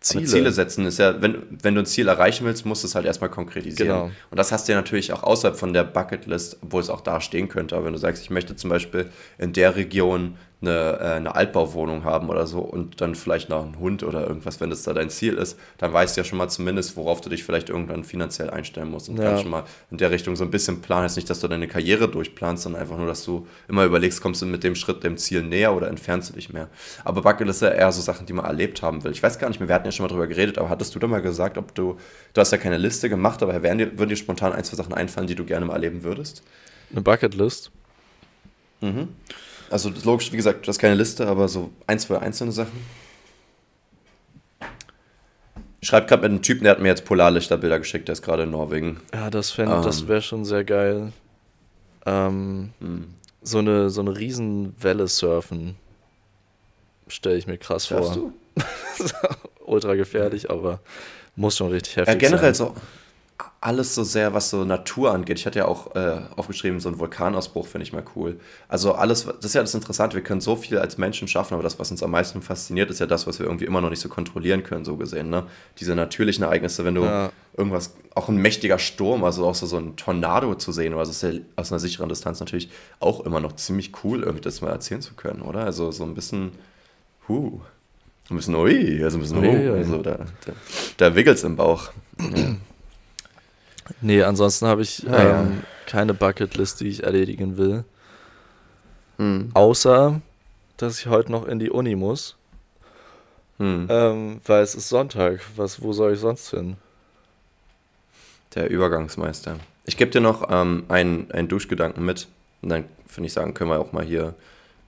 [0.03, 0.25] Ziele.
[0.25, 3.05] Ziele setzen ist ja, wenn, wenn du ein Ziel erreichen willst, musst du es halt
[3.05, 3.87] erstmal konkretisieren.
[3.87, 4.11] Genau.
[4.29, 7.21] Und das hast du ja natürlich auch außerhalb von der Bucketlist, obwohl es auch da
[7.21, 7.75] stehen könnte.
[7.75, 12.03] Aber wenn du sagst, ich möchte zum Beispiel in der Region eine, äh, eine Altbauwohnung
[12.03, 15.09] haben oder so und dann vielleicht noch einen Hund oder irgendwas, wenn das da dein
[15.09, 18.49] Ziel ist, dann weißt du ja schon mal zumindest, worauf du dich vielleicht irgendwann finanziell
[18.49, 19.25] einstellen musst und ja.
[19.25, 21.03] kannst schon mal in der Richtung so ein bisschen planen.
[21.03, 24.41] Heißt nicht, dass du deine Karriere durchplanst, sondern einfach nur, dass du immer überlegst, kommst
[24.41, 26.69] du mit dem Schritt dem Ziel näher oder entfernst du dich mehr.
[27.03, 29.11] Aber Bucket ist ja eher so Sachen, die man erlebt haben will.
[29.11, 30.99] Ich weiß gar nicht mehr, wir hatten ja schon mal drüber geredet, aber hattest du
[30.99, 31.97] da mal gesagt, ob du,
[32.33, 34.93] du hast ja keine Liste gemacht, aber wären dir, würden dir spontan ein, zwei Sachen
[34.93, 36.43] einfallen, die du gerne mal erleben würdest?
[36.91, 37.71] Eine Bucketlist?
[38.81, 39.09] Mhm.
[39.73, 42.79] Also logisch, wie gesagt, du hast keine Liste, aber so ein, zwei einzelne Sachen.
[45.81, 48.43] Ich schreibe gerade mit einem Typen, der hat mir jetzt Polarlichterbilder geschickt, der ist gerade
[48.43, 49.01] in Norwegen.
[49.11, 49.65] Ja, das, ähm.
[49.65, 51.11] das wäre schon sehr geil.
[52.05, 53.15] Ähm, hm.
[53.41, 55.75] so, eine, so eine Riesenwelle surfen
[57.07, 58.31] stelle ich mir krass Surfst vor.
[58.55, 58.63] Du?
[59.65, 60.81] Ultra gefährlich, aber
[61.35, 62.67] muss schon richtig heftig ja, generell sein.
[62.67, 62.75] so
[63.63, 65.39] alles so sehr, was so Natur angeht.
[65.39, 68.37] Ich hatte ja auch äh, aufgeschrieben, so ein Vulkanausbruch finde ich mal cool.
[68.67, 71.63] Also alles, das ist ja das Interessante, wir können so viel als Menschen schaffen, aber
[71.63, 74.01] das, was uns am meisten fasziniert, ist ja das, was wir irgendwie immer noch nicht
[74.01, 75.29] so kontrollieren können, so gesehen.
[75.29, 75.45] Ne?
[75.79, 77.31] Diese natürlichen Ereignisse, wenn du ja.
[77.55, 81.23] irgendwas, auch ein mächtiger Sturm, also auch so, so ein Tornado zu sehen, oder das
[81.23, 82.69] ist ja aus einer sicheren Distanz natürlich
[82.99, 85.63] auch immer noch ziemlich cool, irgendwie das mal erzählen zu können, oder?
[85.63, 86.51] Also so ein bisschen,
[87.29, 87.61] huh,
[88.29, 90.51] ein bisschen, ui, also ein bisschen, ui, also da, da,
[90.97, 91.91] da wickelt es im Bauch.
[92.19, 92.55] Ja.
[94.01, 95.63] Nee, ansonsten habe ich ah, ja, ähm, ja.
[95.85, 97.83] keine Bucketlist, die ich erledigen will.
[99.17, 99.51] Hm.
[99.53, 100.21] Außer,
[100.77, 102.35] dass ich heute noch in die Uni muss.
[103.57, 103.87] Hm.
[103.89, 105.41] Ähm, weil es ist Sonntag.
[105.55, 106.77] Was, wo soll ich sonst hin?
[108.55, 109.57] Der Übergangsmeister.
[109.85, 112.27] Ich gebe dir noch ähm, einen, einen Duschgedanken mit.
[112.61, 114.33] Und dann, finde ich, sagen, können wir auch mal hier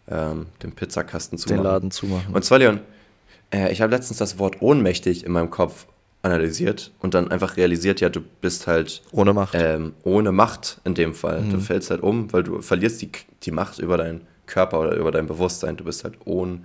[0.08, 1.58] ähm, den Pizzakasten zumachen.
[1.58, 2.34] Den Laden zumachen.
[2.34, 2.80] Und zwar, Leon,
[3.52, 5.86] äh, ich habe letztens das Wort ohnmächtig in meinem Kopf
[6.26, 9.54] analysiert und dann einfach realisiert, ja, du bist halt ohne Macht.
[9.54, 11.42] Ähm, ohne Macht in dem Fall.
[11.42, 11.52] Mhm.
[11.52, 13.12] Du fällst halt um, weil du verlierst die,
[13.44, 15.78] die Macht über deinen Körper oder über dein Bewusstsein.
[15.78, 16.62] Du bist halt ohne,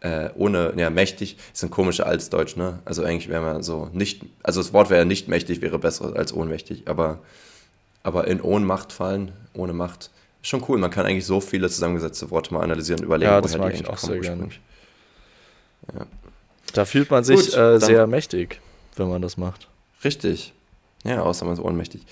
[0.00, 2.78] äh, ohne, ja, mächtig, ist ein komischer Altdeutsch, ne?
[2.84, 6.32] Also eigentlich wäre man so nicht, also das Wort wäre nicht mächtig, wäre besser als
[6.32, 7.18] ohnmächtig, aber,
[8.04, 10.10] aber in Ohnmacht fallen, ohne Macht,
[10.40, 10.78] ist schon cool.
[10.78, 13.80] Man kann eigentlich so viele zusammengesetzte Worte mal analysieren und überlegen, ja, das woher die
[13.80, 14.50] ich auch sehr gerne.
[15.92, 16.06] Ja.
[16.74, 18.60] Da fühlt man sich Gut, äh, sehr mächtig
[18.96, 19.68] wenn man das macht.
[20.02, 20.52] Richtig.
[21.04, 22.02] Ja, außer man ist ohnmächtig.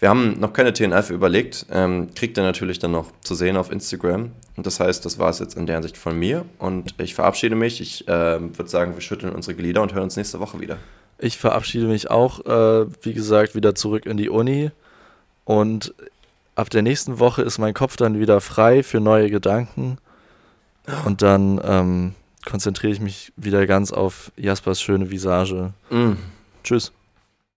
[0.00, 1.66] Wir haben noch keine TNF überlegt.
[1.70, 4.32] Ähm, kriegt ihr natürlich dann noch zu sehen auf Instagram.
[4.56, 6.44] Und das heißt, das war es jetzt in der Hinsicht von mir.
[6.58, 7.80] Und ich verabschiede mich.
[7.80, 10.78] Ich äh, würde sagen, wir schütteln unsere Glieder und hören uns nächste Woche wieder.
[11.18, 14.70] Ich verabschiede mich auch, äh, wie gesagt, wieder zurück in die Uni.
[15.44, 15.94] Und
[16.56, 19.98] ab der nächsten Woche ist mein Kopf dann wieder frei für neue Gedanken.
[21.04, 22.14] Und dann ähm,
[22.44, 25.72] konzentriere ich mich wieder ganz auf Jaspers schöne Visage.
[25.90, 26.12] Mm.
[26.64, 26.92] Tschüss.